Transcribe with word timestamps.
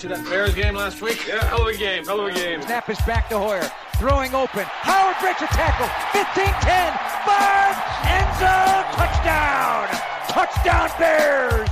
To 0.00 0.08
that 0.08 0.22
Bears 0.26 0.54
game 0.54 0.74
last 0.74 1.00
week? 1.00 1.26
Yeah, 1.26 1.42
hell 1.48 1.62
of 1.62 1.68
a 1.68 1.78
game, 1.78 2.04
hell 2.04 2.20
of 2.20 2.26
a 2.26 2.32
game. 2.38 2.60
Snap 2.60 2.90
is 2.90 3.00
back 3.08 3.30
to 3.30 3.38
Hoyer. 3.38 3.64
Throwing 3.96 4.34
open. 4.34 4.64
Howard 4.84 5.16
breaks 5.24 5.40
a 5.40 5.46
tackle. 5.56 5.88
15-10. 6.12 6.92
Five. 7.24 7.80
End 8.04 8.28
zone. 8.36 8.84
Touchdown. 8.92 9.88
Touchdown 10.28 10.90
Bears. 10.98 11.70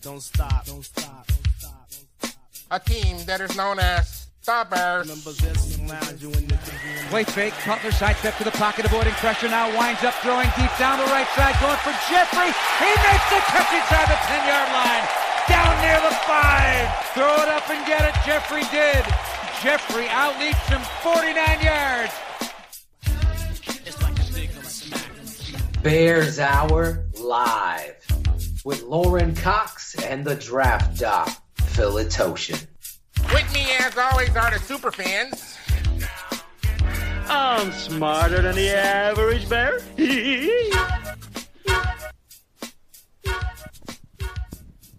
Don't 0.00 0.20
stop. 0.20 0.66
Don't 0.66 0.84
stop. 0.84 1.24
Don't 1.28 1.46
stop, 1.58 1.86
don't 1.90 2.08
stop. 2.18 2.34
A 2.72 2.80
team 2.80 3.16
that 3.26 3.40
is 3.40 3.54
known 3.54 3.78
as 3.78 4.26
the 4.44 4.66
Bears. 4.68 5.06
Play 7.08 7.22
fake. 7.22 7.54
Cutler 7.62 7.92
sidestep 7.92 8.36
to 8.38 8.44
the 8.44 8.50
pocket, 8.58 8.84
avoiding 8.84 9.14
pressure. 9.22 9.46
Now 9.46 9.70
winds 9.78 10.02
up 10.02 10.14
throwing 10.26 10.50
deep 10.58 10.74
down 10.76 10.98
the 10.98 11.06
right 11.06 11.28
side, 11.38 11.54
going 11.62 11.78
for 11.86 11.94
Jeffery. 12.10 12.50
He 12.82 12.90
makes 12.90 13.26
the 13.30 13.38
catch 13.46 13.70
inside 13.70 14.10
the 14.10 14.18
10-yard 14.26 14.72
line. 14.74 15.21
Down 15.48 15.80
near 15.82 16.00
the 16.00 16.14
five. 16.26 16.88
Throw 17.14 17.34
it 17.42 17.48
up 17.48 17.68
and 17.70 17.86
get 17.86 18.02
it. 18.04 18.14
Jeffery 18.24 18.62
did. 18.70 19.04
Jeffery 19.62 20.06
outleaps 20.06 20.68
him 20.68 20.80
49 21.02 21.60
yards. 21.62 22.12
Bears 25.82 26.38
Hour 26.38 27.06
live 27.20 27.96
with 28.64 28.82
Lorin 28.84 29.34
Cox 29.34 29.96
and 30.04 30.24
the 30.24 30.36
draft 30.36 31.00
doc, 31.00 31.28
Philitoshin. 31.56 32.66
With 33.32 33.52
me, 33.52 33.66
as 33.80 33.96
always, 33.98 34.36
are 34.36 34.50
the 34.52 34.60
super 34.60 34.92
fans. 34.92 35.58
I'm 37.28 37.72
smarter 37.72 38.42
than 38.42 38.54
the 38.54 38.70
average 38.70 39.48
bear. 39.48 39.80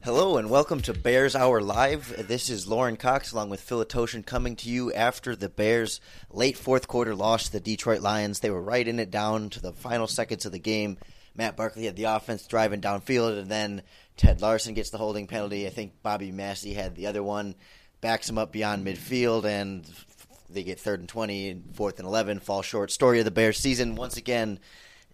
Hello 0.03 0.35
and 0.35 0.49
welcome 0.49 0.81
to 0.81 0.93
Bears 0.93 1.33
Hour 1.33 1.61
Live. 1.61 2.27
This 2.27 2.49
is 2.49 2.67
Lorin 2.67 2.97
Cox 2.97 3.31
along 3.31 3.49
with 3.49 3.65
Philitoshin 3.65 4.25
coming 4.25 4.57
to 4.57 4.69
you 4.69 4.91
after 4.91 5.33
the 5.33 5.47
Bears' 5.47 6.01
late 6.29 6.57
fourth 6.57 6.89
quarter 6.89 7.15
loss 7.15 7.45
to 7.45 7.53
the 7.53 7.61
Detroit 7.61 8.01
Lions. 8.01 8.41
They 8.41 8.49
were 8.49 8.61
right 8.61 8.85
in 8.85 8.99
it 8.99 9.11
down 9.11 9.49
to 9.51 9.61
the 9.61 9.71
final 9.71 10.07
seconds 10.07 10.45
of 10.45 10.51
the 10.51 10.59
game. 10.59 10.97
Matt 11.37 11.55
Barkley 11.55 11.85
had 11.85 11.95
the 11.95 12.03
offense 12.03 12.45
driving 12.45 12.81
downfield, 12.81 13.39
and 13.39 13.49
then 13.49 13.81
Ted 14.17 14.41
Larsen 14.41 14.73
gets 14.73 14.89
the 14.89 14.97
holding 14.97 15.25
penalty. 15.25 15.65
I 15.67 15.69
think 15.69 15.93
Bobby 16.03 16.33
Massie 16.33 16.73
had 16.73 16.97
the 16.97 17.07
other 17.07 17.23
one, 17.23 17.55
backs 18.01 18.29
him 18.29 18.37
up 18.37 18.51
beyond 18.51 18.85
midfield, 18.85 19.45
and 19.45 19.89
they 20.49 20.63
get 20.63 20.81
third 20.81 20.99
and 20.99 21.07
20 21.07 21.49
and 21.49 21.75
fourth 21.77 21.99
and 21.99 22.07
11, 22.09 22.39
fall 22.39 22.61
short. 22.61 22.91
Story 22.91 23.19
of 23.19 23.25
the 23.25 23.31
Bears 23.31 23.57
season. 23.57 23.95
Once 23.95 24.17
again, 24.17 24.59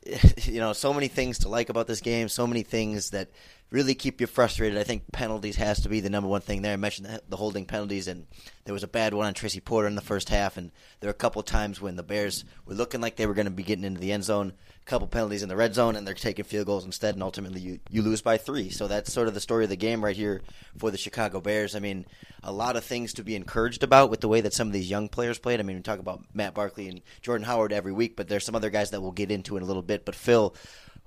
you 0.44 0.60
know, 0.60 0.74
so 0.74 0.94
many 0.94 1.10
things 1.10 1.40
to 1.40 1.50
like 1.50 1.70
about 1.70 1.86
this 1.86 2.02
game, 2.02 2.28
so 2.28 2.48
many 2.48 2.64
things 2.64 3.12
that 3.12 3.30
really 3.72 3.94
keep 3.94 4.20
you 4.20 4.28
frustrated. 4.28 4.78
I 4.78 4.84
think 4.84 5.04
penalties 5.12 5.58
has 5.58 5.82
to 5.82 5.90
be 5.90 6.00
the 6.00 6.10
number 6.10 6.28
one 6.28 6.42
thing 6.42 6.62
there. 6.62 6.74
I 6.74 6.78
mentioned 6.78 7.22
the, 7.30 7.36
holding 7.36 7.66
penalties, 7.66 8.08
and 8.08 8.26
there 8.66 8.74
was 8.74 8.84
a 8.84 8.88
bad 8.88 9.14
one 9.14 9.28
on 9.28 9.34
Tracy 9.34 9.60
Porter 9.60 9.88
in 9.88 9.96
the 9.96 10.02
first 10.02 10.30
half, 10.30 10.58
and 10.58 10.72
there 11.00 11.08
were 11.08 11.12
a 11.12 11.14
couple 11.14 11.44
times 11.44 11.80
when 11.80 11.96
the 11.96 12.04
Bears 12.04 12.46
were 12.66 12.74
looking 12.74 13.02
like 13.02 13.16
they 13.16 13.28
were 13.28 13.34
going 13.34 13.46
to 13.46 13.52
be 13.52 13.64
getting 13.64 13.86
into 13.86 14.00
the 14.00 14.12
end 14.12 14.24
zone. 14.24 14.54
A 14.82 14.86
couple 14.90 15.08
penalties 15.08 15.44
in 15.44 15.50
the 15.50 15.56
red 15.56 15.76
zone, 15.76 15.96
and 15.96 16.08
they're 16.08 16.16
taking 16.16 16.46
field 16.46 16.66
goals 16.66 16.86
instead, 16.86 17.14
and 17.14 17.22
ultimately 17.22 17.62
you, 17.62 17.80
you 17.92 18.02
lose 18.02 18.24
by 18.24 18.38
three. 18.38 18.70
So 18.70 18.88
that's 18.88 19.14
sort 19.14 19.28
of 19.28 19.36
the 19.36 19.40
story 19.40 19.66
of 19.66 19.70
the 19.70 19.76
game 19.76 20.04
right 20.04 20.16
here 20.16 20.42
for 20.78 20.90
the 20.90 20.98
Chicago 20.98 21.40
Bears. 21.40 21.76
I 21.76 21.80
mean, 21.80 22.06
a 22.42 22.52
lot 22.52 22.76
of 22.76 22.84
things 22.84 23.14
to 23.14 23.24
be 23.24 23.36
encouraged 23.36 23.84
about 23.84 24.10
with 24.10 24.22
the 24.22 24.28
way 24.28 24.42
that 24.42 24.54
some 24.54 24.68
of 24.68 24.74
these 24.74 24.90
young 24.90 25.10
players 25.10 25.38
played. 25.38 25.60
I 25.60 25.64
mean, 25.64 25.76
we 25.76 25.84
talk 25.84 26.00
about 26.00 26.24
Matt 26.34 26.56
Barkley 26.56 26.88
and 26.88 27.02
Jordan 27.22 27.46
Howard 27.46 27.72
every 27.72 27.92
week, 27.92 28.16
but 28.16 28.28
there's 28.28 28.46
some 28.46 28.56
other 28.56 28.72
guys 28.72 28.90
that 28.92 29.02
we'll 29.02 29.12
get 29.12 29.30
into 29.30 29.58
in 29.58 29.64
a 29.64 29.68
little 29.68 29.84
bit. 29.84 30.06
But 30.06 30.16
Phil, 30.16 30.56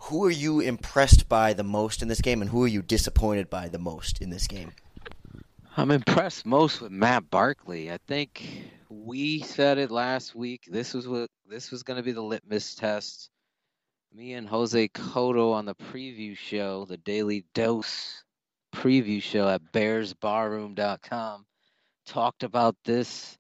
who 0.03 0.25
are 0.25 0.31
you 0.31 0.61
impressed 0.61 1.28
by 1.28 1.53
the 1.53 1.62
most 1.62 2.03
in 2.03 2.08
this 2.08 2.20
game, 2.20 2.42
and 2.42 2.50
who 2.50 2.64
are 2.64 2.69
you 2.69 2.83
disappointed 2.83 3.48
by 3.48 3.69
the 3.69 3.78
most 3.78 4.20
in 4.20 4.31
this 4.31 4.48
game? 4.48 4.72
I'm 5.77 5.91
impressed 5.91 6.45
most 6.45 6.81
with 6.81 6.91
Matt 6.91 7.31
Barkley. 7.31 7.91
I 7.91 7.98
think 8.08 8.70
we 8.89 9.41
said 9.41 9.78
it 9.78 9.91
last 9.91 10.34
week. 10.34 10.62
This 10.67 10.92
was 10.92 11.06
what 11.06 11.30
this 11.48 11.70
was 11.70 11.84
going 11.84 11.98
to 11.98 12.02
be 12.02 12.12
the 12.12 12.23
litmus 12.23 12.74
test. 12.74 13.30
Me 14.12 14.35
and 14.35 14.48
Jose 14.48 14.89
Cotto 14.89 15.55
on 15.55 15.67
the 15.67 15.74
preview 15.74 16.36
show, 16.36 16.85
the 16.85 16.98
Daily 16.98 17.45
Dose 17.55 18.24
preview 18.74 19.23
show 19.23 19.48
at 19.48 19.73
BearsBarroom.com, 19.73 21.46
talked 22.07 22.42
about 22.42 22.77
this 22.85 23.39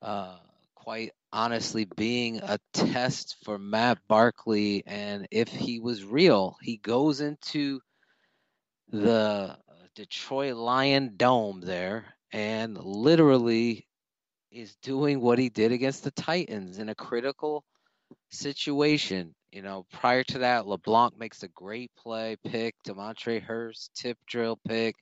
uh, 0.00 0.38
quite 0.74 1.12
honestly 1.32 1.86
being 1.96 2.38
a 2.38 2.58
test 2.72 3.36
for 3.44 3.58
Matt 3.58 3.98
Barkley 4.08 4.82
and 4.86 5.26
if 5.30 5.48
he 5.48 5.80
was 5.80 6.04
real. 6.04 6.56
He 6.62 6.76
goes 6.76 7.20
into 7.20 7.80
the 8.90 9.56
Detroit 9.94 10.56
Lion 10.56 11.14
Dome 11.16 11.60
there 11.60 12.06
and 12.32 12.78
literally 12.78 13.86
is 14.50 14.76
doing 14.76 15.20
what 15.20 15.38
he 15.38 15.48
did 15.48 15.72
against 15.72 16.04
the 16.04 16.10
Titans 16.10 16.78
in 16.78 16.88
a 16.88 16.94
critical 16.94 17.64
situation. 18.30 19.34
You 19.52 19.62
know, 19.62 19.86
prior 19.92 20.24
to 20.24 20.38
that, 20.40 20.66
LeBlanc 20.66 21.18
makes 21.18 21.42
a 21.42 21.48
great 21.48 21.90
play 21.96 22.36
pick, 22.44 22.74
Demontre 22.86 23.40
Hurst 23.40 23.90
tip 23.94 24.18
drill 24.26 24.58
pick. 24.66 24.94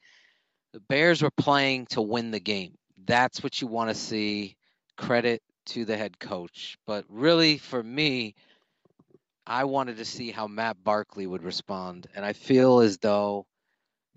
The 0.72 0.80
Bears 0.80 1.22
were 1.22 1.30
playing 1.30 1.86
to 1.86 2.02
win 2.02 2.30
the 2.30 2.40
game. 2.40 2.74
That's 3.06 3.42
what 3.42 3.60
you 3.60 3.66
want 3.66 3.90
to 3.90 3.94
see. 3.94 4.56
Credit 4.96 5.42
to 5.66 5.84
the 5.84 5.96
head 5.96 6.18
coach. 6.18 6.78
But 6.86 7.04
really, 7.08 7.58
for 7.58 7.82
me, 7.82 8.34
I 9.46 9.64
wanted 9.64 9.98
to 9.98 10.04
see 10.04 10.30
how 10.30 10.46
Matt 10.46 10.82
Barkley 10.82 11.26
would 11.26 11.42
respond. 11.42 12.06
And 12.14 12.24
I 12.24 12.32
feel 12.32 12.80
as 12.80 12.98
though 12.98 13.46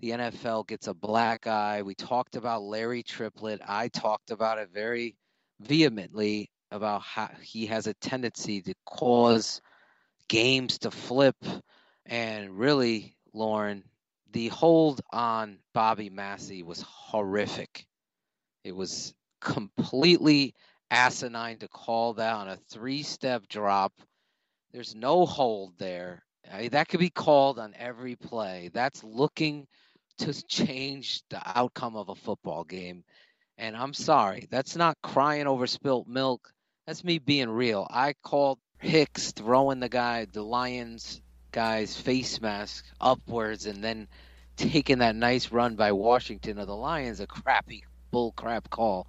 the 0.00 0.10
NFL 0.10 0.66
gets 0.66 0.88
a 0.88 0.94
black 0.94 1.46
eye. 1.46 1.82
We 1.82 1.94
talked 1.94 2.36
about 2.36 2.62
Larry 2.62 3.02
Triplett. 3.02 3.60
I 3.66 3.88
talked 3.88 4.30
about 4.30 4.58
it 4.58 4.70
very 4.72 5.16
vehemently 5.60 6.50
about 6.70 7.02
how 7.02 7.30
he 7.42 7.66
has 7.66 7.86
a 7.86 7.94
tendency 7.94 8.62
to 8.62 8.74
cause 8.86 9.60
games 10.28 10.78
to 10.78 10.90
flip. 10.90 11.36
And 12.06 12.58
really, 12.58 13.16
Lorin, 13.34 13.84
the 14.32 14.48
hold 14.48 15.00
on 15.12 15.58
Bobby 15.74 16.10
Massie 16.10 16.62
was 16.62 16.82
horrific. 16.82 17.86
It 18.64 18.74
was 18.74 19.14
completely 19.40 20.54
asinine 20.90 21.58
to 21.58 21.68
call 21.68 22.14
that 22.14 22.34
on 22.34 22.48
a 22.48 22.56
three 22.56 23.02
step 23.02 23.46
drop. 23.48 23.92
There's 24.72 24.94
no 24.94 25.26
hold 25.26 25.78
there. 25.78 26.24
I 26.52 26.62
mean, 26.62 26.70
that 26.70 26.88
could 26.88 27.00
be 27.00 27.10
called 27.10 27.58
on 27.58 27.74
every 27.78 28.16
play. 28.16 28.70
That's 28.72 29.04
looking 29.04 29.66
to 30.18 30.46
change 30.46 31.22
the 31.30 31.40
outcome 31.44 31.96
of 31.96 32.08
a 32.08 32.14
football 32.14 32.64
game. 32.64 33.04
And 33.58 33.76
I'm 33.76 33.94
sorry, 33.94 34.46
that's 34.50 34.76
not 34.76 34.96
crying 35.02 35.46
over 35.46 35.66
spilt 35.66 36.06
milk. 36.06 36.52
That's 36.86 37.04
me 37.04 37.18
being 37.18 37.50
real. 37.50 37.86
I 37.90 38.14
called 38.22 38.58
Hicks 38.78 39.32
throwing 39.32 39.80
the 39.80 39.88
guy, 39.88 40.24
the 40.24 40.42
Lions 40.42 41.20
guy's 41.52 41.96
face 41.96 42.40
mask 42.40 42.84
upwards 43.00 43.66
and 43.66 43.82
then 43.82 44.08
taking 44.56 44.98
that 44.98 45.16
nice 45.16 45.50
run 45.50 45.74
by 45.74 45.92
Washington 45.92 46.58
of 46.58 46.66
the 46.66 46.76
Lions 46.76 47.20
a 47.20 47.26
crappy 47.26 47.84
bull 48.10 48.32
crap 48.32 48.70
call. 48.70 49.08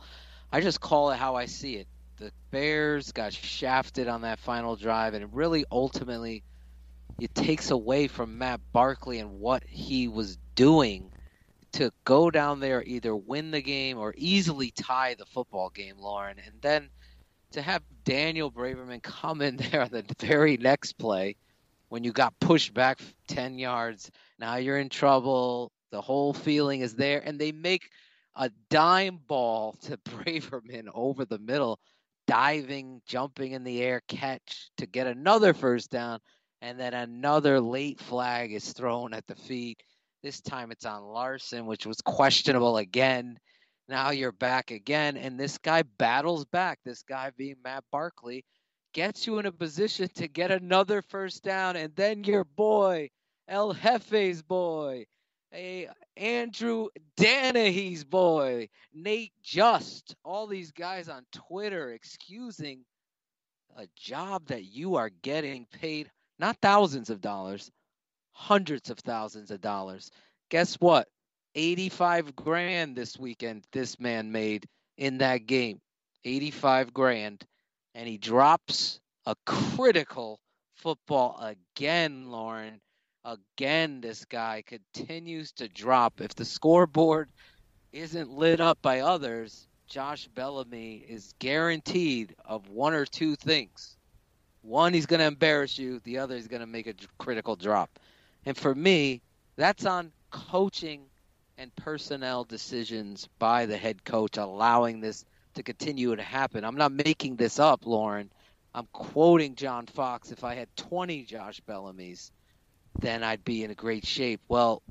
I 0.51 0.61
just 0.61 0.81
call 0.81 1.11
it 1.11 1.17
how 1.17 1.35
I 1.35 1.45
see 1.45 1.75
it. 1.75 1.87
The 2.17 2.31
Bears 2.51 3.11
got 3.11 3.33
shafted 3.33 4.07
on 4.07 4.21
that 4.21 4.39
final 4.39 4.75
drive, 4.75 5.13
and 5.13 5.23
it 5.23 5.29
really 5.31 5.65
ultimately 5.71 6.43
it 7.19 7.33
takes 7.33 7.71
away 7.71 8.07
from 8.07 8.37
Matt 8.37 8.59
Barkley 8.73 9.19
and 9.19 9.39
what 9.39 9.63
he 9.63 10.07
was 10.07 10.37
doing 10.55 11.11
to 11.73 11.91
go 12.03 12.29
down 12.29 12.59
there, 12.59 12.83
either 12.83 13.15
win 13.15 13.51
the 13.51 13.61
game 13.61 13.97
or 13.97 14.13
easily 14.17 14.71
tie 14.71 15.15
the 15.15 15.25
football 15.25 15.69
game, 15.69 15.95
Lorin. 15.97 16.37
And 16.45 16.61
then 16.61 16.89
to 17.51 17.61
have 17.61 17.81
Daniel 18.03 18.51
Braverman 18.51 19.01
come 19.01 19.41
in 19.41 19.55
there 19.71 19.81
on 19.81 19.89
the 19.91 20.03
very 20.19 20.57
next 20.57 20.93
play 20.93 21.35
when 21.89 22.03
you 22.03 22.11
got 22.11 22.39
pushed 22.39 22.73
back 22.73 22.99
10 23.27 23.59
yards, 23.59 24.11
now 24.39 24.55
you're 24.55 24.79
in 24.79 24.89
trouble. 24.89 25.71
The 25.91 26.01
whole 26.01 26.33
feeling 26.33 26.81
is 26.81 26.95
there, 26.95 27.21
and 27.23 27.37
they 27.39 27.51
make 27.51 27.89
a 28.35 28.49
dime 28.69 29.19
ball 29.27 29.73
to 29.83 29.97
Braverman 29.97 30.87
over 30.93 31.25
the 31.25 31.39
middle, 31.39 31.79
diving, 32.27 33.01
jumping 33.05 33.51
in 33.53 33.63
the 33.63 33.81
air, 33.81 34.01
catch 34.07 34.69
to 34.77 34.85
get 34.85 35.07
another 35.07 35.53
first 35.53 35.91
down, 35.91 36.19
and 36.61 36.79
then 36.79 36.93
another 36.93 37.59
late 37.59 37.99
flag 37.99 38.53
is 38.53 38.73
thrown 38.73 39.13
at 39.13 39.25
the 39.27 39.35
feet. 39.35 39.81
This 40.23 40.39
time 40.39 40.71
it's 40.71 40.85
on 40.85 41.03
Larsen, 41.03 41.65
which 41.65 41.85
was 41.85 41.99
questionable 42.01 42.77
again. 42.77 43.37
Now 43.89 44.11
you're 44.11 44.31
back 44.31 44.71
again, 44.71 45.17
and 45.17 45.39
this 45.39 45.57
guy 45.57 45.83
battles 45.97 46.45
back. 46.45 46.79
This 46.85 47.01
guy 47.01 47.31
being 47.35 47.55
Matt 47.63 47.83
Barkley 47.91 48.45
gets 48.93 49.25
you 49.25 49.39
in 49.39 49.45
a 49.45 49.51
position 49.51 50.07
to 50.15 50.27
get 50.27 50.51
another 50.51 51.01
first 51.01 51.43
down, 51.43 51.75
and 51.75 51.93
then 51.95 52.23
your 52.23 52.43
boy, 52.43 53.09
El 53.47 53.73
Jefe's 53.73 54.41
boy, 54.41 55.05
a 55.53 55.89
Andrew 56.17 56.87
Danahy's 57.17 58.03
boy, 58.03 58.69
Nate 58.93 59.33
Just, 59.43 60.15
all 60.23 60.47
these 60.47 60.71
guys 60.71 61.09
on 61.09 61.25
Twitter 61.31 61.91
excusing 61.91 62.83
a 63.77 63.87
job 63.95 64.47
that 64.47 64.65
you 64.65 64.95
are 64.95 65.09
getting 65.21 65.65
paid 65.79 66.09
not 66.39 66.57
thousands 66.61 67.09
of 67.09 67.21
dollars, 67.21 67.71
hundreds 68.31 68.89
of 68.89 68.99
thousands 68.99 69.51
of 69.51 69.61
dollars. 69.61 70.09
Guess 70.49 70.75
what? 70.75 71.07
85 71.55 72.35
grand 72.35 72.95
this 72.95 73.17
weekend 73.17 73.63
this 73.71 73.99
man 73.99 74.31
made 74.31 74.65
in 74.97 75.19
that 75.19 75.45
game. 75.45 75.79
85 76.23 76.93
grand 76.93 77.45
and 77.93 78.07
he 78.07 78.17
drops 78.17 78.99
a 79.25 79.35
critical 79.45 80.39
football 80.75 81.37
again, 81.39 82.29
Lorin. 82.29 82.79
Again, 83.23 84.01
this 84.01 84.25
guy 84.25 84.63
continues 84.65 85.51
to 85.53 85.67
drop. 85.67 86.21
If 86.21 86.33
the 86.33 86.45
scoreboard 86.45 87.29
isn't 87.91 88.31
lit 88.31 88.59
up 88.59 88.81
by 88.81 89.01
others, 89.01 89.67
Josh 89.87 90.27
Bellamy 90.33 91.05
is 91.07 91.33
guaranteed 91.37 92.35
of 92.45 92.69
one 92.69 92.93
or 92.93 93.05
two 93.05 93.35
things. 93.35 93.97
One, 94.63 94.93
he's 94.93 95.05
going 95.05 95.19
to 95.19 95.25
embarrass 95.25 95.77
you. 95.77 95.99
The 95.99 96.17
other, 96.17 96.35
he's 96.35 96.47
going 96.47 96.61
to 96.61 96.67
make 96.67 96.87
a 96.87 96.95
critical 97.19 97.55
drop. 97.55 97.99
And 98.45 98.57
for 98.57 98.73
me, 98.73 99.21
that's 99.55 99.85
on 99.85 100.11
coaching 100.31 101.01
and 101.57 101.75
personnel 101.75 102.43
decisions 102.43 103.27
by 103.37 103.67
the 103.67 103.77
head 103.77 104.03
coach, 104.03 104.37
allowing 104.37 104.99
this 104.99 105.25
to 105.53 105.63
continue 105.63 106.15
to 106.15 106.23
happen. 106.23 106.63
I'm 106.63 106.77
not 106.77 106.91
making 106.91 107.35
this 107.35 107.59
up, 107.59 107.85
Lorin. 107.85 108.31
I'm 108.73 108.87
quoting 108.93 109.55
John 109.55 109.85
Fox. 109.85 110.31
If 110.31 110.43
I 110.43 110.55
had 110.55 110.75
20 110.77 111.23
Josh 111.25 111.59
Bellamy's, 111.59 112.31
then 112.99 113.23
I'd 113.23 113.43
be 113.43 113.63
in 113.63 113.71
a 113.71 113.75
great 113.75 114.05
shape. 114.05 114.41
Well, 114.47 114.81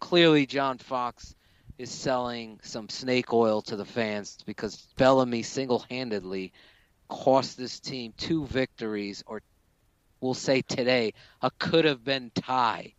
clearly, 0.00 0.46
John 0.46 0.78
Fox 0.78 1.34
is 1.78 1.90
selling 1.90 2.60
some 2.62 2.88
snake 2.88 3.32
oil 3.32 3.62
to 3.62 3.76
the 3.76 3.84
fans 3.84 4.38
because 4.46 4.76
Bellamy 4.96 5.42
single 5.42 5.84
handedly 5.90 6.52
cost 7.08 7.56
this 7.56 7.80
team 7.80 8.12
two 8.16 8.46
victories, 8.46 9.22
or 9.26 9.42
we'll 10.20 10.34
say 10.34 10.62
today, 10.62 11.14
a 11.42 11.50
could 11.58 11.84
have 11.84 12.04
been 12.04 12.30
tie. 12.34 12.94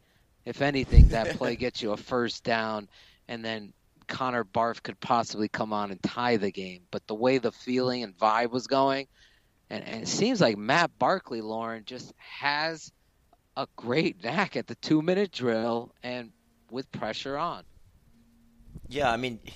If 0.45 0.61
anything, 0.61 1.09
that 1.09 1.37
play 1.37 1.55
gets 1.57 1.81
you 1.81 1.91
a 1.91 1.97
first 1.97 2.43
down, 2.43 2.87
and 3.27 3.43
then 3.43 3.73
Connor 4.07 4.43
Barth 4.43 4.83
could 4.83 4.99
possibly 4.99 5.47
come 5.47 5.73
on 5.73 5.91
and 5.91 6.01
tie 6.03 6.37
the 6.37 6.51
game. 6.51 6.81
But 6.91 7.07
the 7.07 7.15
way 7.15 7.39
the 7.39 7.51
feeling 7.51 8.03
and 8.03 8.15
vibe 8.17 8.51
was 8.51 8.67
going, 8.67 9.07
and, 9.69 9.83
and 9.83 10.03
it 10.03 10.07
seems 10.07 10.41
like 10.41 10.57
Matt 10.57 10.91
Barkley, 10.99 11.41
Lorin, 11.41 11.85
just 11.85 12.13
has 12.17 12.91
a 13.57 13.67
great 13.75 14.23
knack 14.23 14.55
at 14.55 14.67
the 14.67 14.75
two 14.75 15.01
minute 15.01 15.31
drill 15.31 15.93
and 16.03 16.31
with 16.69 16.91
pressure 16.91 17.37
on. 17.37 17.63
Yeah, 18.87 19.11
I 19.11 19.17
mean, 19.17 19.39
it 19.45 19.53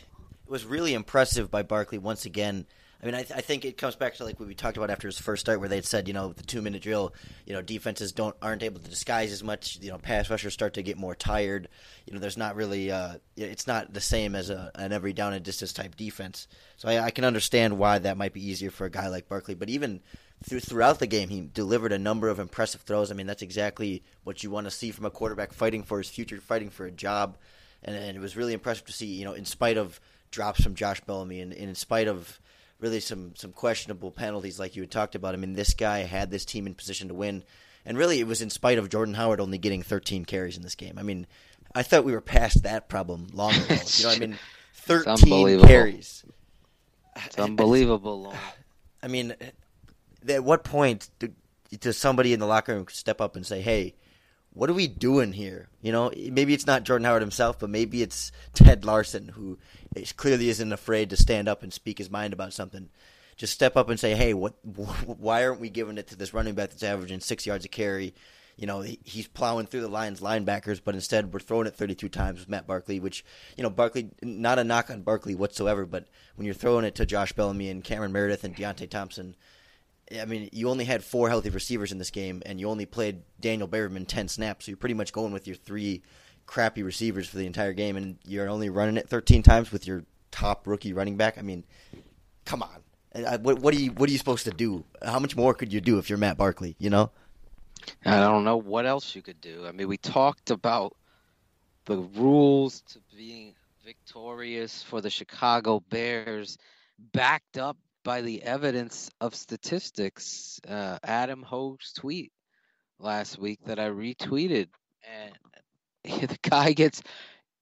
was 0.47 0.65
really 0.65 0.93
impressive 0.93 1.51
by 1.51 1.63
Barkley 1.63 1.97
once 1.97 2.25
again. 2.25 2.65
I 3.01 3.05
mean, 3.05 3.15
I, 3.15 3.23
th- 3.23 3.37
I 3.37 3.39
think 3.39 3.63
it 3.63 3.77
comes 3.77 3.95
back 3.95 4.15
to 4.15 4.25
like 4.25 4.39
what 4.39 4.49
we 4.49 4.55
talked 4.55 4.75
about 4.75 4.89
after 4.89 5.07
his 5.07 5.17
first 5.17 5.39
start, 5.39 5.61
where 5.61 5.69
they 5.69 5.77
had 5.77 5.85
said, 5.85 6.09
you 6.09 6.13
know, 6.13 6.33
the 6.33 6.43
two 6.43 6.61
minute 6.61 6.81
drill, 6.81 7.13
you 7.45 7.53
know, 7.53 7.61
defenses 7.61 8.11
don't 8.11 8.35
aren't 8.41 8.61
able 8.61 8.81
to 8.81 8.89
disguise 8.89 9.31
as 9.31 9.41
much. 9.41 9.77
You 9.81 9.91
know, 9.91 9.97
pass 9.97 10.29
rushers 10.29 10.53
start 10.53 10.73
to 10.73 10.83
get 10.83 10.97
more 10.97 11.15
tired. 11.15 11.69
You 12.05 12.13
know, 12.13 12.19
there's 12.19 12.35
not 12.35 12.57
really, 12.57 12.91
uh, 12.91 13.15
it's 13.37 13.67
not 13.67 13.93
the 13.93 14.01
same 14.01 14.35
as 14.35 14.49
a, 14.49 14.71
an 14.75 14.91
every 14.91 15.13
down 15.13 15.33
and 15.33 15.45
distance 15.45 15.71
type 15.71 15.95
defense. 15.95 16.49
So 16.75 16.89
I, 16.89 17.05
I 17.05 17.11
can 17.11 17.23
understand 17.23 17.77
why 17.77 17.99
that 17.99 18.17
might 18.17 18.33
be 18.33 18.45
easier 18.45 18.71
for 18.71 18.85
a 18.85 18.91
guy 18.91 19.07
like 19.07 19.29
Barkley. 19.29 19.55
But 19.55 19.69
even 19.69 20.01
through, 20.43 20.61
throughout 20.61 20.99
the 20.99 21.07
game, 21.07 21.29
he 21.29 21.41
delivered 21.53 21.91
a 21.91 21.99
number 21.99 22.29
of 22.29 22.39
impressive 22.39 22.81
throws. 22.81 23.11
I 23.11 23.13
mean, 23.13 23.27
that's 23.27 23.41
exactly 23.41 24.03
what 24.23 24.43
you 24.43 24.49
want 24.49 24.65
to 24.65 24.71
see 24.71 24.91
from 24.91 25.05
a 25.05 25.11
quarterback 25.11 25.53
fighting 25.53 25.83
for 25.83 25.97
his 25.97 26.09
future, 26.09 26.39
fighting 26.39 26.69
for 26.69 26.85
a 26.85 26.91
job. 26.91 27.37
And, 27.83 27.95
and 27.95 28.15
it 28.17 28.19
was 28.19 28.37
really 28.37 28.53
impressive 28.53 28.85
to 28.85 28.93
see, 28.93 29.07
you 29.07 29.25
know, 29.25 29.33
in 29.33 29.45
spite 29.45 29.77
of 29.77 29.99
drops 30.31 30.63
from 30.63 30.75
Josh 30.75 31.01
Bellamy 31.01 31.41
and, 31.41 31.53
and 31.53 31.69
in 31.69 31.75
spite 31.75 32.07
of 32.07 32.39
really 32.79 32.99
some 32.99 33.33
some 33.35 33.51
questionable 33.51 34.11
penalties 34.11 34.59
like 34.59 34.75
you 34.75 34.81
had 34.81 34.91
talked 34.91 35.15
about. 35.15 35.33
I 35.33 35.37
mean, 35.37 35.53
this 35.53 35.73
guy 35.73 35.99
had 35.99 36.31
this 36.31 36.45
team 36.45 36.67
in 36.67 36.75
position 36.75 37.09
to 37.09 37.13
win, 37.13 37.43
and 37.85 37.97
really 37.97 38.19
it 38.19 38.27
was 38.27 38.41
in 38.41 38.49
spite 38.49 38.77
of 38.77 38.89
Jordan 38.89 39.15
Howard 39.15 39.39
only 39.39 39.57
getting 39.57 39.83
13 39.83 40.25
carries 40.25 40.57
in 40.57 40.63
this 40.63 40.75
game. 40.75 40.97
I 40.97 41.03
mean, 41.03 41.27
I 41.75 41.83
thought 41.83 42.05
we 42.05 42.13
were 42.13 42.21
past 42.21 42.63
that 42.63 42.89
problem 42.89 43.27
long 43.33 43.53
ago. 43.53 43.75
you 43.97 44.03
know, 44.03 44.09
what 44.09 44.17
I 44.17 44.19
mean, 44.19 44.37
13 44.73 45.61
carries. 45.61 46.23
It's 47.25 47.37
unbelievable. 47.37 48.23
Lorin. 48.23 48.39
I 49.03 49.07
mean, 49.07 49.35
at 50.27 50.43
what 50.43 50.63
point 50.63 51.09
do, 51.19 51.29
does 51.79 51.97
somebody 51.97 52.33
in 52.33 52.39
the 52.39 52.45
locker 52.45 52.73
room 52.73 52.85
step 52.89 53.21
up 53.21 53.35
and 53.35 53.45
say, 53.45 53.61
"Hey"? 53.61 53.95
what 54.53 54.69
are 54.69 54.73
we 54.73 54.87
doing 54.87 55.33
here? 55.33 55.69
You 55.81 55.91
know, 55.91 56.11
maybe 56.15 56.53
it's 56.53 56.67
not 56.67 56.83
Jordan 56.83 57.05
Howard 57.05 57.21
himself, 57.21 57.59
but 57.59 57.69
maybe 57.69 58.01
it's 58.01 58.31
Ted 58.53 58.83
Larsen 58.83 59.29
who 59.29 59.57
clearly 60.17 60.49
isn't 60.49 60.73
afraid 60.73 61.09
to 61.09 61.17
stand 61.17 61.47
up 61.47 61.63
and 61.63 61.71
speak 61.71 61.97
his 61.97 62.09
mind 62.09 62.33
about 62.33 62.53
something. 62.53 62.89
Just 63.37 63.53
step 63.53 63.77
up 63.77 63.89
and 63.89 63.99
say, 63.99 64.15
"Hey, 64.15 64.33
what? 64.33 64.55
Why 64.65 65.45
aren't 65.45 65.61
we 65.61 65.69
giving 65.69 65.97
it 65.97 66.07
to 66.07 66.15
this 66.15 66.33
running 66.33 66.55
back 66.55 66.71
that's 66.71 66.83
averaging 66.83 67.21
six 67.21 67.45
yards 67.45 67.65
a 67.65 67.69
carry? 67.69 68.13
You 68.57 68.67
know, 68.67 68.81
he's 68.81 69.27
plowing 69.27 69.67
through 69.67 69.81
the 69.81 69.87
Lions 69.87 70.19
linebackers, 70.19 70.81
but 70.83 70.93
instead 70.93 71.31
we're 71.33 71.39
throwing 71.39 71.65
it 71.65 71.77
32 71.77 72.09
times 72.09 72.39
with 72.39 72.49
Matt 72.49 72.67
Barkley, 72.67 72.99
which 72.99 73.23
you 73.55 73.63
know, 73.63 73.69
Barkley, 73.69 74.09
not 74.21 74.59
a 74.59 74.65
knock 74.65 74.89
on 74.89 75.03
Barkley 75.03 75.35
whatsoever, 75.35 75.85
but 75.85 76.09
when 76.35 76.43
you're 76.43 76.53
throwing 76.53 76.83
it 76.83 76.95
to 76.95 77.05
Josh 77.05 77.31
Bellamy 77.31 77.69
and 77.69 77.85
Cameron 77.85 78.11
Meredith 78.11 78.43
and 78.43 78.55
Deonte 78.55 78.89
Thompson." 78.89 79.35
I 80.17 80.25
mean, 80.25 80.49
you 80.51 80.69
only 80.69 80.85
had 80.85 81.03
four 81.03 81.29
healthy 81.29 81.49
receivers 81.49 81.91
in 81.91 81.97
this 81.97 82.09
game, 82.09 82.41
and 82.45 82.59
you 82.59 82.69
only 82.69 82.85
played 82.85 83.21
Daniel 83.39 83.67
Braverman 83.67 84.07
ten 84.07 84.27
snaps, 84.27 84.65
so 84.65 84.71
you're 84.71 84.77
pretty 84.77 84.95
much 84.95 85.13
going 85.13 85.31
with 85.31 85.45
your 85.47 85.55
three 85.55 86.01
crappy 86.45 86.81
receivers 86.81 87.27
for 87.29 87.37
the 87.37 87.45
entire 87.45 87.73
game, 87.73 87.95
and 87.95 88.17
you're 88.25 88.49
only 88.49 88.69
running 88.69 88.97
it 88.97 89.07
13 89.07 89.43
times 89.43 89.71
with 89.71 89.85
your 89.85 90.03
top 90.31 90.65
rookie 90.65 90.93
running 90.93 91.15
back. 91.15 91.37
I 91.37 91.43
mean, 91.43 91.63
come 92.45 92.63
on. 92.63 92.83
Uh, 93.13 93.19
uh, 93.19 93.37
what, 93.37 93.59
what 93.59 93.73
are 93.73 93.79
you 93.79 93.91
What 93.91 94.09
are 94.09 94.11
you 94.11 94.17
supposed 94.17 94.45
to 94.45 94.51
do? 94.51 94.83
How 95.03 95.19
much 95.19 95.35
more 95.35 95.53
could 95.53 95.71
you 95.71 95.79
do 95.79 95.99
if 95.99 96.09
you're 96.09 96.17
Matt 96.17 96.37
Barkley? 96.37 96.75
You 96.79 96.89
know. 96.89 97.11
I 98.05 98.19
don't 98.19 98.43
know 98.43 98.57
what 98.57 98.85
else 98.85 99.15
you 99.15 99.21
could 99.21 99.39
do. 99.41 99.65
I 99.67 99.71
mean, 99.71 99.87
we 99.87 99.97
talked 99.97 100.49
about 100.49 100.95
the 101.85 101.97
rules 101.97 102.81
to 102.81 102.99
being 103.15 103.53
victorious 103.85 104.83
for 104.83 105.01
the 105.01 105.09
Chicago 105.09 105.81
Bears, 105.89 106.57
backed 107.13 107.57
up 107.57 107.77
by 108.03 108.21
the 108.21 108.43
evidence 108.43 109.09
of 109.19 109.35
statistics. 109.35 110.59
Uh, 110.67 110.97
Adam 111.03 111.43
Hoge's 111.43 111.93
tweet 111.93 112.31
last 112.99 113.37
week 113.37 113.59
that 113.65 113.79
I 113.79 113.89
retweeted, 113.89 114.67
and 115.03 115.33
the 116.29 116.37
guy 116.41 116.73
gets 116.73 117.01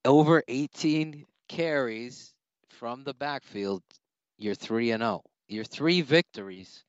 over 0.05 0.43
18 0.47 1.25
carries 1.47 2.33
from 2.69 3.03
the 3.03 3.13
backfield. 3.13 3.83
You're 4.37 4.55
three 4.55 4.91
and 4.91 5.01
zero. 5.01 5.23
Your 5.47 5.63
three 5.63 6.01
victories 6.01 6.83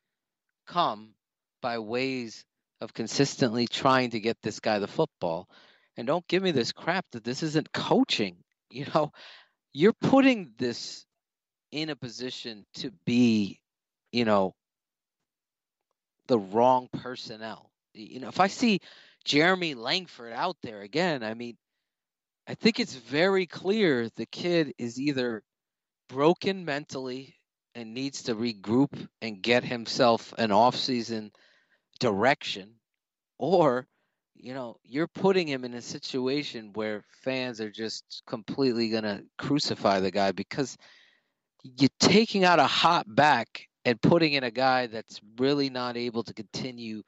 come 0.67 1.15
by 1.63 1.79
ways 1.79 2.45
of 2.81 2.95
consistently 2.95 3.67
trying 3.67 4.11
to 4.11 4.21
get 4.21 4.37
this 4.43 4.61
guy 4.61 4.79
the 4.79 4.87
football. 4.87 5.49
And 5.97 6.07
don't 6.07 6.27
give 6.29 6.43
me 6.43 6.53
this 6.53 6.73
crap 6.73 7.07
that 7.13 7.25
this 7.25 7.43
isn't 7.43 7.73
coaching. 7.73 8.37
You 8.71 8.87
know, 8.95 9.13
you're 9.73 9.95
putting 9.95 10.53
this 10.59 11.07
in 11.71 11.91
a 11.91 11.97
position 11.97 12.65
to 12.75 12.91
be, 13.05 13.61
you 14.13 14.25
know, 14.25 14.55
the 16.27 16.39
wrong 16.39 16.89
personnel. 16.93 17.71
You 17.95 18.21
know, 18.21 18.29
if 18.29 18.41
I 18.41 18.47
see 18.47 18.81
Jeremy 19.25 19.75
Langford 19.75 20.33
out 20.33 20.57
there 20.63 20.83
again, 20.83 21.23
I 21.23 21.35
mean, 21.35 21.57
I 22.47 22.55
think 22.55 22.81
it's 22.81 22.95
very 22.95 23.47
clear 23.47 24.09
the 24.17 24.27
kid 24.27 24.73
is 24.79 25.01
either 25.01 25.43
broken 26.09 26.65
mentally 26.65 27.35
and 27.75 27.93
needs 27.93 28.25
to 28.25 28.35
regroup 28.35 29.09
and 29.21 29.43
get 29.43 29.65
himself 29.65 30.33
an 30.39 30.51
off-season 30.51 31.31
direction 32.01 32.75
or 33.39 33.87
you 34.35 34.55
know 34.55 34.77
you're 34.85 35.09
putting 35.09 35.47
him 35.47 35.65
in 35.65 35.75
a 35.75 35.83
situation 35.83 36.71
where 36.73 37.05
fans 37.23 37.61
are 37.61 37.71
just 37.71 38.23
completely 38.27 38.89
going 38.89 39.03
to 39.03 39.23
crucify 39.37 40.01
the 40.01 40.11
guy 40.11 40.33
because 40.33 40.77
you're 41.63 41.91
taking 42.01 42.45
out 42.45 42.59
a 42.59 42.67
hot 42.67 43.07
back 43.13 43.69
and 43.85 44.01
putting 44.01 44.35
in 44.35 44.45
a 44.45 44.51
guy 44.51 44.87
that's 44.87 45.21
really 45.39 45.71
not 45.71 45.97
able 45.97 46.23
to 46.25 46.35
continue 46.35 47.03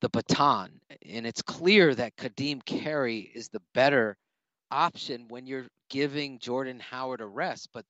the 0.00 0.08
baton. 0.08 0.80
And 1.06 1.26
it's 1.26 1.42
clear 1.42 1.94
that 1.94 2.16
Ka'Deem 2.16 2.64
Carey 2.64 3.30
is 3.34 3.48
the 3.48 3.62
better 3.74 4.16
option 4.70 5.26
when 5.28 5.46
you're 5.46 5.66
giving 5.90 6.38
Jordan 6.38 6.80
Howard 6.80 7.20
a 7.20 7.26
rest. 7.26 7.70
But 7.72 7.84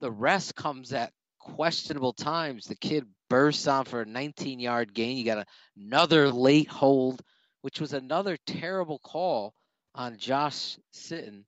the 0.00 0.10
rest 0.10 0.54
comes 0.54 0.92
at 0.92 1.12
questionable 1.38 2.12
times. 2.12 2.66
The 2.66 2.76
kid 2.76 3.06
bursts 3.28 3.66
on 3.66 3.84
for 3.84 4.02
a 4.02 4.06
19 4.06 4.60
yard 4.60 4.94
gain. 4.94 5.16
You 5.16 5.24
got 5.24 5.46
another 5.76 6.30
late 6.30 6.68
hold, 6.68 7.22
which 7.62 7.80
was 7.80 7.92
another 7.92 8.36
terrible 8.46 8.98
call 8.98 9.54
on 9.94 10.18
Josh 10.18 10.78
Sitton. 10.94 11.44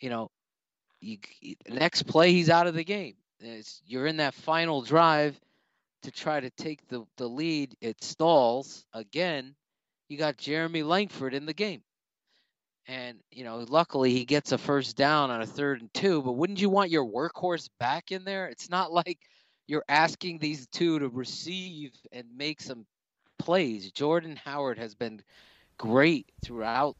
You 0.00 0.10
know, 0.10 0.30
you, 1.00 1.18
next 1.68 2.04
play, 2.04 2.32
he's 2.32 2.50
out 2.50 2.66
of 2.66 2.74
the 2.74 2.84
game. 2.84 3.14
It's, 3.42 3.82
you're 3.86 4.06
in 4.06 4.18
that 4.18 4.34
final 4.34 4.82
drive 4.82 5.38
to 6.02 6.10
try 6.10 6.40
to 6.40 6.50
take 6.50 6.86
the, 6.88 7.04
the 7.16 7.28
lead. 7.28 7.76
It 7.80 8.02
stalls 8.02 8.84
again. 8.92 9.54
You 10.08 10.18
got 10.18 10.36
Jeremy 10.36 10.82
Langford 10.82 11.34
in 11.34 11.46
the 11.46 11.54
game. 11.54 11.82
And, 12.88 13.18
you 13.30 13.44
know, 13.44 13.64
luckily 13.68 14.10
he 14.10 14.24
gets 14.24 14.52
a 14.52 14.58
first 14.58 14.96
down 14.96 15.30
on 15.30 15.40
a 15.40 15.46
third 15.46 15.80
and 15.80 15.92
two, 15.94 16.20
but 16.22 16.32
wouldn't 16.32 16.60
you 16.60 16.68
want 16.68 16.90
your 16.90 17.04
workhorse 17.04 17.68
back 17.78 18.10
in 18.10 18.24
there? 18.24 18.46
It's 18.48 18.68
not 18.68 18.92
like 18.92 19.18
you're 19.66 19.84
asking 19.88 20.38
these 20.38 20.66
two 20.66 20.98
to 20.98 21.08
receive 21.08 21.92
and 22.10 22.26
make 22.36 22.60
some 22.60 22.86
plays. 23.38 23.90
Jordan 23.92 24.38
Howard 24.44 24.78
has 24.78 24.94
been 24.94 25.22
great 25.78 26.30
throughout 26.44 26.96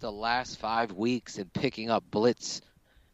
the 0.00 0.12
last 0.12 0.58
five 0.58 0.92
weeks 0.92 1.38
in 1.38 1.46
picking 1.46 1.90
up 1.90 2.04
blitz 2.10 2.60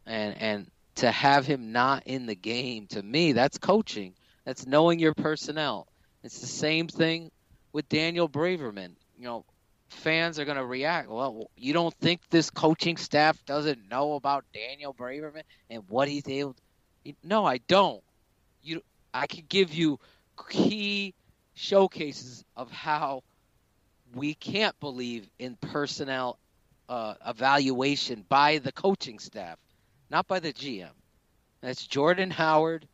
and 0.07 0.37
and 0.41 0.71
to 1.01 1.11
have 1.11 1.47
him 1.47 1.73
not 1.73 2.03
in 2.07 2.27
the 2.27 2.35
game 2.35 2.87
to 2.89 3.03
me 3.03 3.33
that's 3.33 3.59
coaching. 3.59 4.15
That's 4.45 4.67
knowing 4.67 4.99
your 4.99 5.15
personnel. 5.15 5.87
It's 6.23 6.41
the 6.41 6.47
same 6.47 6.89
thing 6.89 7.31
with 7.73 7.89
Daniel 7.89 8.29
Braverman. 8.29 8.93
You 9.19 9.25
know, 9.25 9.45
fans 9.89 10.39
are 10.39 10.45
going 10.45 10.57
to 10.57 10.65
react. 10.65 11.09
Well, 11.09 11.51
you 11.57 11.73
don't 11.73 11.95
think 11.95 12.21
this 12.31 12.51
coaching 12.51 12.97
staff 12.97 13.43
doesn't 13.47 13.89
know 13.91 14.15
about 14.15 14.45
Daniel 14.53 14.95
Braverman 14.95 15.43
and 15.69 15.83
what 15.89 16.09
he's 16.09 16.29
able? 16.29 16.55
To... 17.05 17.13
No, 17.23 17.47
I 17.47 17.59
don't. 17.59 18.03
You, 18.63 18.83
I 19.15 19.27
could 19.27 19.49
give 19.49 19.73
you 19.73 19.99
key 20.51 21.15
showcases 21.55 22.45
of 22.57 22.71
how 22.71 23.23
we 24.15 24.35
can't 24.35 24.79
believe 24.81 25.29
in 25.39 25.57
personnel 25.57 26.39
uh, 26.89 27.15
evaluation 27.27 28.25
by 28.29 28.59
the 28.59 28.73
coaching 28.73 29.19
staff, 29.19 29.59
not 30.11 30.27
by 30.27 30.41
the 30.41 30.53
GM. 30.53 30.91
That's 31.61 31.87
Jordan 31.87 32.31
Howard. 32.31 32.87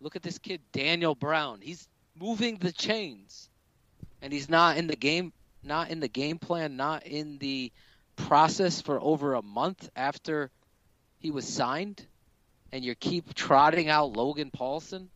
Look 0.00 0.16
at 0.16 0.22
this 0.22 0.38
kid, 0.38 0.60
Daniel 0.72 1.14
Brown. 1.14 1.60
He's 1.60 1.88
moving 2.18 2.58
the 2.58 2.72
chains, 2.72 3.48
and 4.22 4.32
he's 4.32 4.48
not 4.48 4.76
in 4.76 4.86
the 4.86 4.96
game, 4.96 5.32
not 5.62 5.90
in 5.90 6.00
the 6.00 6.08
game 6.08 6.38
plan, 6.38 6.76
not 6.76 7.06
in 7.06 7.38
the 7.38 7.72
process 8.16 8.80
for 8.80 9.00
over 9.00 9.34
a 9.34 9.42
month 9.42 9.88
after 9.96 10.50
he 11.18 11.30
was 11.30 11.48
signed. 11.48 12.04
And 12.70 12.84
you 12.84 12.94
keep 12.94 13.34
trotting 13.34 13.88
out 13.88 14.12
Logan 14.12 14.50
Paulson. 14.50 15.08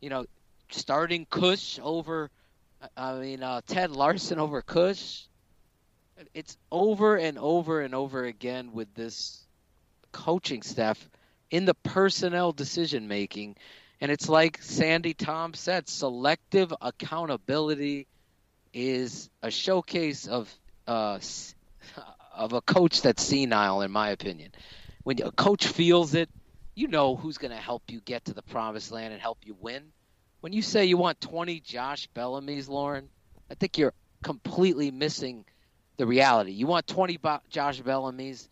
You 0.00 0.10
know, 0.10 0.26
starting 0.70 1.26
Kush 1.26 1.78
over, 1.82 2.30
I 2.96 3.14
mean, 3.14 3.42
uh, 3.42 3.60
Ted 3.66 3.90
Larsen 3.90 4.38
over 4.38 4.62
Kush. 4.62 5.22
It's 6.34 6.56
over 6.70 7.16
and 7.16 7.38
over 7.38 7.80
and 7.82 7.94
over 7.94 8.24
again 8.24 8.72
with 8.72 8.94
this 8.94 9.42
coaching 10.12 10.62
staff 10.62 11.08
in 11.50 11.64
the 11.64 11.74
personnel 11.74 12.52
decision 12.52 13.08
making. 13.08 13.56
And 14.00 14.10
it's 14.10 14.28
like 14.28 14.62
Sandy 14.62 15.14
Tom 15.14 15.54
said 15.54 15.88
selective 15.88 16.72
accountability 16.80 18.06
is 18.72 19.30
a 19.42 19.50
showcase 19.50 20.26
of 20.26 20.52
uh, 20.86 21.18
of 22.34 22.52
a 22.52 22.60
coach 22.60 23.02
that's 23.02 23.22
senile, 23.22 23.82
in 23.82 23.90
my 23.90 24.10
opinion. 24.10 24.52
When 25.04 25.20
a 25.22 25.30
coach 25.30 25.66
feels 25.66 26.14
it, 26.14 26.30
you 26.74 26.88
know 26.88 27.16
who's 27.16 27.38
going 27.38 27.50
to 27.50 27.56
help 27.56 27.82
you 27.88 28.00
get 28.00 28.24
to 28.26 28.34
the 28.34 28.42
promised 28.42 28.90
land 28.90 29.12
and 29.12 29.20
help 29.20 29.38
you 29.44 29.56
win 29.60 29.92
when 30.42 30.52
you 30.52 30.60
say 30.60 30.84
you 30.86 30.96
want 30.96 31.20
20 31.20 31.60
Josh 31.60 32.08
Bellamy's, 32.08 32.68
Lorin, 32.68 33.08
I 33.48 33.54
think 33.54 33.78
you're 33.78 33.94
completely 34.24 34.90
missing 34.90 35.44
the 35.98 36.06
reality. 36.06 36.50
You 36.50 36.66
want 36.66 36.88
20 36.88 37.18
Josh 37.48 37.80
Bellamy's. 37.80 38.48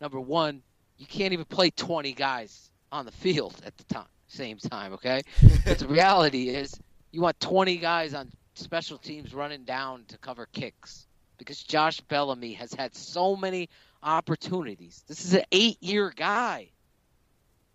Number 0.00 0.18
one, 0.18 0.62
you 0.98 1.06
can't 1.06 1.32
even 1.32 1.44
play 1.44 1.70
20 1.70 2.12
guys 2.12 2.70
on 2.92 3.06
the 3.06 3.12
field 3.12 3.54
at 3.64 3.76
the 3.76 3.84
time, 3.84 4.06
same 4.26 4.58
time. 4.58 4.94
Okay, 4.94 5.22
but 5.64 5.78
the 5.78 5.88
reality 5.88 6.48
is 6.48 6.78
you 7.10 7.20
want 7.20 7.38
20 7.40 7.76
guys 7.78 8.14
on 8.14 8.30
special 8.54 8.98
teams 8.98 9.32
running 9.32 9.64
down 9.64 10.04
to 10.08 10.18
cover 10.18 10.46
kicks 10.52 11.06
because 11.38 11.62
Josh 11.62 12.00
Bellamy 12.00 12.54
has 12.54 12.72
had 12.74 12.94
so 12.94 13.36
many 13.36 13.68
opportunities. 14.02 15.04
This 15.06 15.24
is 15.24 15.34
an 15.34 15.44
eight-year 15.52 16.12
guy, 16.14 16.70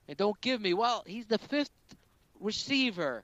and 0.07 0.17
don't 0.17 0.39
give 0.41 0.61
me 0.61 0.73
well. 0.73 1.03
He's 1.05 1.25
the 1.25 1.37
fifth 1.37 1.71
receiver 2.39 3.23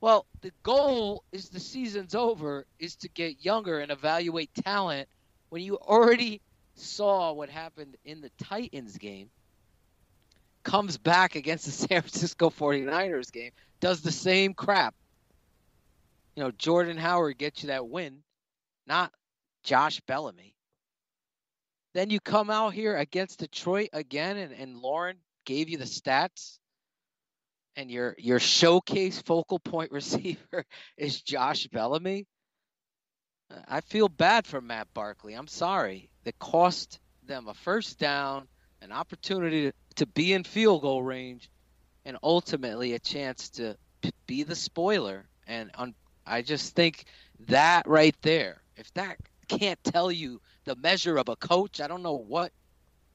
well, 0.00 0.26
the 0.42 0.52
goal 0.62 1.24
is 1.32 1.48
the 1.48 1.60
season's 1.60 2.14
over 2.14 2.66
is 2.78 2.96
to 2.96 3.08
get 3.08 3.44
younger 3.44 3.80
and 3.80 3.90
evaluate 3.90 4.50
talent 4.54 5.08
when 5.48 5.62
you 5.62 5.76
already 5.76 6.40
saw 6.76 7.32
what 7.32 7.48
happened 7.48 7.96
in 8.04 8.20
the 8.20 8.30
Titans 8.42 8.96
game. 8.98 9.30
Comes 10.62 10.98
back 10.98 11.34
against 11.34 11.66
the 11.66 11.70
San 11.72 12.02
Francisco 12.02 12.50
49ers 12.50 13.32
game, 13.32 13.52
does 13.80 14.00
the 14.02 14.12
same 14.12 14.54
crap. 14.54 14.94
You 16.34 16.44
know, 16.44 16.50
Jordan 16.50 16.98
Howard 16.98 17.38
gets 17.38 17.62
you 17.62 17.68
that 17.68 17.88
win, 17.88 18.22
not 18.86 19.12
Josh 19.62 20.00
Bellamy. 20.06 20.54
Then 21.94 22.10
you 22.10 22.20
come 22.20 22.50
out 22.50 22.74
here 22.74 22.96
against 22.96 23.38
Detroit 23.38 23.88
again, 23.94 24.36
and, 24.36 24.52
and 24.52 24.76
Lorin 24.76 25.16
gave 25.46 25.70
you 25.70 25.78
the 25.78 25.84
stats 25.84 26.58
and 27.74 27.90
your 27.90 28.14
your 28.18 28.38
showcase 28.38 29.22
focal 29.22 29.58
point 29.58 29.92
receiver 29.92 30.64
is 30.98 31.22
Josh 31.22 31.66
Bellamy, 31.68 32.26
I 33.68 33.80
feel 33.80 34.08
bad 34.08 34.46
for 34.46 34.60
Matt 34.60 34.92
Barkley. 34.92 35.34
I'm 35.34 35.46
sorry. 35.46 36.10
That 36.26 36.36
cost 36.40 36.98
them 37.24 37.46
a 37.46 37.54
first 37.54 38.00
down, 38.00 38.48
an 38.82 38.90
opportunity 38.90 39.70
to, 39.94 40.06
be 40.06 40.32
in 40.32 40.42
field 40.42 40.82
goal 40.82 41.00
range, 41.00 41.48
and 42.04 42.16
ultimately 42.20 42.94
a 42.94 42.98
chance 42.98 43.48
to 43.50 43.76
be 44.26 44.42
the 44.42 44.56
spoiler. 44.56 45.24
And 45.46 45.70
on, 45.76 45.94
I 46.26 46.42
just 46.42 46.74
think 46.74 47.04
that 47.46 47.86
right 47.86 48.16
there, 48.22 48.60
if 48.76 48.92
that 48.94 49.18
can't 49.46 49.78
tell 49.84 50.10
you 50.10 50.40
the 50.64 50.74
measure 50.74 51.16
of 51.16 51.28
a 51.28 51.36
coach, 51.36 51.80
I 51.80 51.86
don't 51.86 52.02
know 52.02 52.18
what 52.18 52.50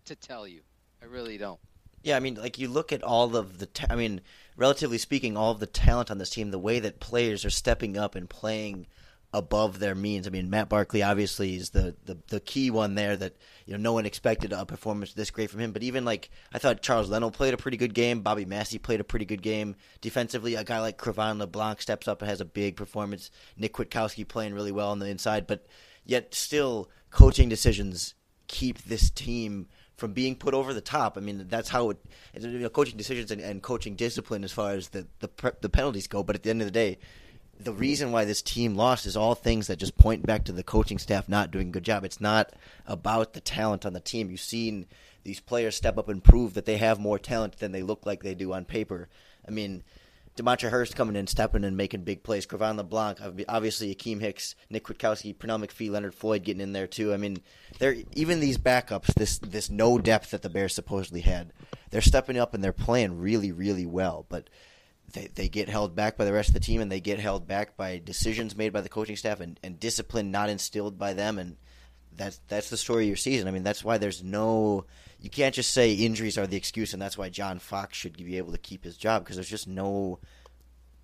to 0.05 0.15
tell 0.15 0.47
you. 0.47 0.61
I 1.01 1.05
really 1.05 1.37
don't. 1.37 1.59
Yeah, 2.03 2.15
I 2.15 2.21
mean, 2.21 2.35
like 2.35 2.59
you 2.59 2.69
look 2.69 2.93
at 2.93 3.03
all 3.03 3.35
of 3.35 3.59
the. 3.59 3.67
I 3.89 3.97
mean, 3.97 4.21
relatively 4.55 4.97
speaking, 4.97 5.35
all 5.35 5.51
of 5.51 5.59
the 5.59 5.65
talent 5.65 6.09
on 6.09 6.17
this 6.17 6.29
team, 6.29 6.51
the 6.51 6.57
way 6.57 6.79
that 6.79 7.01
players 7.01 7.43
are 7.43 7.49
stepping 7.49 7.97
up 7.97 8.15
and 8.15 8.29
playing 8.29 8.87
above 9.33 9.79
their 9.79 9.95
means. 9.95 10.27
I 10.27 10.29
mean, 10.29 10.49
Matt 10.49 10.69
Barkley 10.69 11.01
obviously 11.01 11.55
is 11.55 11.69
the, 11.69 11.95
the, 12.05 12.17
the 12.27 12.39
key 12.39 12.69
one 12.69 12.95
there 12.95 13.15
that 13.15 13.35
you 13.65 13.73
know 13.73 13.79
no 13.79 13.93
one 13.93 14.05
expected 14.05 14.51
a 14.51 14.65
performance 14.65 15.13
this 15.13 15.31
great 15.31 15.49
from 15.49 15.61
him. 15.61 15.71
But 15.71 15.83
even 15.83 16.03
like 16.03 16.29
I 16.53 16.57
thought 16.57 16.81
Charles 16.81 17.09
Leno 17.09 17.29
played 17.29 17.53
a 17.53 17.57
pretty 17.57 17.77
good 17.77 17.93
game. 17.93 18.21
Bobby 18.21 18.45
Massie 18.45 18.79
played 18.79 18.99
a 18.99 19.05
pretty 19.05 19.25
good 19.25 19.41
game 19.41 19.75
defensively. 20.01 20.55
A 20.55 20.63
guy 20.63 20.79
like 20.79 20.97
Cre'Von 20.97 21.39
LeBlanc 21.39 21.81
steps 21.81 22.07
up 22.07 22.21
and 22.21 22.29
has 22.29 22.41
a 22.41 22.45
big 22.45 22.75
performance. 22.75 23.31
Nick 23.57 23.73
Kwiatkowski 23.73 24.27
playing 24.27 24.53
really 24.53 24.71
well 24.71 24.91
on 24.91 24.99
the 24.99 25.07
inside, 25.07 25.47
but 25.47 25.65
yet 26.05 26.33
still 26.35 26.89
coaching 27.09 27.49
decisions 27.49 28.15
keep 28.47 28.83
this 28.83 29.09
team 29.09 29.67
from 29.95 30.13
being 30.13 30.35
put 30.35 30.53
over 30.53 30.73
the 30.73 30.81
top. 30.81 31.15
I 31.15 31.21
mean, 31.21 31.45
that's 31.47 31.69
how 31.69 31.91
it, 31.91 31.97
you 32.37 32.59
know, 32.59 32.69
coaching 32.69 32.97
decisions 32.97 33.31
and, 33.31 33.39
and, 33.39 33.61
coaching 33.61 33.95
discipline 33.95 34.43
as 34.43 34.51
far 34.51 34.71
as 34.71 34.89
the, 34.89 35.07
the 35.19 35.29
the 35.61 35.69
penalties 35.69 36.07
go. 36.07 36.23
But 36.23 36.35
at 36.35 36.43
the 36.43 36.49
end 36.49 36.61
of 36.61 36.67
the 36.67 36.71
day, 36.71 36.97
the 37.63 37.73
reason 37.73 38.11
why 38.11 38.25
this 38.25 38.41
team 38.41 38.75
lost 38.75 39.05
is 39.05 39.17
all 39.17 39.35
things 39.35 39.67
that 39.67 39.77
just 39.77 39.97
point 39.97 40.25
back 40.25 40.43
to 40.45 40.51
the 40.51 40.63
coaching 40.63 40.97
staff 40.97 41.29
not 41.29 41.51
doing 41.51 41.69
a 41.69 41.71
good 41.71 41.83
job. 41.83 42.03
It's 42.03 42.21
not 42.21 42.53
about 42.85 43.33
the 43.33 43.41
talent 43.41 43.85
on 43.85 43.93
the 43.93 43.99
team. 43.99 44.29
You've 44.29 44.39
seen 44.39 44.85
these 45.23 45.39
players 45.39 45.75
step 45.75 45.97
up 45.97 46.09
and 46.09 46.23
prove 46.23 46.53
that 46.55 46.65
they 46.65 46.77
have 46.77 46.99
more 46.99 47.19
talent 47.19 47.57
than 47.57 47.71
they 47.71 47.83
look 47.83 48.05
like 48.05 48.23
they 48.23 48.35
do 48.35 48.53
on 48.53 48.65
paper. 48.65 49.09
I 49.47 49.51
mean, 49.51 49.83
Demontre 50.35 50.69
Hurst 50.69 50.95
coming 50.95 51.15
in, 51.15 51.27
stepping 51.27 51.63
and 51.63 51.75
making 51.75 52.03
big 52.03 52.23
plays. 52.23 52.47
Cre'Von 52.47 52.77
LeBlanc, 52.77 53.19
obviously 53.49 53.93
Akiem 53.93 54.21
Hicks, 54.21 54.55
Nick 54.69 54.85
Kwiatkowski, 54.85 55.35
Pernell 55.35 55.63
McPhee, 55.63 55.91
Leonard 55.91 56.15
Floyd 56.15 56.43
getting 56.43 56.61
in 56.61 56.73
there 56.73 56.87
too. 56.87 57.13
I 57.13 57.17
mean, 57.17 57.41
they're 57.79 57.97
even 58.13 58.39
these 58.39 58.57
backups, 58.57 59.13
this 59.13 59.39
this 59.39 59.69
no 59.69 59.97
depth 59.97 60.31
that 60.31 60.41
the 60.41 60.49
Bears 60.49 60.73
supposedly 60.73 61.21
had. 61.21 61.51
They're 61.89 62.01
stepping 62.01 62.37
up 62.37 62.53
and 62.53 62.63
they're 62.63 62.71
playing 62.71 63.19
really, 63.19 63.51
really 63.51 63.85
well. 63.85 64.25
But 64.29 64.49
they 65.13 65.29
they 65.33 65.49
get 65.49 65.69
held 65.69 65.95
back 65.95 66.17
by 66.17 66.25
the 66.25 66.33
rest 66.33 66.49
of 66.49 66.53
the 66.53 66.59
team, 66.59 66.81
and 66.81 66.91
they 66.91 67.01
get 67.01 67.19
held 67.19 67.47
back 67.47 67.77
by 67.77 68.01
decisions 68.03 68.55
made 68.55 68.73
by 68.73 68.81
the 68.81 68.89
coaching 68.89 69.15
staff 69.15 69.39
and, 69.39 69.59
and 69.63 69.79
discipline 69.79 70.31
not 70.31 70.49
instilled 70.49 70.97
by 70.97 71.13
them. 71.13 71.39
And 71.39 71.57
that's 72.15 72.39
that's 72.47 72.69
the 72.69 72.77
story 72.77 73.03
of 73.03 73.07
your 73.07 73.17
season. 73.17 73.47
I 73.47 73.51
mean, 73.51 73.63
that's 73.63 73.83
why 73.83 73.97
there's 73.97 74.23
no 74.23 74.85
you 75.21 75.29
can't 75.29 75.53
just 75.53 75.71
say 75.71 75.93
injuries 75.93 76.37
are 76.37 76.47
the 76.47 76.57
excuse, 76.57 76.93
and 76.93 77.01
that's 77.01 77.17
why 77.17 77.29
John 77.29 77.59
Fox 77.59 77.95
should 77.95 78.17
be 78.17 78.37
able 78.37 78.51
to 78.53 78.57
keep 78.57 78.83
his 78.83 78.97
job 78.97 79.23
because 79.23 79.35
there's 79.35 79.49
just 79.49 79.67
no, 79.67 80.19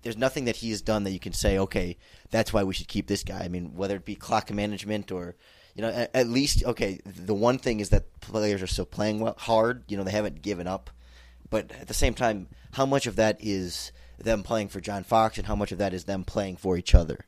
there's 0.02 0.16
nothing 0.16 0.46
that 0.46 0.56
he's 0.56 0.82
done 0.82 1.04
that 1.04 1.12
you 1.12 1.20
can 1.20 1.32
say, 1.32 1.58
okay, 1.58 1.96
that's 2.30 2.52
why 2.52 2.64
we 2.64 2.74
should 2.74 2.88
keep 2.88 3.06
this 3.06 3.22
guy. 3.22 3.38
I 3.38 3.48
mean, 3.48 3.76
whether 3.76 3.94
it 3.94 4.04
be 4.04 4.16
clock 4.16 4.52
management 4.52 5.12
or, 5.12 5.36
you 5.76 5.82
know, 5.82 5.90
at, 5.90 6.10
at 6.14 6.26
least 6.26 6.64
okay, 6.64 7.00
the 7.06 7.34
one 7.34 7.58
thing 7.58 7.78
is 7.78 7.90
that 7.90 8.20
players 8.20 8.60
are 8.60 8.66
still 8.66 8.86
playing 8.86 9.20
well, 9.20 9.36
hard. 9.38 9.84
You 9.86 9.96
know, 9.96 10.02
they 10.02 10.10
haven't 10.10 10.42
given 10.42 10.66
up, 10.66 10.90
but 11.48 11.70
at 11.80 11.86
the 11.86 11.94
same 11.94 12.14
time, 12.14 12.48
how 12.72 12.86
much 12.86 13.06
of 13.06 13.16
that 13.16 13.36
is 13.38 13.92
them 14.18 14.42
playing 14.42 14.68
for 14.68 14.80
John 14.80 15.04
Fox, 15.04 15.38
and 15.38 15.46
how 15.46 15.56
much 15.56 15.72
of 15.72 15.78
that 15.78 15.94
is 15.94 16.04
them 16.04 16.24
playing 16.24 16.56
for 16.56 16.76
each 16.76 16.94
other? 16.94 17.26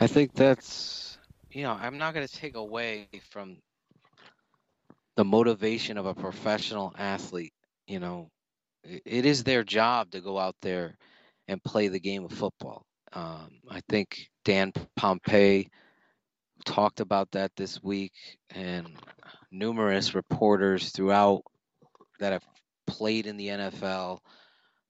I 0.00 0.06
think 0.06 0.34
that's 0.34 0.98
you 1.50 1.62
know, 1.62 1.72
I'm 1.72 1.98
not 1.98 2.14
going 2.14 2.26
to 2.26 2.32
take 2.32 2.56
away 2.56 3.08
from 3.30 3.58
the 5.16 5.24
motivation 5.24 5.98
of 5.98 6.06
a 6.06 6.14
professional 6.14 6.94
athlete. 6.96 7.54
You 7.86 8.00
know, 8.00 8.30
it 8.84 9.26
is 9.26 9.44
their 9.44 9.64
job 9.64 10.10
to 10.12 10.20
go 10.20 10.38
out 10.38 10.56
there 10.62 10.96
and 11.48 11.62
play 11.64 11.88
the 11.88 12.00
game 12.00 12.24
of 12.24 12.32
football. 12.32 12.84
Um, 13.12 13.60
I 13.70 13.80
think 13.88 14.28
Dan 14.44 14.72
Pompei 14.98 15.68
talked 16.64 17.00
about 17.00 17.30
that 17.32 17.52
this 17.56 17.82
week, 17.82 18.12
and 18.50 18.86
numerous 19.50 20.14
reporters 20.14 20.90
throughout 20.90 21.42
that 22.20 22.32
have 22.32 22.44
played 22.88 23.26
in 23.26 23.36
the 23.36 23.48
NFL 23.48 24.18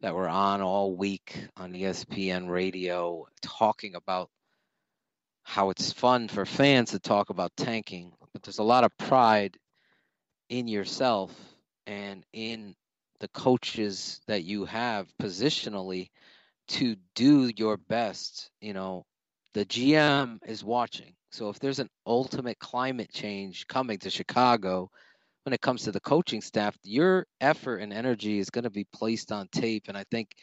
that 0.01 0.15
were 0.15 0.29
on 0.29 0.63
all 0.63 0.95
week 0.95 1.37
on 1.57 1.73
ESPN 1.73 2.49
radio 2.49 3.27
talking 3.43 3.97
about 3.97 4.31
how 5.43 5.71
it's 5.71 5.93
fun 5.93 6.29
for 6.29 6.47
fans 6.47 6.93
to 6.93 7.01
talk 7.01 7.31
about 7.31 7.57
tanking, 7.57 8.13
but 8.33 8.43
there's 8.43 8.59
a 8.61 8.63
lot 8.63 8.85
of 8.85 8.97
pride 8.99 9.57
in 10.49 10.69
yourself 10.69 11.35
and 11.87 12.25
in 12.33 12.75
the 13.21 13.29
coaches 13.29 14.21
that 14.29 14.45
you 14.45 14.65
have 14.65 15.09
positionally 15.21 16.09
to 16.69 16.97
do 17.15 17.51
your 17.57 17.77
best. 17.77 18.51
You 18.61 18.75
know, 18.75 19.05
the 19.55 19.65
GM 19.65 20.39
is 20.47 20.63
watching. 20.63 21.15
So 21.33 21.49
if 21.49 21.59
there's 21.59 21.81
an 21.81 21.91
ultimate 22.07 22.59
climate 22.59 23.11
change 23.13 23.67
coming 23.67 23.99
to 23.99 24.11
Chicago 24.11 24.91
when 25.49 25.55
it 25.55 25.63
comes 25.63 25.85
to 25.85 25.93
the 25.93 26.01
coaching 26.01 26.43
staff, 26.43 26.77
your 26.83 27.27
effort 27.41 27.79
and 27.79 27.91
energy 27.91 28.39
is 28.39 28.51
going 28.51 28.65
to 28.65 28.71
be 28.71 28.85
placed 28.93 29.33
on 29.33 29.49
tape. 29.49 29.85
And 29.89 29.97
I 29.97 30.05
think 30.11 30.35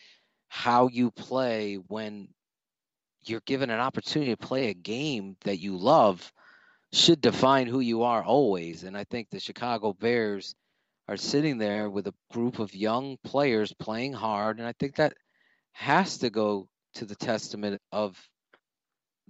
how 0.47 0.88
you 0.88 1.12
play 1.12 1.75
when 1.75 2.27
you're 3.24 3.43
given 3.45 3.69
an 3.69 3.79
opportunity 3.79 4.31
to 4.31 4.47
play 4.47 4.69
a 4.69 4.74
game 4.74 5.38
that 5.43 5.59
you 5.59 5.77
love 5.77 6.33
should 6.91 7.21
define 7.21 7.67
who 7.67 7.81
you 7.81 8.01
are 8.01 8.24
always. 8.24 8.83
And 8.83 8.97
I 8.97 9.03
think 9.03 9.29
the 9.29 9.39
Chicago 9.39 9.93
Bears 9.93 10.55
are 11.07 11.17
sitting 11.17 11.59
there 11.59 11.88
with 11.88 12.07
a 12.07 12.13
group 12.33 12.57
of 12.57 12.74
young 12.74 13.17
players 13.24 13.71
playing 13.77 14.13
hard. 14.13 14.57
And 14.57 14.67
I 14.67 14.74
think 14.79 14.95
that 14.95 15.13
has 15.74 16.17
to 16.17 16.31
go 16.31 16.67
to 16.95 17.05
the 17.05 17.15
testament 17.15 17.79
of 17.91 18.19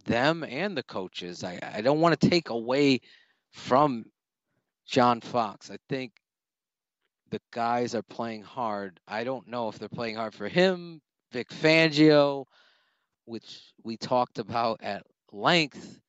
them 0.06 0.46
and 0.46 0.78
the 0.78 0.84
coaches. 0.84 1.44
I, 1.44 1.60
I 1.62 1.82
don't 1.82 2.00
want 2.00 2.18
to 2.18 2.30
take 2.30 2.50
away 2.50 3.02
from 3.52 4.06
John 4.86 5.22
Fox. 5.22 5.72
I 5.72 5.78
think 5.90 6.12
the 7.32 7.42
guys 7.52 7.96
are 7.96 8.04
playing 8.04 8.44
hard. 8.44 9.00
I 9.08 9.24
don't 9.24 9.48
know 9.48 9.70
if 9.70 9.80
they're 9.80 9.90
playing 9.90 10.16
hard 10.16 10.34
for 10.34 10.48
him, 10.48 11.02
Vic 11.32 11.50
Fangio, 11.50 12.46
which 13.26 13.62
we 13.84 13.98
talked 13.98 14.40
about 14.40 14.82
at 14.84 15.04
length. 15.32 16.00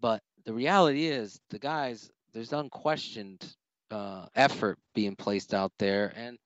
But 0.00 0.22
the 0.44 0.52
reality 0.52 1.06
is, 1.06 1.40
the 1.50 1.58
guys, 1.58 2.10
there's 2.32 2.52
unquestioned 2.52 3.44
uh, 3.90 4.26
effort 4.34 4.78
being 4.94 5.16
placed 5.16 5.54
out 5.54 5.72
there. 5.78 6.12
And 6.14 6.38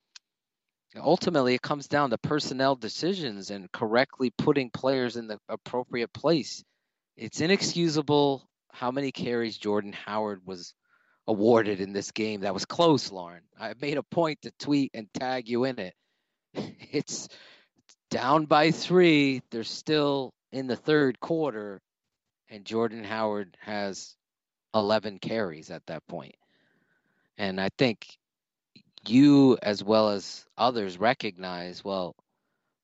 ultimately, 0.95 1.55
it 1.55 1.61
comes 1.61 1.87
down 1.87 2.09
to 2.11 2.17
personnel 2.17 2.75
decisions 2.75 3.51
and 3.51 3.71
correctly 3.71 4.31
putting 4.31 4.69
players 4.69 5.17
in 5.17 5.27
the 5.27 5.39
appropriate 5.49 6.13
place. 6.13 6.63
It's 7.17 7.41
inexcusable 7.41 8.47
how 8.71 8.91
many 8.91 9.11
carries 9.11 9.57
Jordan 9.57 9.93
Howard 9.93 10.41
was 10.45 10.73
awarded 11.29 11.79
in 11.79 11.93
this 11.93 12.11
game. 12.11 12.41
That 12.41 12.55
was 12.55 12.65
close, 12.65 13.11
Lorin. 13.11 13.43
I 13.57 13.73
made 13.79 13.97
a 13.97 14.03
point 14.03 14.41
to 14.41 14.51
tweet 14.59 14.91
and 14.95 15.07
tag 15.13 15.47
you 15.47 15.63
in 15.63 15.79
it. 15.79 15.93
It's 16.91 17.29
down 18.09 18.45
by 18.45 18.71
three. 18.71 19.43
They're 19.51 19.63
still 19.63 20.33
in 20.51 20.65
the 20.65 20.75
third 20.75 21.19
quarter, 21.19 21.81
and 22.49 22.65
Jordan 22.65 23.03
Howard 23.03 23.55
has 23.61 24.15
11 24.73 25.19
carries 25.19 25.69
at 25.69 25.85
that 25.85 26.07
point. 26.07 26.33
And 27.37 27.61
I 27.61 27.69
think 27.77 28.17
you, 29.07 29.59
as 29.61 29.83
well 29.83 30.09
as 30.09 30.45
others, 30.57 30.97
recognize 30.97 31.83
well, 31.83 32.15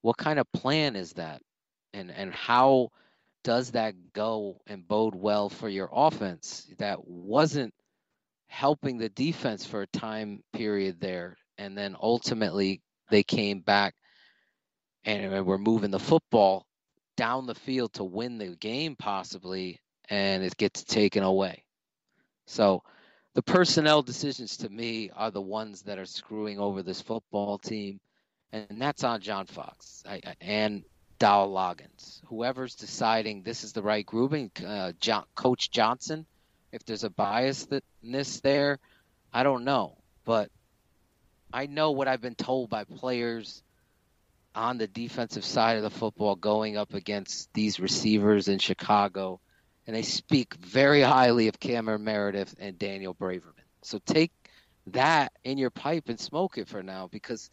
what 0.04 0.18
kind 0.18 0.38
of 0.38 0.52
plan 0.52 0.96
is 0.96 1.14
that? 1.14 1.42
And, 1.96 2.12
and 2.12 2.32
how 2.32 2.90
does 3.44 3.72
that 3.72 3.96
go 4.14 4.62
and 4.68 4.88
bode 4.88 5.16
well 5.16 5.50
for 5.50 5.68
your 5.68 5.90
offense 5.92 6.68
that 6.78 7.08
wasn't 7.08 7.74
helping 8.56 8.98
the 8.98 9.10
defense 9.10 9.66
for 9.66 9.82
a 9.82 9.88
time 9.88 10.42
period 10.54 11.00
there? 11.02 11.38
And 11.58 11.78
then 11.78 11.96
ultimately 12.02 12.82
they 13.10 13.24
came 13.24 13.60
back 13.60 13.94
and 15.04 15.46
we're 15.46 15.58
moving 15.58 15.92
the 15.92 16.00
football 16.00 16.66
down 17.16 17.46
the 17.46 17.56
field 17.56 17.94
to 17.94 18.04
win 18.04 18.38
the 18.38 18.56
game 18.56 18.96
possibly 18.96 19.80
and 20.10 20.44
it 20.44 20.58
gets 20.58 20.84
taken 20.84 21.24
away 21.24 21.64
so 22.46 22.84
the 23.34 23.42
personnel 23.42 24.02
decisions 24.02 24.58
to 24.58 24.70
me 24.70 25.10
are 25.16 25.32
the 25.32 25.42
ones 25.42 25.84
that 25.84 26.00
are 26.00 26.06
screwing 26.06 26.60
over 26.60 26.84
this 26.84 27.02
football 27.02 27.58
team 27.58 28.00
and 28.52 28.82
that's 28.82 29.04
on 29.04 29.22
john 29.22 29.46
fox 29.46 30.04
and 30.42 30.84
Dow 31.18 31.48
Loggains. 31.48 32.22
Whoever's 32.26 32.76
deciding 32.76 33.42
this 33.42 33.64
is 33.64 33.72
the 33.72 33.82
right 33.82 34.06
grouping, 34.06 34.52
uh, 34.66 34.92
John, 35.00 35.24
Coach 35.34 35.72
Johnson, 35.72 36.26
if 36.76 36.86
there's 36.86 37.06
a 37.06 37.10
biasness 37.10 38.42
there, 38.42 38.80
I 39.34 39.44
don't 39.44 39.64
know. 39.64 39.98
But 40.26 40.52
I 41.54 41.68
know 41.68 41.92
what 41.92 42.10
I've 42.10 42.22
been 42.22 42.36
told 42.36 42.70
by 42.70 42.84
players 42.84 43.64
on 44.54 44.78
the 44.78 44.88
defensive 44.88 45.46
side 45.46 45.78
of 45.78 45.84
the 45.84 45.90
football 45.90 46.36
going 46.36 46.76
up 46.76 46.94
against 46.94 47.52
these 47.54 47.80
receivers 47.80 48.50
in 48.50 48.60
Chicago, 48.60 49.40
and 49.88 49.96
they 49.96 50.02
speak 50.02 50.54
very 50.56 51.02
highly 51.02 51.48
of 51.48 51.60
Cameron 51.62 52.04
Meredith 52.04 52.56
and 52.60 52.78
Daniel 52.78 53.16
Braverman. 53.16 53.54
So 53.82 54.00
take 54.06 54.34
that 54.88 55.32
in 55.46 55.58
your 55.58 55.70
pipe 55.70 56.10
and 56.10 56.20
smoke 56.20 56.58
it 56.58 56.68
for 56.68 56.84
now 56.84 57.08
because 57.08 57.50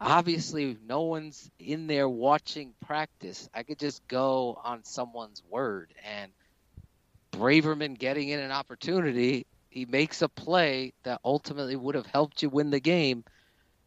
obviously 0.00 0.76
no 0.84 1.02
one's 1.02 1.48
in 1.60 1.86
there 1.86 2.08
watching 2.08 2.74
practice. 2.84 3.48
I 3.54 3.62
could 3.62 3.78
just 3.78 4.06
go 4.08 4.60
on 4.64 4.82
someone's 4.82 5.44
word 5.48 5.94
and 6.04 6.32
Braverman 7.36 7.98
getting 7.98 8.28
in 8.28 8.40
an 8.40 8.50
opportunity, 8.50 9.46
he 9.68 9.86
makes 9.86 10.22
a 10.22 10.28
play 10.28 10.92
that 11.02 11.20
ultimately 11.24 11.76
would 11.76 11.94
have 11.94 12.06
helped 12.06 12.42
you 12.42 12.48
win 12.48 12.70
the 12.70 12.80
game 12.80 13.24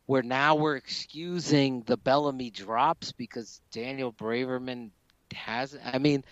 where 0.06 0.24
now 0.24 0.56
we're 0.56 0.76
excusing 0.76 1.84
the 1.84 1.98
Bellamy 1.98 2.50
drops 2.50 3.12
because 3.12 3.62
Daniel 3.72 4.12
Braverman 4.12 4.92
has. 5.34 5.78
I 5.84 5.98
mean, 5.98 6.24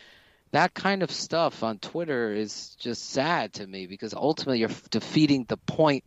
that 0.52 0.74
kind 0.74 1.04
of 1.04 1.12
stuff 1.12 1.64
on 1.64 1.80
Twitter 1.80 2.32
is 2.32 2.76
just 2.80 3.10
sad 3.10 3.54
to 3.54 3.68
me 3.68 3.86
because 3.86 4.14
ultimately 4.14 4.60
you're 4.60 4.70
defeating 4.90 5.46
the 5.48 5.58
point 5.58 6.04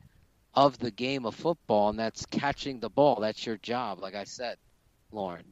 of 0.55 0.79
the 0.79 0.90
game 0.90 1.27
of 1.27 1.35
football, 1.35 1.90
and 1.90 1.99
that's 1.99 2.27
catching 2.27 2.81
the 2.81 2.88
ball. 2.88 3.21
That's 3.21 3.44
your 3.44 3.59
job, 3.59 4.01
like 4.01 4.14
I 4.14 4.25
said, 4.25 4.57
Lorin. 5.12 5.44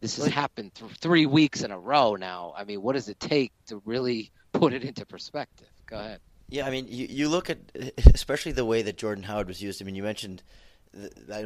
This 0.00 0.16
has 0.16 0.26
happened 0.26 0.74
th- 0.74 0.92
three 1.00 1.26
weeks 1.26 1.62
in 1.62 1.70
a 1.70 1.78
row 1.78 2.14
now. 2.14 2.54
I 2.56 2.64
mean, 2.64 2.80
what 2.80 2.94
does 2.94 3.08
it 3.08 3.18
take 3.18 3.52
to 3.66 3.82
really 3.84 4.30
put 4.64 4.74
it 4.74 4.84
into 4.84 5.06
perspective? 5.06 5.68
Go 5.86 5.98
ahead. 5.98 6.20
Yeah, 6.48 6.66
I 6.66 6.70
mean, 6.70 6.86
you, 6.88 7.06
you 7.08 7.28
look 7.28 7.50
at 7.50 7.58
especially 8.14 8.52
the 8.52 8.64
way 8.64 8.82
that 8.82 8.96
Jordan 8.96 9.24
Howard 9.24 9.48
was 9.48 9.62
used. 9.62 9.80
I 9.80 9.84
mean, 9.84 9.94
you 9.94 10.02
mentioned 10.02 10.42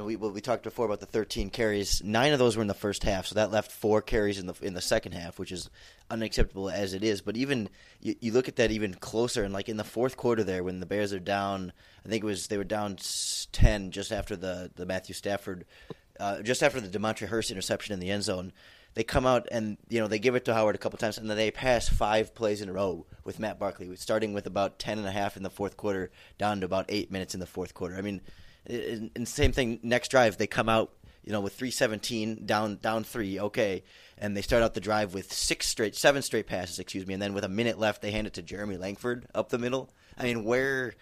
we 0.05 0.17
we 0.17 0.41
talked 0.41 0.63
before 0.63 0.87
about 0.87 1.01
the 1.01 1.07
13 1.07 1.51
carries. 1.51 2.03
Nine 2.05 2.33
of 2.33 2.39
those 2.39 2.57
were 2.57 2.63
in 2.63 2.69
the 2.69 2.75
first 2.75 3.03
half, 3.03 3.27
so 3.27 3.35
that 3.37 3.51
left 3.51 3.73
four 3.73 4.03
carries 4.03 4.39
in 4.39 4.47
the 4.47 4.55
in 4.61 4.75
the 4.75 4.81
second 4.81 5.13
half, 5.13 5.39
which 5.39 5.53
is 5.53 5.71
unacceptable 6.11 6.69
as 6.69 6.95
it 6.95 7.03
is. 7.03 7.23
But 7.23 7.37
even 7.37 7.69
you, 8.01 8.15
you 8.21 8.33
look 8.33 8.49
at 8.49 8.57
that 8.57 8.71
even 8.71 8.95
closer, 8.95 9.45
and 9.45 9.55
like 9.55 9.69
in 9.69 9.77
the 9.77 9.85
fourth 9.85 10.17
quarter 10.17 10.45
there, 10.45 10.63
when 10.63 10.81
the 10.81 10.87
Bears 10.87 11.13
are 11.13 11.21
down, 11.21 11.73
I 12.05 12.09
think 12.09 12.23
it 12.23 12.27
was 12.27 12.49
they 12.49 12.59
were 12.59 12.65
down 12.65 12.99
10 13.53 13.91
just 13.91 14.13
after 14.13 14.37
the 14.37 14.71
the 14.75 14.85
Matthew 14.85 15.15
Stafford, 15.15 15.65
uh, 16.21 16.43
just 16.43 16.63
after 16.63 16.81
the 16.81 16.89
Demontre 16.99 17.29
Hurst 17.29 17.51
interception 17.51 17.95
in 17.95 18.01
the 18.01 18.11
end 18.11 18.25
zone. 18.25 18.53
They 18.99 19.05
come 19.05 19.27
out 19.27 19.47
and 19.53 19.77
you 19.89 20.01
know 20.01 20.09
they 20.09 20.19
give 20.19 20.35
it 20.35 20.45
to 20.47 20.55
Howard 20.55 20.75
a 20.75 20.79
couple 20.79 20.99
times, 20.99 21.19
and 21.19 21.31
then 21.31 21.37
they 21.37 21.53
pass 21.53 21.89
five 21.89 22.35
plays 22.35 22.61
in 22.61 22.69
a 22.69 22.73
row 22.73 23.07
with 23.23 23.39
Matt 23.39 23.57
Barkley, 23.57 23.95
starting 23.95 24.33
with 24.33 24.45
about 24.45 24.81
10 24.81 24.99
and 24.99 25.07
a 25.07 25.13
half 25.13 25.37
in 25.37 25.45
the 25.45 25.51
fourth 25.51 25.77
quarter, 25.77 26.11
down 26.37 26.59
to 26.59 26.67
about 26.67 26.87
eight 26.89 27.09
minutes 27.09 27.33
in 27.33 27.39
the 27.39 27.47
fourth 27.47 27.75
quarter. 27.75 27.95
I 27.97 28.01
mean 28.01 28.23
and, 28.67 29.29
same 29.29 29.53
thing 29.53 29.79
next 29.85 30.09
drive 30.09 30.37
they 30.37 30.49
come 30.49 30.69
out 30.69 30.97
you 31.23 31.31
know 31.31 31.41
with 31.41 31.53
317 31.53 32.45
down 32.45 32.79
down 32.83 33.05
3 33.05 33.39
okay. 33.39 33.85
And 34.21 34.37
they 34.37 34.43
start 34.43 34.65
out 34.65 34.75
the 34.75 34.81
drive 34.81 35.15
with 35.15 35.33
six 35.33 35.69
straight 35.69 35.95
seven 35.95 36.21
straight 36.21 36.49
passes 36.49 36.81
excuse 36.81 37.07
me 37.07 37.15
and 37.15 37.23
then 37.23 37.35
with 37.35 37.45
a 37.45 37.49
minute 37.49 37.79
left 37.79 38.03
they 38.03 38.11
hand 38.11 38.27
it 38.27 38.33
to 38.33 38.43
Jeremy 38.43 38.79
Langford 38.79 39.29
up 39.33 39.49
the 39.51 39.59
middle. 39.59 39.91
I 40.17 40.25
mean 40.25 40.43
where 40.43 40.97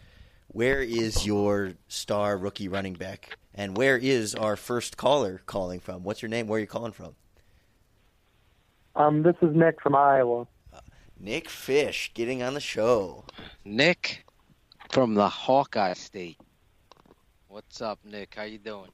where 0.49 0.83
is 0.83 1.25
your 1.25 1.73
star 1.89 2.37
rookie 2.37 2.69
running 2.69 2.93
back? 2.93 3.39
And 3.55 3.75
where 3.75 3.97
is 3.97 4.35
our 4.35 4.57
first 4.57 4.99
caller 4.99 5.41
calling 5.47 5.81
from? 5.81 6.03
What's 6.03 6.21
your 6.21 6.29
name? 6.29 6.47
Where 6.47 6.59
are 6.59 6.61
you 6.61 6.67
calling 6.67 6.93
from 6.93 7.15
um 8.97 9.23
this 9.23 9.37
is 9.43 9.55
Nick 9.55 9.81
from 9.81 9.95
Iowa 9.95 10.47
uh, 10.73 10.81
Nick 11.21 11.49
Fish 11.49 12.11
getting 12.15 12.43
on 12.43 12.55
the 12.55 12.61
show 12.61 13.25
Nick 13.65 14.25
from 14.91 15.15
the 15.15 15.29
Hawkeye 15.29 15.95
State 15.95 16.39
What's 17.57 17.81
up, 17.81 17.99
Nick? 18.05 18.35
How 18.35 18.43
you 18.43 18.59
doing? 18.59 18.91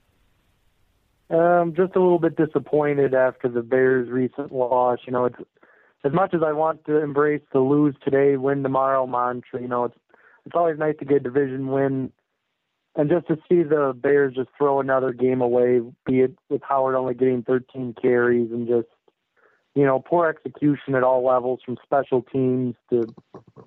Um, 1.30 1.74
just 1.76 1.96
a 1.96 2.00
little 2.00 2.20
bit 2.20 2.36
disappointed 2.36 3.12
after 3.12 3.48
the 3.48 3.60
Bears' 3.60 4.08
recent 4.08 4.52
loss. 4.52 5.00
You 5.04 5.12
know, 5.12 5.24
it's 5.24 5.34
as 6.04 6.12
much 6.12 6.32
as 6.32 6.42
I 6.46 6.52
want 6.52 6.84
to 6.84 7.02
embrace 7.02 7.42
the 7.52 7.58
lose 7.58 7.96
today, 8.04 8.36
win 8.36 8.62
tomorrow 8.62 9.04
mantra. 9.04 9.60
You 9.60 9.66
know, 9.66 9.86
it's 9.86 9.96
it's 10.46 10.54
always 10.54 10.78
nice 10.78 10.94
to 11.00 11.04
get 11.04 11.16
a 11.16 11.20
division 11.20 11.72
win, 11.72 12.12
and 12.94 13.10
just 13.10 13.26
to 13.26 13.34
see 13.48 13.64
the 13.64 13.94
Bears 13.96 14.36
just 14.36 14.50
throw 14.56 14.78
another 14.78 15.12
game 15.12 15.40
away, 15.40 15.80
be 16.06 16.20
it 16.20 16.38
with 16.48 16.62
Howard 16.62 16.94
only 16.94 17.14
getting 17.14 17.42
13 17.42 17.96
carries 18.00 18.52
and 18.52 18.68
just 18.68 18.86
you 19.74 19.84
know 19.84 20.00
poor 20.00 20.28
execution 20.28 20.94
at 20.94 21.02
all 21.02 21.24
levels, 21.24 21.60
from 21.64 21.78
special 21.82 22.22
teams 22.22 22.74
to 22.90 23.02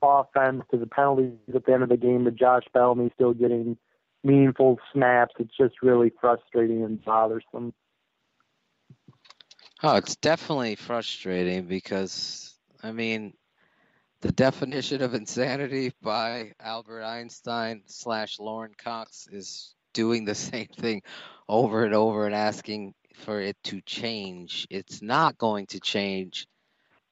offense 0.01 0.63
to 0.71 0.77
the 0.77 0.87
penalties 0.87 1.33
at 1.53 1.65
the 1.65 1.73
end 1.73 1.83
of 1.83 1.89
the 1.89 1.97
game 1.97 2.25
to 2.25 2.31
Josh 2.31 2.63
Bellamy 2.73 3.11
still 3.15 3.33
getting 3.33 3.77
meaningful 4.23 4.79
snaps. 4.93 5.35
It's 5.39 5.55
just 5.57 5.81
really 5.81 6.11
frustrating 6.19 6.83
and 6.83 7.03
bothersome. 7.03 7.73
Oh, 9.83 9.97
it's 9.97 10.15
definitely 10.15 10.75
frustrating 10.75 11.65
because 11.65 12.55
I 12.81 12.91
mean, 12.91 13.33
The 14.21 14.31
definition 14.31 15.03
of 15.03 15.13
insanity 15.13 15.93
by 16.01 16.53
Albert 16.59 17.03
Einstein 17.03 17.83
slash 17.85 18.39
Lorin 18.39 18.73
Cox 18.75 19.27
is 19.31 19.75
doing 19.93 20.25
the 20.25 20.35
same 20.49 20.67
thing 20.67 21.03
over 21.47 21.85
and 21.85 21.93
over 21.93 22.25
and 22.25 22.33
asking 22.33 22.95
for 23.15 23.41
it 23.41 23.57
to 23.65 23.81
change. 23.81 24.67
It's 24.69 25.01
not 25.01 25.37
going 25.37 25.67
to 25.67 25.79
change. 25.79 26.47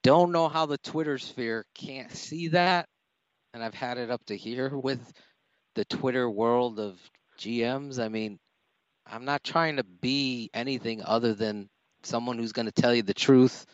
Don't 0.03 0.31
know 0.31 0.49
how 0.49 0.65
the 0.65 0.77
Twitter 0.77 1.17
sphere 1.17 1.65
can't 1.75 2.11
see 2.11 2.49
that. 2.49 2.87
And 3.53 3.63
I've 3.63 3.73
had 3.73 3.97
it 3.97 4.09
up 4.09 4.23
to 4.25 4.37
here 4.37 4.69
with 4.75 4.99
the 5.75 5.85
Twitter 5.85 6.29
world 6.29 6.79
of 6.79 6.99
GMs. 7.39 7.99
I 7.99 8.09
mean, 8.09 8.39
I'm 9.05 9.25
not 9.25 9.43
trying 9.43 9.77
to 9.77 9.83
be 9.83 10.49
anything 10.53 11.03
other 11.03 11.33
than 11.33 11.69
someone 12.03 12.37
who's 12.37 12.53
going 12.53 12.65
to 12.65 12.81
tell 12.81 12.93
you 12.93 13.01
the 13.01 13.13
truth 13.13 13.65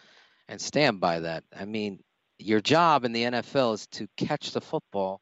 and 0.48 0.60
stand 0.60 1.00
by 1.00 1.22
that. 1.22 1.44
I 1.58 1.66
mean, 1.66 2.00
your 2.38 2.62
job 2.62 3.06
in 3.06 3.12
the 3.12 3.24
NFL 3.24 3.76
is 3.76 3.88
to 3.88 4.08
catch 4.18 4.52
the 4.52 4.62
football 4.62 5.22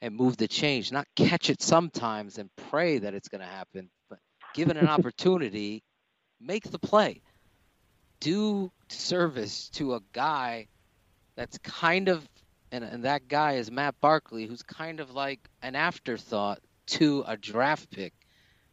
and 0.00 0.14
move 0.14 0.36
the 0.36 0.48
change, 0.48 0.92
not 0.92 1.06
catch 1.16 1.50
it 1.50 1.62
sometimes 1.62 2.38
and 2.38 2.50
pray 2.70 2.98
that 2.98 3.14
it's 3.14 3.28
going 3.28 3.40
to 3.40 3.46
happen, 3.46 3.90
but 4.08 4.18
given 4.54 4.76
an 4.76 4.88
opportunity, 4.88 5.82
make 6.40 6.70
the 6.70 6.78
play. 6.78 7.20
Do 8.20 8.70
service 8.88 9.68
to 9.70 9.94
a 9.94 10.00
guy 10.12 10.68
that's 11.36 11.58
kind 11.58 12.08
of, 12.08 12.26
and, 12.72 12.84
and 12.84 13.04
that 13.04 13.28
guy 13.28 13.54
is 13.54 13.70
Matt 13.70 13.94
Barkley, 14.00 14.46
who's 14.46 14.62
kind 14.62 15.00
of 15.00 15.12
like 15.12 15.40
an 15.62 15.76
afterthought 15.76 16.60
to 16.86 17.24
a 17.26 17.36
draft 17.36 17.90
pick. 17.90 18.12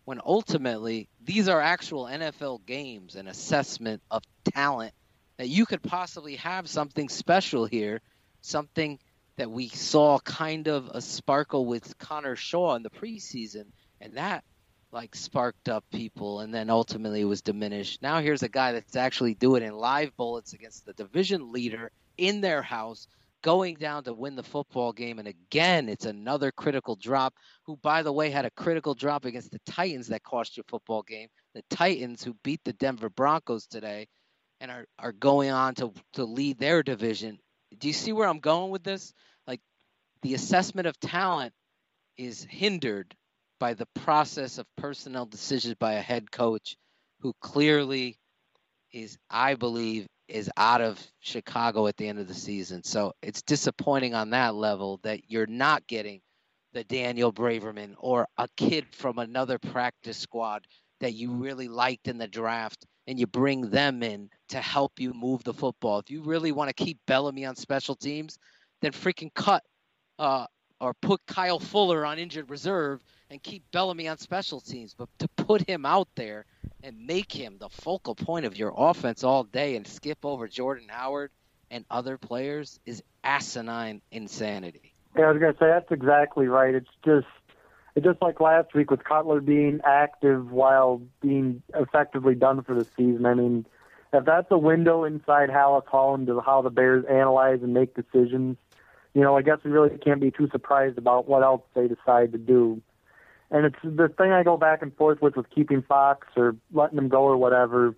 When 0.05 0.21
ultimately, 0.23 1.09
these 1.23 1.47
are 1.47 1.59
actual 1.59 2.05
NFL 2.05 2.65
games, 2.65 3.15
an 3.15 3.27
assessment 3.27 4.03
of 4.11 4.21
talent 4.53 4.93
that 5.37 5.49
you 5.49 5.65
could 5.65 5.81
possibly 5.81 6.35
have 6.35 6.69
something 6.69 7.09
special 7.09 7.65
here, 7.65 8.01
something 8.41 8.99
that 9.37 9.51
we 9.51 9.67
saw 9.67 10.19
kind 10.19 10.67
of 10.67 10.89
a 10.93 11.01
sparkle 11.01 11.65
with 11.65 11.97
Connor 11.97 12.35
Shaw 12.35 12.75
in 12.75 12.83
the 12.83 12.89
preseason, 12.89 13.65
and 13.99 14.13
that 14.13 14.43
like 14.95 15.13
sparked 15.13 15.67
up 15.67 15.83
people, 15.91 16.39
and 16.39 16.53
then 16.53 16.69
ultimately 16.69 17.25
was 17.25 17.41
diminished. 17.41 18.01
Now 18.01 18.21
here's 18.21 18.43
a 18.43 18.49
guy 18.49 18.71
that's 18.71 18.95
actually 18.95 19.35
doing 19.35 19.61
in 19.61 19.75
live 19.75 20.15
bullets 20.15 20.53
against 20.53 20.85
the 20.85 20.93
division 20.93 21.51
leader 21.51 21.91
in 22.17 22.39
their 22.39 22.61
house, 22.61 23.07
going 23.43 23.75
down 23.75 24.05
to 24.05 24.13
win 24.13 24.37
the 24.37 24.41
football 24.41 24.93
game, 24.93 25.19
and 25.19 25.27
again 25.27 25.89
it's 25.89 26.05
another 26.05 26.49
critical 26.49 26.95
drop. 26.95 27.33
Who, 27.65 27.75
by 27.75 28.03
the 28.03 28.13
way, 28.13 28.29
had 28.29 28.45
a 28.45 28.51
critical 28.51 28.93
drop 28.93 29.25
against 29.25 29.51
the 29.51 29.59
Titans 29.65 30.07
that 30.07 30.23
cost 30.23 30.55
you 30.55 30.63
football 30.65 31.03
game. 31.03 31.27
The 31.53 31.63
Titans 31.69 32.23
who 32.23 32.33
beat 32.41 32.61
the 32.63 32.73
Denver 32.73 33.09
Broncos 33.09 33.67
today 33.67 34.07
and 34.61 34.71
are, 34.71 34.85
are 34.97 35.11
going 35.11 35.51
on 35.51 35.75
to, 35.75 35.91
to 36.13 36.23
lead 36.23 36.57
their 36.57 36.83
division. 36.83 37.37
Do 37.77 37.87
you 37.87 37.93
see 37.93 38.13
where 38.13 38.29
I'm 38.29 38.39
going 38.39 38.71
with 38.71 38.83
this? 38.83 39.13
Like 39.45 39.59
the 40.21 40.35
assessment 40.35 40.87
of 40.87 40.97
talent 41.01 41.53
is 42.17 42.45
hindered 42.49 43.13
by 43.59 43.73
the 43.73 43.87
process 43.95 44.57
of 44.57 44.65
personnel 44.75 45.25
decisions 45.25 45.75
by 45.75 45.93
a 45.93 46.01
head 46.01 46.31
coach 46.31 46.75
who 47.21 47.33
clearly 47.41 48.17
is, 48.91 49.17
I 49.29 49.55
believe, 49.55 50.07
is 50.27 50.49
out 50.57 50.81
of 50.81 50.99
Chicago 51.19 51.87
at 51.87 51.97
the 51.97 52.07
end 52.07 52.19
of 52.19 52.27
the 52.27 52.33
season. 52.33 52.83
So 52.83 53.13
it's 53.21 53.41
disappointing 53.41 54.13
on 54.13 54.31
that 54.31 54.55
level 54.55 54.99
that 55.03 55.29
you're 55.29 55.47
not 55.47 55.85
getting 55.87 56.21
the 56.73 56.83
Daniel 56.83 57.31
Braverman 57.31 57.95
or 57.97 58.27
a 58.37 58.47
kid 58.57 58.85
from 58.91 59.17
another 59.19 59.57
practice 59.57 60.17
squad 60.17 60.65
that 60.99 61.13
you 61.13 61.31
really 61.31 61.67
liked 61.67 62.07
in 62.07 62.17
the 62.17 62.27
draft 62.27 62.85
and 63.07 63.19
you 63.19 63.27
bring 63.27 63.69
them 63.69 64.01
in 64.01 64.29
to 64.49 64.59
help 64.59 64.99
you 64.99 65.13
move 65.13 65.43
the 65.43 65.53
football. 65.53 65.99
If 65.99 66.09
you 66.09 66.23
really 66.23 66.51
want 66.51 66.69
to 66.69 66.83
keep 66.83 66.97
Bellamy 67.05 67.45
on 67.45 67.55
special 67.55 67.95
teams, 67.95 68.37
then 68.81 68.91
freaking 68.91 69.33
cut 69.33 69.63
uh, 70.17 70.47
or 70.79 70.93
put 71.01 71.21
Kyle 71.27 71.59
Fuller 71.59 72.05
on 72.05 72.17
injured 72.17 72.49
reserve 72.49 73.01
and 73.29 73.41
keep 73.41 73.63
Bellamy 73.71 74.07
on 74.07 74.17
special 74.17 74.59
teams. 74.59 74.93
But 74.97 75.09
to 75.19 75.27
put 75.27 75.67
him 75.67 75.85
out 75.85 76.07
there 76.15 76.45
and 76.83 77.05
make 77.05 77.31
him 77.31 77.57
the 77.59 77.69
focal 77.69 78.15
point 78.15 78.45
of 78.45 78.57
your 78.57 78.73
offense 78.75 79.23
all 79.23 79.43
day 79.43 79.75
and 79.75 79.87
skip 79.87 80.19
over 80.23 80.47
Jordan 80.47 80.87
Howard 80.89 81.31
and 81.71 81.85
other 81.89 82.17
players 82.17 82.79
is 82.85 83.03
asinine 83.23 84.01
insanity. 84.11 84.93
Yeah, 85.17 85.25
I 85.25 85.31
was 85.31 85.39
gonna 85.39 85.53
say 85.53 85.67
that's 85.67 85.91
exactly 85.91 86.47
right. 86.47 86.75
It's 86.75 86.89
just 87.03 87.27
it's 87.95 88.05
just 88.05 88.21
like 88.21 88.39
last 88.39 88.73
week 88.73 88.91
with 88.91 89.03
Cutler 89.03 89.39
being 89.39 89.79
active 89.85 90.51
while 90.51 91.01
being 91.21 91.63
effectively 91.73 92.35
done 92.35 92.61
for 92.63 92.75
the 92.75 92.85
season. 92.97 93.25
I 93.25 93.33
mean, 93.33 93.65
if 94.11 94.25
that's 94.25 94.47
a 94.51 94.57
window 94.57 95.05
inside 95.05 95.49
Halas 95.49 95.85
Hall 95.87 96.15
into 96.15 96.39
how 96.41 96.61
the 96.61 96.69
Bears 96.69 97.05
analyze 97.09 97.59
and 97.63 97.73
make 97.73 97.95
decisions, 97.95 98.57
you 99.13 99.21
know, 99.21 99.37
I 99.37 99.41
guess 99.41 99.59
we 99.63 99.71
really 99.71 99.97
can't 99.97 100.19
be 100.19 100.31
too 100.31 100.49
surprised 100.51 100.97
about 100.97 101.27
what 101.27 101.43
else 101.43 101.61
they 101.73 101.87
decide 101.87 102.33
to 102.33 102.37
do. 102.37 102.81
And 103.51 103.65
it's 103.65 103.77
the 103.83 104.09
thing 104.09 104.31
I 104.31 104.43
go 104.43 104.57
back 104.57 104.81
and 104.81 104.95
forth 104.95 105.21
with 105.21 105.35
with 105.35 105.49
keeping 105.49 105.81
Fox 105.81 106.27
or 106.35 106.55
letting 106.73 106.97
him 106.97 107.09
go 107.09 107.23
or 107.23 107.37
whatever. 107.37 107.95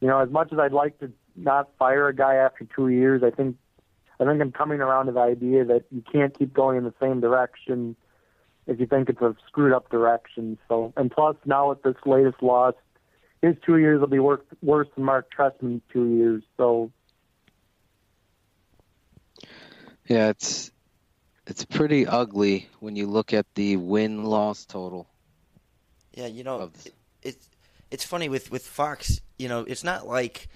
You 0.00 0.08
know, 0.08 0.18
as 0.18 0.30
much 0.30 0.52
as 0.52 0.58
I'd 0.58 0.72
like 0.72 0.98
to 1.00 1.10
not 1.36 1.70
fire 1.78 2.08
a 2.08 2.14
guy 2.14 2.34
after 2.34 2.66
two 2.76 2.88
years, 2.88 3.22
I 3.22 3.30
think 3.30 3.56
I 4.20 4.24
think 4.24 4.40
I'm 4.40 4.52
coming 4.52 4.80
around 4.80 5.06
to 5.06 5.12
the 5.12 5.20
idea 5.20 5.64
that 5.64 5.84
you 5.90 6.02
can't 6.12 6.36
keep 6.38 6.52
going 6.52 6.78
in 6.78 6.84
the 6.84 6.94
same 7.00 7.20
direction 7.20 7.96
if 8.66 8.78
you 8.78 8.86
think 8.86 9.08
it's 9.08 9.20
a 9.20 9.34
screwed 9.48 9.72
up 9.72 9.90
direction. 9.90 10.58
So, 10.68 10.92
and 10.96 11.10
plus 11.10 11.36
now 11.44 11.70
with 11.70 11.82
this 11.82 11.96
latest 12.06 12.42
loss, 12.42 12.74
his 13.40 13.56
two 13.64 13.78
years 13.78 14.00
will 14.00 14.08
be 14.08 14.18
worse, 14.18 14.42
worse 14.62 14.88
than 14.94 15.04
Marc 15.04 15.28
Trestman's 15.32 15.82
two 15.92 16.14
years. 16.14 16.42
So, 16.56 16.92
yeah, 20.06 20.28
it's 20.28 20.71
it's 21.46 21.64
pretty 21.64 22.06
ugly 22.06 22.68
when 22.80 22.96
you 22.96 23.06
look 23.06 23.32
at 23.32 23.46
the 23.54 23.76
win 23.76 24.24
loss 24.24 24.64
total. 24.64 25.08
Yeah, 26.12 26.26
you 26.26 26.44
know, 26.44 26.70
it, 26.84 26.94
it's 27.22 27.48
it's 27.90 28.04
funny 28.04 28.28
with 28.28 28.50
with 28.50 28.66
Fox. 28.66 29.20
You 29.38 29.48
know, 29.48 29.60
it's 29.60 29.84
not 29.84 30.06
like 30.06 30.48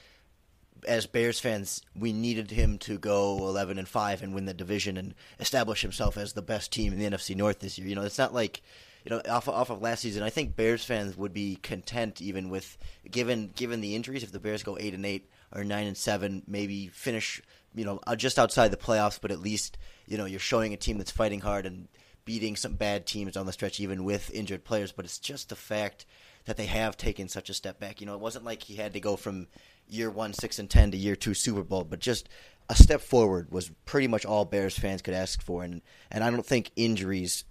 as 0.87 1.07
Bears 1.07 1.41
fans, 1.41 1.83
we 1.95 2.13
needed 2.13 2.51
him 2.51 2.79
to 2.79 2.99
go 2.99 3.39
11 3.39 3.79
and 3.79 3.89
5 3.89 4.23
and 4.23 4.35
win 4.35 4.45
the 4.45 4.55
division 4.55 4.97
and 4.97 5.15
establish 5.41 5.83
himself 5.83 6.17
as 6.17 6.35
the 6.35 6.43
best 6.43 6.71
team 6.71 6.93
in 6.93 6.99
the 6.99 7.11
NFC 7.11 7.35
North 7.35 7.61
this 7.61 7.79
year. 7.79 7.89
You 7.89 7.95
know, 7.95 8.03
it's 8.03 8.19
not 8.19 8.35
like 8.35 8.63
you 9.05 9.11
know 9.11 9.23
off 9.29 9.49
off 9.49 9.71
of 9.71 9.83
last 9.83 10.03
season. 10.03 10.23
I 10.23 10.31
think 10.31 10.57
Bears 10.57 10.85
fans 10.85 11.17
would 11.17 11.33
be 11.33 11.57
content 11.57 12.21
even 12.21 12.49
with 12.49 12.77
given 13.11 13.51
given 13.57 13.81
the 13.81 13.97
injuries 13.97 14.23
if 14.23 14.33
the 14.33 14.41
Bears 14.41 14.63
go 14.63 14.77
8 14.79 14.95
and 14.95 15.07
8 15.07 15.29
or 15.55 15.65
9 15.65 15.87
and 15.87 15.97
7, 15.97 16.43
maybe 16.47 16.89
finish, 16.89 17.41
you 17.77 17.85
know, 17.85 18.01
uh, 18.07 18.17
just 18.17 18.39
outside 18.39 18.71
the 18.71 18.77
playoffs, 18.77 19.21
but 19.21 19.31
at 19.31 19.39
least, 19.39 19.79
you 20.07 20.17
know, 20.17 20.25
you're 20.25 20.41
showing 20.41 20.73
a 20.73 20.77
team 20.77 20.99
that's 20.99 21.11
fighting 21.11 21.41
hard 21.41 21.67
and 21.67 21.89
beating 22.25 22.57
some 22.57 22.75
bad 22.75 23.07
teams 23.07 23.37
on 23.37 23.47
the 23.47 23.53
stretch 23.53 23.79
even 23.79 24.03
with 24.03 24.35
injured 24.35 24.65
players, 24.65 24.91
but 24.91 25.05
it's 25.05 25.21
just 25.21 25.49
the 25.49 25.57
fact 25.57 26.07
that 26.47 26.57
they 26.57 26.67
have 26.67 26.97
taken 26.97 27.29
such 27.29 27.51
a 27.51 27.55
step 27.55 27.79
back. 27.79 28.01
You 28.01 28.07
know, 28.07 28.15
it 28.15 28.21
wasn't 28.21 28.45
like 28.45 28.63
he 28.63 28.77
had 28.77 28.95
to 28.95 29.01
go 29.01 29.17
from 29.17 29.47
year 29.89 30.11
one 30.11 30.33
six 30.33 30.59
and 30.59 30.69
ten 30.69 30.91
to 30.91 30.97
year 30.97 31.15
two 31.15 31.35
Super 31.35 31.63
Bowl, 31.63 31.85
but 31.85 32.01
just 32.01 32.29
a 32.69 32.75
step 32.75 33.01
forward 33.01 33.53
was 33.53 33.71
pretty 33.85 34.09
much 34.09 34.25
all 34.25 34.45
Bears 34.45 34.77
fans 34.77 35.03
could 35.03 35.15
ask 35.15 35.43
for, 35.43 35.63
and 35.63 35.83
and 36.11 36.25
I 36.25 36.31
don't 36.31 36.47
think 36.47 36.71
injuries 36.75 37.45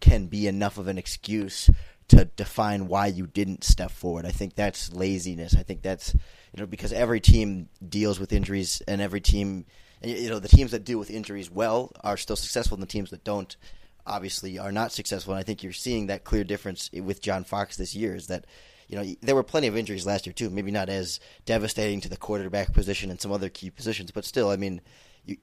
can 0.00 0.26
be 0.26 0.46
enough 0.46 0.78
of 0.78 0.88
an 0.88 0.96
excuse 0.96 1.68
to 2.08 2.24
define 2.24 2.88
why 2.88 3.06
you 3.06 3.26
didn't 3.26 3.64
step 3.64 3.90
forward. 3.90 4.24
I 4.24 4.30
think 4.30 4.54
that's 4.54 4.92
laziness. 4.92 5.54
I 5.56 5.62
think 5.62 5.82
that's 5.82 6.14
you 6.14 6.60
know 6.60 6.66
because 6.66 6.92
every 6.92 7.20
team 7.20 7.68
deals 7.86 8.18
with 8.18 8.32
injuries, 8.32 8.82
and 8.88 9.00
every 9.00 9.20
team 9.20 9.66
you 10.02 10.28
know 10.28 10.38
the 10.38 10.48
teams 10.48 10.70
that 10.70 10.84
deal 10.84 10.98
with 10.98 11.10
injuries 11.10 11.50
well 11.50 11.92
are 12.02 12.16
still 12.16 12.36
successful, 12.36 12.76
and 12.76 12.82
the 12.82 12.86
teams 12.86 13.10
that 13.10 13.24
don't 13.24 13.56
obviously 14.06 14.58
are 14.58 14.72
not 14.72 14.92
successful. 14.92 15.34
And 15.34 15.40
I 15.40 15.42
think 15.42 15.62
you're 15.62 15.72
seeing 15.72 16.06
that 16.06 16.24
clear 16.24 16.44
difference 16.44 16.90
with 16.92 17.20
John 17.20 17.44
Fox 17.44 17.76
this 17.76 17.94
year. 17.94 18.14
Is 18.14 18.28
that 18.28 18.46
you 18.88 18.96
know, 18.96 19.14
there 19.20 19.34
were 19.34 19.42
plenty 19.42 19.66
of 19.66 19.76
injuries 19.76 20.06
last 20.06 20.26
year 20.26 20.32
too. 20.32 20.50
Maybe 20.50 20.70
not 20.70 20.88
as 20.88 21.20
devastating 21.44 22.00
to 22.00 22.08
the 22.08 22.16
quarterback 22.16 22.72
position 22.72 23.10
and 23.10 23.20
some 23.20 23.32
other 23.32 23.50
key 23.50 23.70
positions, 23.70 24.10
but 24.10 24.24
still, 24.24 24.48
I 24.48 24.56
mean, 24.56 24.80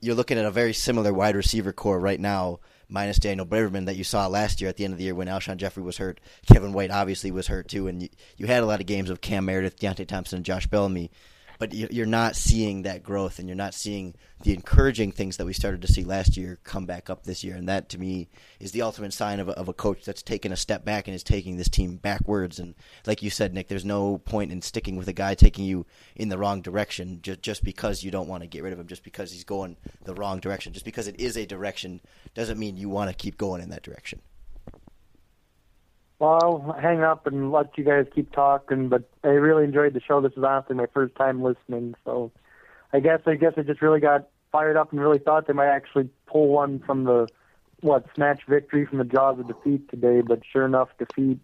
you're 0.01 0.15
looking 0.15 0.39
at 0.39 0.45
a 0.45 0.51
very 0.51 0.73
similar 0.73 1.13
wide 1.13 1.35
receiver 1.35 1.71
core 1.71 1.99
right 1.99 2.19
now, 2.19 2.59
minus 2.89 3.17
Daniel 3.17 3.45
Braverman 3.45 3.85
that 3.85 3.95
you 3.95 4.03
saw 4.03 4.27
last 4.27 4.61
year 4.61 4.69
at 4.69 4.77
the 4.77 4.83
end 4.83 4.93
of 4.93 4.97
the 4.97 5.05
year 5.05 5.15
when 5.15 5.27
Alshon 5.27 5.57
Jeffery 5.57 5.83
was 5.83 5.97
hurt. 5.97 6.19
Kevin 6.45 6.73
White 6.73 6.91
obviously 6.91 7.31
was 7.31 7.47
hurt 7.47 7.67
too, 7.67 7.87
and 7.87 8.03
you, 8.03 8.09
you 8.37 8.47
had 8.47 8.63
a 8.63 8.65
lot 8.65 8.79
of 8.79 8.85
games 8.85 9.09
of 9.09 9.21
Cam 9.21 9.45
Meredith, 9.45 9.79
Deonte 9.79 10.07
Thompson, 10.07 10.37
and 10.37 10.45
Josh 10.45 10.67
Bellamy 10.67 11.11
but 11.59 11.73
you're 11.73 12.05
not 12.05 12.35
seeing 12.35 12.83
that 12.83 13.03
growth 13.03 13.39
and 13.39 13.47
you're 13.47 13.55
not 13.55 13.73
seeing 13.73 14.15
the 14.41 14.53
encouraging 14.53 15.11
things 15.11 15.37
that 15.37 15.45
we 15.45 15.53
started 15.53 15.81
to 15.81 15.91
see 15.91 16.03
last 16.03 16.37
year 16.37 16.59
come 16.63 16.85
back 16.85 17.09
up 17.09 17.23
this 17.23 17.43
year. 17.43 17.55
And 17.55 17.69
that, 17.69 17.89
to 17.89 17.99
me, 17.99 18.29
is 18.59 18.71
the 18.71 18.81
ultimate 18.81 19.13
sign 19.13 19.39
of 19.39 19.49
a, 19.49 19.53
of 19.53 19.67
a 19.69 19.73
coach 19.73 20.03
that's 20.03 20.21
taken 20.21 20.51
a 20.51 20.57
step 20.57 20.83
back 20.85 21.07
and 21.07 21.15
is 21.15 21.23
taking 21.23 21.57
this 21.57 21.69
team 21.69 21.97
backwards. 21.97 22.59
And 22.59 22.75
like 23.05 23.23
you 23.23 23.29
said, 23.29 23.53
Nick, 23.53 23.67
there's 23.67 23.85
no 23.85 24.17
point 24.19 24.51
in 24.51 24.61
sticking 24.61 24.95
with 24.97 25.07
a 25.07 25.13
guy 25.13 25.35
taking 25.35 25.65
you 25.65 25.85
in 26.15 26.29
the 26.29 26.37
wrong 26.37 26.61
direction 26.61 27.19
just, 27.21 27.41
just 27.41 27.63
because 27.63 28.03
you 28.03 28.11
don't 28.11 28.27
want 28.27 28.43
to 28.43 28.47
get 28.47 28.63
rid 28.63 28.73
of 28.73 28.79
him, 28.79 28.87
just 28.87 29.03
because 29.03 29.31
he's 29.31 29.43
going 29.43 29.77
the 30.03 30.13
wrong 30.13 30.39
direction. 30.39 30.73
Just 30.73 30.85
because 30.85 31.07
it 31.07 31.19
is 31.19 31.37
a 31.37 31.45
direction 31.45 32.01
doesn't 32.33 32.59
mean 32.59 32.77
you 32.77 32.89
want 32.89 33.09
to 33.09 33.15
keep 33.15 33.37
going 33.37 33.61
in 33.61 33.69
that 33.69 33.83
direction. 33.83 34.21
Well, 36.19 36.39
I'll 36.41 36.77
hang 36.79 37.03
up 37.03 37.27
and 37.27 37.51
let 37.51 37.77
you 37.77 37.83
guys 37.83 38.05
keep 38.13 38.31
talking, 38.31 38.87
but 38.87 39.03
I 39.23 39.29
really 39.29 39.65
enjoyed 39.65 39.93
the 39.93 40.01
show. 40.01 40.21
This 40.21 40.31
is 40.37 40.43
honestly 40.43 40.75
my 40.75 40.85
first 40.93 41.15
time 41.15 41.43
listening, 41.43 41.95
so 42.05 42.31
I 42.93 43.01
guess 43.01 43.19
I 43.25 43.35
guess 43.35 43.53
I 43.57 43.63
just 43.63 43.81
really 43.81 43.99
got 43.99 44.29
fired 44.51 44.77
up 44.77 44.91
and 44.91 45.01
really 45.01 45.19
thought 45.19 45.47
they 45.47 45.53
might 45.53 45.67
actually 45.67 46.09
pull 46.25 46.47
one 46.47 46.79
from 46.79 47.03
the 47.03 47.27
what 47.81 48.05
snatch 48.15 48.43
victory 48.47 48.85
from 48.85 48.99
the 48.99 49.03
jaws 49.03 49.39
of 49.39 49.47
defeat 49.47 49.89
today. 49.89 50.21
But 50.21 50.41
sure 50.49 50.65
enough, 50.65 50.89
defeat 50.97 51.39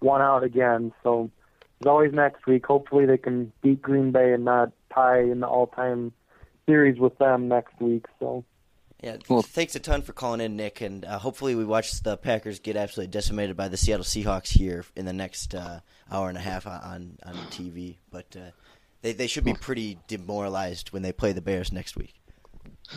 won 0.00 0.22
out 0.22 0.42
again. 0.42 0.92
So 1.02 1.30
as 1.82 1.86
always, 1.86 2.14
next 2.14 2.46
week, 2.46 2.64
hopefully 2.64 3.04
they 3.04 3.18
can 3.18 3.52
beat 3.62 3.82
Green 3.82 4.10
Bay 4.10 4.32
and 4.32 4.44
not 4.44 4.72
tie 4.94 5.20
in 5.20 5.40
the 5.40 5.46
all-time 5.46 6.12
series 6.66 6.98
with 6.98 7.18
them 7.18 7.48
next 7.48 7.78
week. 7.80 8.06
So. 8.18 8.44
Yeah, 9.04 9.18
well, 9.28 9.42
thanks 9.42 9.74
a 9.74 9.80
ton 9.80 10.00
for 10.00 10.14
calling 10.14 10.40
in, 10.40 10.56
Nick, 10.56 10.80
and 10.80 11.04
uh, 11.04 11.18
hopefully 11.18 11.54
we 11.54 11.66
watch 11.66 12.00
the 12.00 12.16
Packers 12.16 12.58
get 12.58 12.74
absolutely 12.74 13.10
decimated 13.10 13.54
by 13.54 13.68
the 13.68 13.76
Seattle 13.76 14.02
Seahawks 14.02 14.48
here 14.48 14.82
in 14.96 15.04
the 15.04 15.12
next 15.12 15.54
uh, 15.54 15.80
hour 16.10 16.30
and 16.30 16.38
a 16.38 16.40
half 16.40 16.66
on 16.66 17.18
on 17.22 17.34
TV. 17.50 17.96
But 18.10 18.34
uh, 18.34 18.52
they 19.02 19.12
they 19.12 19.26
should 19.26 19.44
be 19.44 19.52
pretty 19.52 19.98
demoralized 20.08 20.90
when 20.90 21.02
they 21.02 21.12
play 21.12 21.32
the 21.32 21.42
Bears 21.42 21.70
next 21.70 21.98
week. 21.98 22.14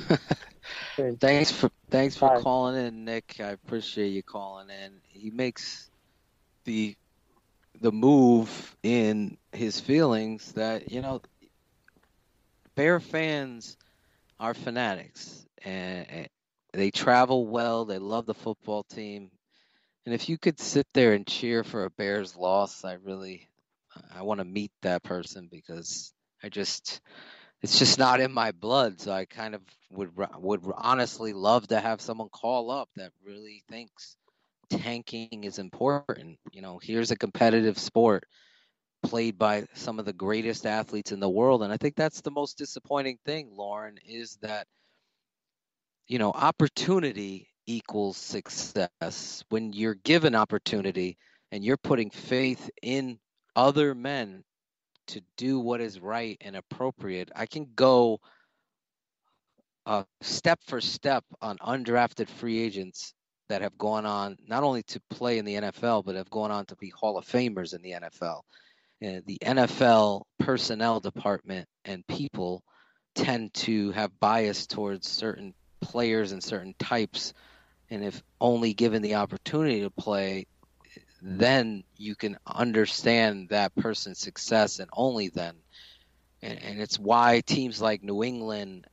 thanks 1.20 1.52
for 1.52 1.70
thanks 1.90 2.16
for 2.16 2.30
Bye. 2.30 2.42
calling 2.42 2.86
in, 2.86 3.04
Nick. 3.04 3.36
I 3.42 3.50
appreciate 3.50 4.08
you 4.08 4.24
calling 4.24 4.70
in. 4.70 5.02
He 5.10 5.30
makes 5.30 5.90
the 6.64 6.96
the 7.82 7.92
move 7.92 8.78
in 8.82 9.38
his 9.52 9.82
feelings 9.82 10.54
that 10.54 10.90
you 10.90 11.02
know 11.02 11.22
Bear 12.76 13.02
fans 13.02 13.76
are 14.40 14.54
fanatics 14.54 15.46
and 15.64 16.28
they 16.74 16.92
travel 16.92 17.48
well. 17.48 17.86
They 17.86 17.98
love 17.98 18.26
the 18.26 18.34
football 18.34 18.84
team, 18.84 19.32
and 20.06 20.14
if 20.14 20.30
you 20.30 20.38
could 20.38 20.60
sit 20.60 20.88
there 20.94 21.14
and 21.14 21.28
cheer 21.28 21.64
for 21.64 21.84
a 21.84 21.90
Bears 21.90 22.36
loss, 22.36 22.86
I 22.86 22.94
really, 22.94 23.50
I 24.16 24.22
want 24.22 24.40
to 24.40 24.46
meet 24.46 24.72
that 24.82 25.04
person 25.04 25.50
because 25.52 26.14
I 26.42 26.50
just, 26.50 27.02
it's 27.62 27.80
just 27.80 27.98
not 27.98 28.20
in 28.22 28.32
my 28.32 28.52
blood. 28.52 29.02
So 29.02 29.12
I 29.12 29.26
kind 29.26 29.56
of 29.56 29.62
would 29.90 30.12
would 30.38 30.62
honestly 30.76 31.34
love 31.34 31.68
to 31.68 31.80
have 31.80 32.02
someone 32.02 32.30
call 32.30 32.72
up 32.72 32.90
that 32.96 33.12
really 33.26 33.64
thinks 33.70 34.16
tanking 34.70 35.44
is 35.44 35.60
important. 35.60 36.38
You 36.52 36.62
know, 36.62 36.80
here's 36.82 37.12
a 37.12 37.18
competitive 37.18 37.78
sport 37.78 38.26
played 39.04 39.38
by 39.38 39.66
some 39.74 40.00
of 40.00 40.06
the 40.06 40.14
greatest 40.14 40.66
athletes 40.66 41.12
in 41.12 41.20
the 41.20 41.30
world 41.30 41.64
and 41.64 41.72
i 41.72 41.78
think 41.78 41.96
that's 41.96 42.22
the 42.22 42.32
most 42.32 42.58
disappointing 42.58 43.18
thing 43.26 43.50
lorin 43.56 43.98
is 44.06 44.38
that 44.42 44.68
you 46.08 46.20
know, 46.20 46.32
opportunity 46.32 47.50
equals 47.66 48.18
success. 48.18 49.44
When 49.50 49.74
you're 49.74 49.96
given 49.96 50.36
opportunity 50.36 51.18
and 51.52 51.64
you're 51.64 51.78
putting 51.78 52.10
faith 52.10 52.70
in 52.82 53.20
other 53.56 53.94
men 53.94 54.44
to 55.08 55.22
do 55.38 55.60
what 55.60 55.82
is 55.82 56.00
right 56.00 56.38
and 56.42 56.56
appropriate, 56.56 57.30
I 57.36 57.46
can 57.46 57.68
go 57.76 58.20
uh, 59.86 60.04
step 60.22 60.60
for 60.66 60.82
step 60.82 61.24
on 61.42 61.58
undrafted 61.58 62.30
free 62.30 62.60
agents 62.60 63.14
that 63.50 63.62
have 63.62 63.78
gone 63.78 64.06
on 64.06 64.38
not 64.46 64.64
only 64.64 64.84
to 64.84 65.02
play 65.10 65.38
in 65.38 65.46
the 65.46 65.56
NFL, 65.56 66.04
but 66.04 66.16
have 66.16 66.30
gone 66.30 66.52
on 66.52 66.66
to 66.66 66.76
be 66.76 66.90
Hall 66.90 67.18
of 67.18 67.26
Famers 67.26 67.74
in 67.74 67.82
the 67.82 67.92
NFL. 67.92 68.42
And 69.02 69.24
the 69.26 69.38
NFL 69.42 70.24
personnel 70.40 71.00
department 71.00 71.68
and 71.86 72.06
people 72.08 72.64
tend 73.16 73.54
to 73.54 73.92
have 73.92 74.20
bias 74.20 74.68
towards 74.68 75.08
certain 75.08 75.54
players 75.82 76.32
and 76.32 76.44
certain 76.44 76.74
types, 76.80 77.34
and 77.90 78.04
if 78.04 78.22
only 78.42 78.74
given 78.74 79.02
the 79.02 79.16
opportunity 79.16 79.82
to 79.82 79.90
play, 79.90 80.46
then 81.22 81.84
you 81.96 82.16
can 82.16 82.38
understand 82.46 83.50
that 83.50 83.76
person's 83.76 84.20
success, 84.20 84.80
and 84.80 84.90
only 84.94 85.30
then. 85.30 85.56
And, 86.42 86.62
and 86.62 86.82
it's 86.82 87.00
why 87.00 87.42
teams 87.46 87.82
like 87.82 88.04
New 88.04 88.24
England 88.24 88.86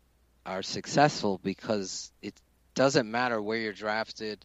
are 0.46 0.62
successful 0.62 1.38
because 1.42 2.12
it 2.22 2.34
doesn't 2.74 3.10
matter 3.10 3.40
where 3.40 3.58
you're 3.58 3.72
drafted 3.72 4.44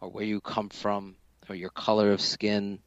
or 0.00 0.10
where 0.10 0.24
you 0.24 0.40
come 0.40 0.68
from 0.68 1.16
or 1.48 1.54
your 1.54 1.70
color 1.70 2.12
of 2.12 2.20
skin 2.20 2.78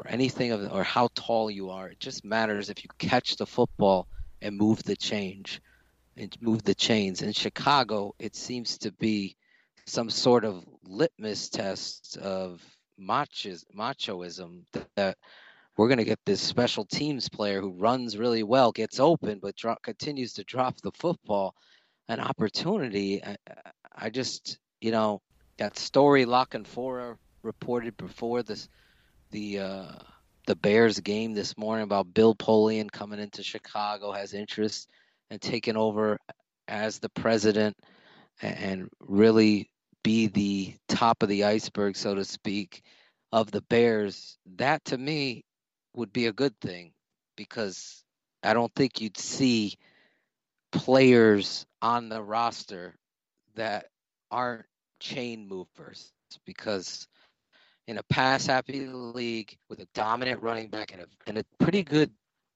or 0.00 0.10
anything 0.10 0.50
of 0.50 0.72
or 0.72 0.82
how 0.82 1.08
tall 1.14 1.50
you 1.50 1.70
are. 1.70 1.88
It 1.88 2.00
just 2.00 2.24
matters 2.24 2.70
if 2.70 2.82
you 2.82 2.88
catch 2.98 3.36
the 3.36 3.46
football 3.46 4.08
and 4.40 4.56
move 4.56 4.82
the 4.82 4.96
change 4.96 5.60
and 6.16 6.34
move 6.40 6.62
the 6.62 6.74
chains. 6.74 7.20
In 7.20 7.32
Chicago, 7.32 8.14
it 8.18 8.34
seems 8.34 8.78
to 8.78 8.92
be 8.92 9.36
some 9.86 10.08
sort 10.08 10.46
of 10.46 10.64
litmus 10.84 11.50
test 11.50 12.16
of 12.16 12.62
machis, 12.98 13.64
machoism 13.76 14.64
that 14.96 15.18
we're 15.76 15.88
going 15.88 15.98
to 15.98 16.04
get 16.04 16.20
this 16.24 16.40
special 16.40 16.86
teams 16.86 17.28
player 17.28 17.60
who 17.60 17.70
runs 17.70 18.16
really 18.16 18.42
well, 18.42 18.72
gets 18.72 19.00
open, 19.00 19.38
but 19.38 19.56
drop, 19.56 19.82
continues 19.82 20.32
to 20.34 20.44
drop 20.44 20.80
the 20.80 20.92
football. 20.92 21.54
An 22.08 22.20
opportunity. 22.20 23.22
I, 23.22 23.36
I 23.94 24.10
just, 24.10 24.58
you 24.80 24.92
know, 24.92 25.20
that 25.58 25.78
story 25.78 26.24
La 26.24 26.44
Canfora 26.46 27.16
reported 27.42 27.96
before 27.96 28.42
this, 28.42 28.68
the 29.30 29.60
uh, 29.60 29.92
the 30.46 30.56
Bears 30.56 31.00
game 31.00 31.34
this 31.34 31.56
morning 31.56 31.84
about 31.84 32.12
Bill 32.14 32.34
Polian 32.34 32.90
coming 32.90 33.20
into 33.20 33.42
Chicago 33.42 34.12
has 34.12 34.34
interest 34.34 34.88
and 35.30 35.40
taken 35.40 35.76
over 35.76 36.18
as 36.66 36.98
the 36.98 37.08
president 37.10 37.76
and 38.42 38.88
really 39.00 39.70
be 40.02 40.28
the 40.28 40.74
top 40.88 41.22
of 41.22 41.28
the 41.28 41.44
iceberg, 41.44 41.96
so 41.96 42.14
to 42.14 42.24
speak, 42.24 42.82
of 43.32 43.50
the 43.50 43.60
Bears, 43.62 44.38
that 44.56 44.84
to 44.86 44.98
me 44.98 45.44
would 45.94 46.12
be 46.12 46.26
a 46.26 46.32
good 46.32 46.58
thing 46.60 46.92
because 47.36 48.02
I 48.42 48.54
don't 48.54 48.74
think 48.74 49.00
you'd 49.00 49.18
see 49.18 49.76
players 50.72 51.66
on 51.82 52.08
the 52.08 52.22
roster 52.22 52.94
that 53.54 53.86
aren't 54.30 54.64
chain 55.00 55.48
movers 55.48 56.12
because 56.44 57.06
in 57.90 57.98
a 57.98 58.02
pass 58.04 58.46
happy 58.46 58.86
league 58.86 59.58
with 59.68 59.80
a 59.80 59.88
dominant 59.94 60.40
running 60.40 60.68
back 60.68 60.92
and 60.92 61.02
a, 61.02 61.06
and 61.26 61.38
a 61.38 61.44
pretty 61.58 61.82
good 61.82 62.08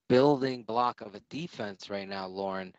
building 0.07 0.63
block 0.63 1.01
of 1.01 1.13
a 1.13 1.19
defense 1.29 1.89
right 1.89 2.07
now, 2.07 2.25
Lorin. 2.25 2.73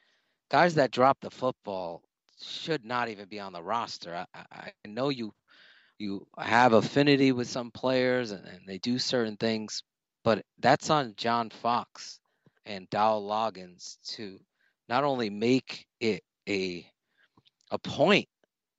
Guys 0.50 0.76
that 0.76 0.90
drop 0.90 1.18
the 1.20 1.30
football 1.30 2.02
should 2.40 2.82
not 2.82 3.10
even 3.10 3.28
be 3.28 3.40
on 3.40 3.52
the 3.52 3.62
roster. 3.62 4.24
I, 4.34 4.46
I 4.50 4.72
know 4.86 5.10
you 5.10 5.34
you 5.98 6.26
have 6.38 6.72
affinity 6.72 7.30
with 7.32 7.46
some 7.46 7.70
players 7.70 8.30
and, 8.30 8.46
and, 8.46 8.60
they 8.66 8.78
do 8.78 8.98
certain 8.98 9.36
things, 9.36 9.82
but 10.24 10.42
that's 10.58 10.88
on 10.88 11.12
John 11.16 11.50
Fox 11.50 12.20
and 12.64 12.88
Dowell 12.88 13.26
Loggains 13.26 13.98
to 14.14 14.38
not 14.88 15.04
only 15.04 15.28
make 15.28 15.86
it 16.00 16.22
a 16.48 16.86
a 17.70 17.78
point 17.78 18.28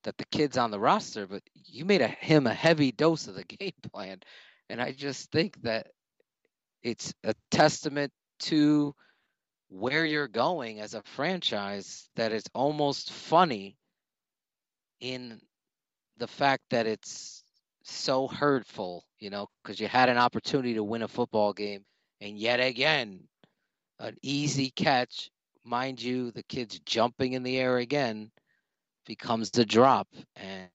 that 0.07 0.17
the 0.17 0.25
kid's 0.31 0.57
on 0.57 0.71
the 0.71 0.79
roster, 0.79 1.27
but 1.27 1.43
you 1.65 1.83
made 1.83 2.01
a, 2.01 2.07
him 2.07 2.47
a 2.47 2.53
heavy 2.53 2.93
dose 2.93 3.27
of 3.27 3.35
the 3.35 3.43
game 3.59 3.73
plan. 3.91 4.17
And 4.69 4.81
I 4.81 4.93
just 4.93 5.29
think 5.33 5.61
that 5.63 5.87
it's 6.81 7.13
a 7.25 7.35
testament 7.51 8.13
to 8.43 8.95
where 9.67 10.05
you're 10.05 10.29
going 10.29 10.79
as 10.79 10.93
a 10.93 11.03
franchise 11.03 12.07
that 12.15 12.31
it's 12.31 12.47
almost 12.55 13.11
funny 13.11 13.75
in 15.01 15.41
the 16.15 16.27
fact 16.27 16.63
that 16.69 16.87
it's 16.87 17.43
so 17.83 18.29
hurtful, 18.29 19.03
you 19.19 19.29
know, 19.29 19.49
because 19.61 19.77
you 19.77 19.89
had 19.89 20.07
an 20.07 20.17
opportunity 20.17 20.75
to 20.75 20.85
win 20.85 21.01
a 21.01 21.09
football 21.09 21.51
game, 21.51 21.83
and 22.21 22.39
yet 22.39 22.61
again, 22.61 23.27
an 23.99 24.15
easy 24.21 24.69
catch, 24.69 25.29
mind 25.65 26.01
you, 26.01 26.31
the 26.31 26.43
kid's 26.43 26.79
jumping 26.85 27.33
in 27.33 27.43
the 27.43 27.57
air 27.57 27.79
again, 27.79 28.31
becomes 29.07 29.49
the 29.49 29.65
drop, 29.65 30.07
and 30.35 30.69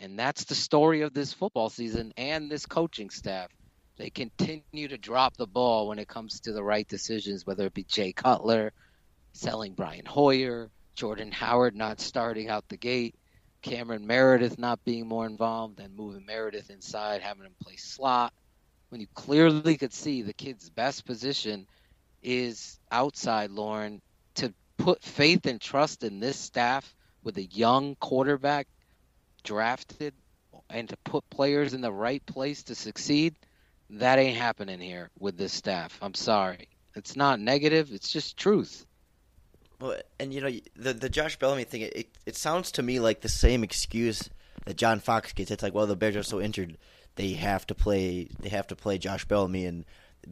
and 0.00 0.16
that's 0.16 0.44
the 0.44 0.54
story 0.54 1.00
of 1.00 1.12
this 1.12 1.32
football 1.32 1.70
season 1.70 2.12
and 2.16 2.48
this 2.48 2.66
coaching 2.66 3.10
staff. 3.10 3.50
They 3.96 4.10
continue 4.10 4.86
to 4.88 4.98
drop 4.98 5.36
the 5.36 5.46
ball 5.46 5.88
when 5.88 5.98
it 5.98 6.06
comes 6.06 6.38
to 6.40 6.52
the 6.52 6.62
right 6.62 6.86
decisions, 6.86 7.44
whether 7.44 7.66
it 7.66 7.74
be 7.74 7.82
Jay 7.82 8.12
Cutler, 8.12 8.72
selling 9.32 9.72
Brian 9.72 10.04
Hoyer, 10.06 10.70
Jordan 10.94 11.32
Howard 11.32 11.74
not 11.74 12.00
starting 12.00 12.48
out 12.48 12.68
the 12.68 12.76
gate, 12.76 13.16
Cameron 13.62 14.06
Meredith 14.06 14.58
not 14.58 14.84
being 14.84 15.08
more 15.08 15.26
involved, 15.26 15.80
and 15.80 15.96
moving 15.96 16.24
Meredith 16.26 16.70
inside, 16.70 17.22
having 17.22 17.44
him 17.44 17.56
play 17.60 17.76
slot. 17.76 18.32
When 18.90 19.00
you 19.00 19.08
clearly 19.14 19.76
could 19.76 19.92
see 19.92 20.22
the 20.22 20.32
kid's 20.32 20.70
best 20.70 21.04
position 21.04 21.66
is 22.22 22.78
outside, 22.92 23.50
Lorin, 23.50 24.00
to 24.36 24.54
put 24.76 25.02
faith 25.02 25.46
and 25.46 25.60
trust 25.60 26.04
in 26.04 26.20
this 26.20 26.38
staff 26.38 26.94
with 27.28 27.36
a 27.36 27.44
young 27.44 27.94
quarterback 27.96 28.66
drafted 29.44 30.14
and 30.70 30.88
to 30.88 30.96
put 31.04 31.28
players 31.28 31.74
in 31.74 31.82
the 31.82 31.92
right 31.92 32.24
place 32.26 32.64
to 32.64 32.74
succeed– 32.74 33.36
that 33.90 34.18
ain't 34.18 34.36
happening 34.36 34.80
here 34.80 35.10
with 35.18 35.36
this 35.36 35.52
staff. 35.52 35.98
I'm 36.02 36.14
sorry. 36.14 36.68
It's 36.94 37.16
not 37.16 37.40
negative. 37.40 37.92
It's 37.92 38.10
just 38.10 38.36
truth. 38.36 38.86
Well, 39.80 39.96
and 40.18 40.34
you 40.34 40.40
know 40.40 40.50
the 40.76 40.92
the 40.92 41.08
Josh 41.08 41.38
Bellamy 41.38 41.64
thing. 41.64 41.82
It 41.82 42.08
it 42.26 42.36
sounds 42.36 42.72
to 42.72 42.82
me 42.82 43.00
like 43.00 43.20
the 43.20 43.28
same 43.28 43.62
excuse 43.62 44.28
that 44.66 44.76
John 44.76 45.00
Fox 45.00 45.32
gets. 45.32 45.50
It's 45.50 45.62
like, 45.62 45.74
well, 45.74 45.86
the 45.86 45.96
Bears 45.96 46.16
are 46.16 46.22
so 46.22 46.40
injured, 46.40 46.76
they 47.14 47.34
have 47.34 47.66
to 47.68 47.74
play. 47.74 48.28
They 48.40 48.48
have 48.48 48.66
to 48.68 48.76
play 48.76 48.98
Josh 48.98 49.24
Bellamy, 49.24 49.66
and 49.66 49.84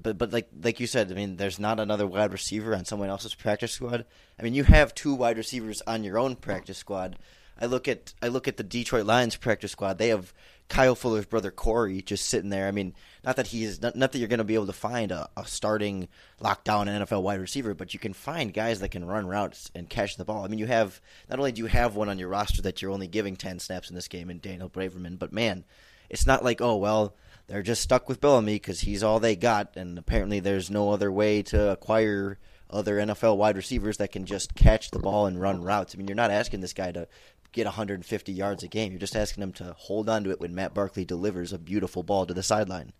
but 0.03 0.19
but 0.19 0.33
like 0.33 0.49
like 0.63 0.81
you 0.81 0.87
said, 0.87 1.11
I 1.11 1.15
mean, 1.15 1.37
there's 1.37 1.59
not 1.59 1.81
another 1.81 2.07
wide 2.07 2.33
receiver 2.33 2.75
on 2.75 2.85
someone 2.85 3.09
else's 3.09 3.35
practice 3.35 3.73
squad. 3.73 4.05
I 4.39 4.43
mean, 4.43 4.55
you 4.55 4.65
have 4.65 4.95
two 4.95 5.15
wide 5.15 5.37
receivers 5.37 5.83
on 5.87 6.05
your 6.05 6.19
own 6.19 6.37
practice 6.37 6.79
squad. 6.79 7.17
I 7.59 7.67
look 7.67 7.89
at 7.89 8.13
I 8.23 8.29
look 8.29 8.49
at 8.49 8.57
the 8.57 8.63
Detroit 8.63 9.07
Lions 9.07 9.37
practice 9.37 9.73
squad. 9.73 9.99
They 9.99 10.09
have 10.09 10.35
Kyle 10.69 10.95
Fuller's 10.95 11.27
brother 11.27 11.51
Corey 11.51 12.03
just 12.03 12.27
sitting 12.27 12.51
there. 12.51 12.67
I 12.67 12.71
mean, 12.71 12.95
not 13.25 13.37
that 13.37 13.47
he 13.47 13.65
is 13.65 13.81
not, 13.81 13.97
not 13.97 14.13
that 14.13 14.19
you're 14.19 14.29
going 14.29 14.39
to 14.39 14.45
be 14.45 14.55
able 14.55 14.67
to 14.67 14.73
find 14.73 15.13
a, 15.13 15.29
a 15.37 15.47
starting 15.47 16.09
lockdown 16.41 16.87
NFL 16.87 17.23
wide 17.23 17.41
receiver, 17.41 17.73
but 17.73 17.95
you 17.95 18.01
can 18.01 18.13
find 18.13 18.53
guys 18.53 18.81
that 18.81 18.91
can 18.91 19.07
run 19.07 19.27
routes 19.27 19.71
and 19.75 19.89
catch 19.89 20.17
the 20.17 20.25
ball. 20.25 20.45
I 20.45 20.49
mean, 20.49 20.59
you 20.59 20.67
have 20.67 21.01
not 21.31 21.39
only 21.39 21.53
do 21.53 21.63
you 21.63 21.69
have 21.69 21.97
one 21.97 22.09
on 22.09 22.19
your 22.19 22.29
roster 22.29 22.63
that 22.63 22.83
you're 22.83 22.91
only 22.91 23.09
giving 23.09 23.37
ten 23.37 23.59
snaps 23.59 23.89
in 23.89 23.95
this 23.95 24.09
game 24.09 24.29
in 24.29 24.41
Daniel 24.41 24.69
Braverman, 24.69 25.19
but 25.19 25.33
man, 25.33 25.65
it's 26.11 26.27
not 26.27 26.45
like 26.45 26.61
oh 26.61 26.77
well 26.77 27.15
they're 27.47 27.63
just 27.63 27.83
stuck 27.83 28.09
with 28.09 28.21
Bellamy 28.21 28.55
because 28.55 28.81
he's 28.81 29.03
all 29.03 29.21
they 29.21 29.37
got, 29.37 29.77
and 29.77 29.99
apparently 29.99 30.41
there's 30.41 30.71
no 30.71 30.91
other 30.91 31.13
way 31.13 31.43
to 31.43 31.71
acquire 31.71 32.39
other 32.69 32.97
NFL 32.97 33.37
wide 33.37 33.57
receivers 33.57 33.99
that 33.99 34.11
can 34.11 34.27
just 34.27 34.55
catch 34.55 34.91
the 34.91 34.99
ball 34.99 35.27
and 35.27 35.41
run 35.41 35.63
routes. 35.63 35.95
I 35.95 35.99
mean, 35.99 36.09
you're 36.09 36.17
not 36.17 36.33
asking 36.33 36.61
this 36.61 36.73
guy 36.73 36.91
to 36.93 37.07
get 37.53 37.67
150 37.67 38.33
yards 38.33 38.65
a 38.65 38.69
game. 38.69 38.91
You're 38.91 38.99
just 38.99 39.15
asking 39.15 39.43
him 39.43 39.53
to 39.55 39.75
hold 39.79 40.09
on 40.09 40.25
to 40.25 40.31
it 40.31 40.41
when 40.41 40.55
Matt 40.55 40.75
Barkley 40.75 41.05
delivers 41.05 41.53
a 41.53 41.59
beautiful 41.59 42.03
ball 42.03 42.27
to 42.27 42.35
the 42.35 42.43
sideline. 42.43 42.93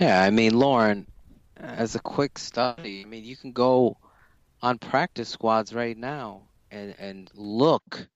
Yeah, 0.00 0.22
I 0.22 0.30
mean, 0.30 0.54
Lorin, 0.54 1.06
as 1.56 1.94
a 1.94 2.00
quick 2.00 2.38
study, 2.38 3.02
I 3.04 3.08
mean, 3.08 3.24
you 3.24 3.36
can 3.36 3.52
go 3.52 3.98
on 4.62 4.78
practice 4.78 5.28
squads 5.28 5.74
right 5.74 5.96
now 5.96 6.42
and 6.70 6.94
and 6.98 7.30
look 7.34 8.08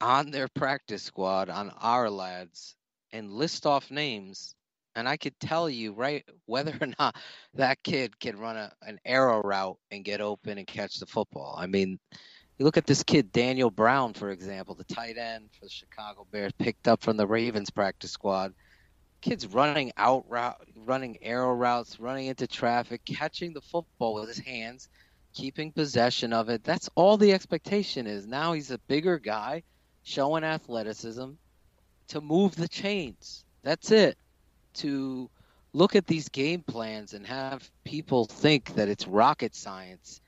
on 0.00 0.30
their 0.30 0.48
practice 0.48 1.02
squad 1.02 1.50
on 1.50 1.70
our 1.80 2.08
lads 2.08 2.76
and 3.12 3.32
list 3.32 3.66
off 3.66 3.90
names 3.90 4.54
and 4.98 5.08
I 5.08 5.16
could 5.16 5.38
tell 5.38 5.70
you 5.70 5.92
right 5.92 6.24
whether 6.46 6.76
or 6.80 6.88
not 6.98 7.14
that 7.54 7.82
kid 7.84 8.18
can 8.18 8.36
run 8.36 8.56
a, 8.56 8.72
an 8.82 8.98
arrow 9.04 9.40
route 9.40 9.78
and 9.92 10.04
get 10.04 10.20
open 10.20 10.58
and 10.58 10.66
catch 10.66 10.98
the 10.98 11.06
football. 11.06 11.54
I 11.56 11.66
mean, 11.66 12.00
you 12.58 12.64
look 12.64 12.76
at 12.76 12.86
this 12.86 13.04
kid 13.04 13.30
Daniel 13.30 13.70
Brown, 13.70 14.12
for 14.12 14.30
example, 14.30 14.74
the 14.74 14.82
tight 14.82 15.16
end 15.16 15.50
for 15.52 15.66
the 15.66 15.70
Chicago 15.70 16.26
Bears, 16.32 16.52
picked 16.58 16.88
up 16.88 17.00
from 17.00 17.16
the 17.16 17.28
Ravens 17.28 17.70
practice 17.70 18.10
squad. 18.10 18.54
Kid's 19.20 19.46
running 19.46 19.92
out 19.96 20.24
route, 20.28 20.66
running 20.74 21.18
arrow 21.22 21.52
routes, 21.52 22.00
running 22.00 22.26
into 22.26 22.48
traffic, 22.48 23.04
catching 23.04 23.52
the 23.52 23.60
football 23.60 24.14
with 24.14 24.28
his 24.28 24.38
hands, 24.38 24.88
keeping 25.32 25.70
possession 25.70 26.32
of 26.32 26.48
it. 26.48 26.64
That's 26.64 26.90
all 26.96 27.16
the 27.16 27.32
expectation 27.32 28.08
is. 28.08 28.26
Now 28.26 28.52
he's 28.52 28.72
a 28.72 28.78
bigger 28.78 29.20
guy, 29.20 29.62
showing 30.02 30.42
athleticism 30.42 31.34
to 32.08 32.20
move 32.20 32.56
the 32.56 32.68
chains. 32.68 33.44
That's 33.62 33.90
it. 33.90 34.16
To 34.74 35.30
look 35.72 35.96
at 35.96 36.06
these 36.06 36.28
game 36.28 36.62
plans 36.62 37.12
and 37.14 37.26
have 37.26 37.70
people 37.84 38.24
think 38.26 38.74
that 38.74 38.88
it's 38.88 39.06
rocket 39.06 39.54
science. 39.54 40.20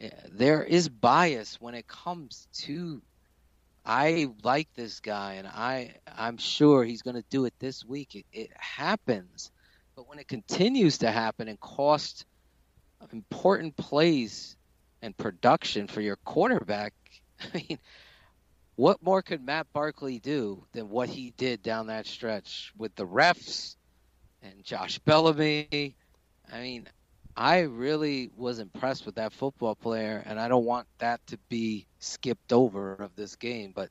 Eh, 0.00 0.10
there 0.30 0.62
is 0.62 0.88
bias 0.88 1.60
when 1.60 1.74
it 1.74 1.86
comes 1.86 2.46
to 2.52 3.02
I 3.84 4.28
like 4.44 4.68
this 4.74 5.00
guy 5.00 5.34
and 5.34 5.46
I 5.46 5.94
I'm 6.16 6.36
sure 6.36 6.84
he's 6.84 7.02
going 7.02 7.16
to 7.16 7.24
do 7.30 7.46
it 7.46 7.54
this 7.58 7.84
week. 7.84 8.14
It, 8.14 8.26
it 8.32 8.50
happens. 8.54 9.50
But 9.96 10.08
when 10.08 10.18
it 10.18 10.28
continues 10.28 10.98
to 10.98 11.10
happen 11.10 11.48
and 11.48 11.58
cost 11.58 12.24
important 13.12 13.76
plays 13.76 14.56
and 15.02 15.16
production 15.16 15.86
for 15.86 16.00
your 16.00 16.16
quarterback, 16.24 16.92
I 17.40 17.46
mean, 17.68 17.78
what 18.78 19.02
more 19.02 19.22
could 19.22 19.44
Matt 19.44 19.66
Barkley 19.72 20.20
do 20.20 20.64
than 20.70 20.88
what 20.88 21.08
he 21.08 21.34
did 21.36 21.64
down 21.64 21.88
that 21.88 22.06
stretch 22.06 22.72
with 22.78 22.94
the 22.94 23.04
refs 23.04 23.74
and 24.40 24.62
Josh 24.62 25.00
Bellamy? 25.00 25.96
I 26.52 26.60
mean, 26.60 26.88
I 27.36 27.62
really 27.62 28.30
was 28.36 28.60
impressed 28.60 29.04
with 29.04 29.16
that 29.16 29.32
football 29.32 29.74
player, 29.74 30.22
and 30.24 30.38
I 30.38 30.46
don't 30.46 30.64
want 30.64 30.86
that 30.98 31.26
to 31.26 31.38
be 31.48 31.88
skipped 31.98 32.52
over 32.52 32.94
of 32.94 33.16
this 33.16 33.34
game. 33.34 33.72
But 33.74 33.90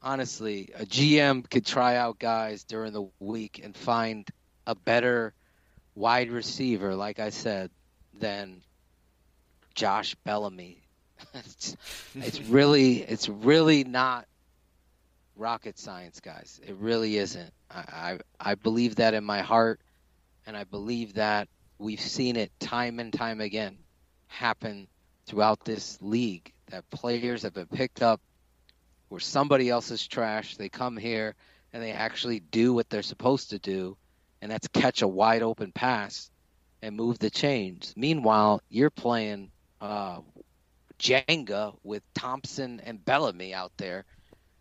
honestly, 0.00 0.70
a 0.76 0.86
GM 0.86 1.50
could 1.50 1.66
try 1.66 1.96
out 1.96 2.20
guys 2.20 2.62
during 2.62 2.92
the 2.92 3.08
week 3.18 3.60
and 3.64 3.76
find 3.76 4.30
a 4.64 4.76
better 4.76 5.34
wide 5.96 6.30
receiver, 6.30 6.94
like 6.94 7.18
I 7.18 7.30
said, 7.30 7.72
than 8.14 8.62
Josh 9.74 10.14
Bellamy 10.22 10.79
it's, 11.34 11.76
it's 12.14 12.40
really 12.42 12.98
it's 13.02 13.28
really 13.28 13.84
not 13.84 14.26
rocket 15.36 15.78
science, 15.78 16.20
guys. 16.20 16.60
It 16.66 16.76
really 16.76 17.16
isn't. 17.16 17.52
I, 17.70 17.78
I 18.40 18.50
I 18.50 18.54
believe 18.54 18.96
that 18.96 19.14
in 19.14 19.24
my 19.24 19.42
heart, 19.42 19.80
and 20.46 20.56
I 20.56 20.64
believe 20.64 21.14
that 21.14 21.48
we've 21.78 22.00
seen 22.00 22.36
it 22.36 22.52
time 22.60 23.00
and 23.00 23.12
time 23.12 23.40
again 23.40 23.78
happen 24.26 24.86
throughout 25.26 25.64
this 25.64 25.98
league. 26.00 26.52
That 26.70 26.88
players 26.90 27.42
have 27.42 27.54
been 27.54 27.66
picked 27.66 28.02
up 28.02 28.20
where 29.08 29.20
somebody 29.20 29.68
else's 29.70 30.06
trash. 30.06 30.56
They 30.56 30.68
come 30.68 30.96
here 30.96 31.34
and 31.72 31.82
they 31.82 31.92
actually 31.92 32.40
do 32.40 32.72
what 32.72 32.88
they're 32.90 33.02
supposed 33.02 33.50
to 33.50 33.58
do, 33.58 33.96
and 34.42 34.50
that's 34.50 34.68
catch 34.68 35.02
a 35.02 35.08
wide 35.08 35.42
open 35.42 35.72
pass 35.72 36.30
and 36.82 36.96
move 36.96 37.18
the 37.18 37.30
chains. 37.30 37.92
Meanwhile, 37.96 38.62
you're 38.68 38.90
playing 38.90 39.50
uh, 39.80 40.20
Jenga 41.00 41.74
with 41.82 42.02
Thompson 42.14 42.80
and 42.84 43.02
Bellamy 43.04 43.54
out 43.54 43.72
there, 43.78 44.04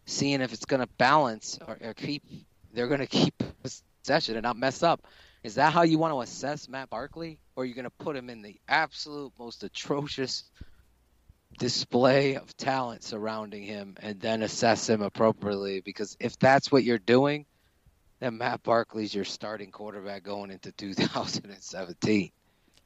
seeing 0.05 0.41
if 0.41 0.53
it's 0.53 0.65
going 0.65 0.81
to 0.81 0.87
balance 0.97 1.59
or, 1.67 1.77
or 1.81 1.93
keep. 1.93 2.23
They're 2.73 2.87
going 2.87 2.99
to 3.05 3.07
keep 3.07 3.43
possession 3.61 4.35
and 4.35 4.43
not 4.43 4.57
mess 4.57 4.81
up. 4.81 5.05
Is 5.43 5.55
that 5.55 5.73
how 5.73 5.83
you 5.83 5.97
want 5.97 6.13
to 6.13 6.21
assess 6.21 6.67
Matt 6.67 6.89
Barkley, 6.89 7.39
or 7.55 7.63
are 7.63 7.65
you 7.65 7.73
going 7.73 7.85
to 7.85 7.89
put 7.91 8.15
him 8.15 8.29
in 8.29 8.41
the 8.41 8.59
absolute 8.67 9.31
most 9.39 9.63
atrocious 9.63 10.43
display 11.57 12.35
of 12.35 12.55
talent 12.57 13.03
surrounding 13.03 13.63
him 13.63 13.95
and 14.01 14.19
then 14.19 14.41
assess 14.41 14.89
him 14.89 15.01
appropriately? 15.01 15.81
Because 15.81 16.17
if 16.19 16.37
that's 16.39 16.71
what 16.71 16.83
you're 16.83 16.97
doing, 16.99 17.45
then 18.19 18.37
Matt 18.37 18.63
Barkley's 18.63 19.15
your 19.15 19.25
starting 19.25 19.71
quarterback 19.71 20.23
going 20.23 20.51
into 20.51 20.71
2017. 20.77 22.31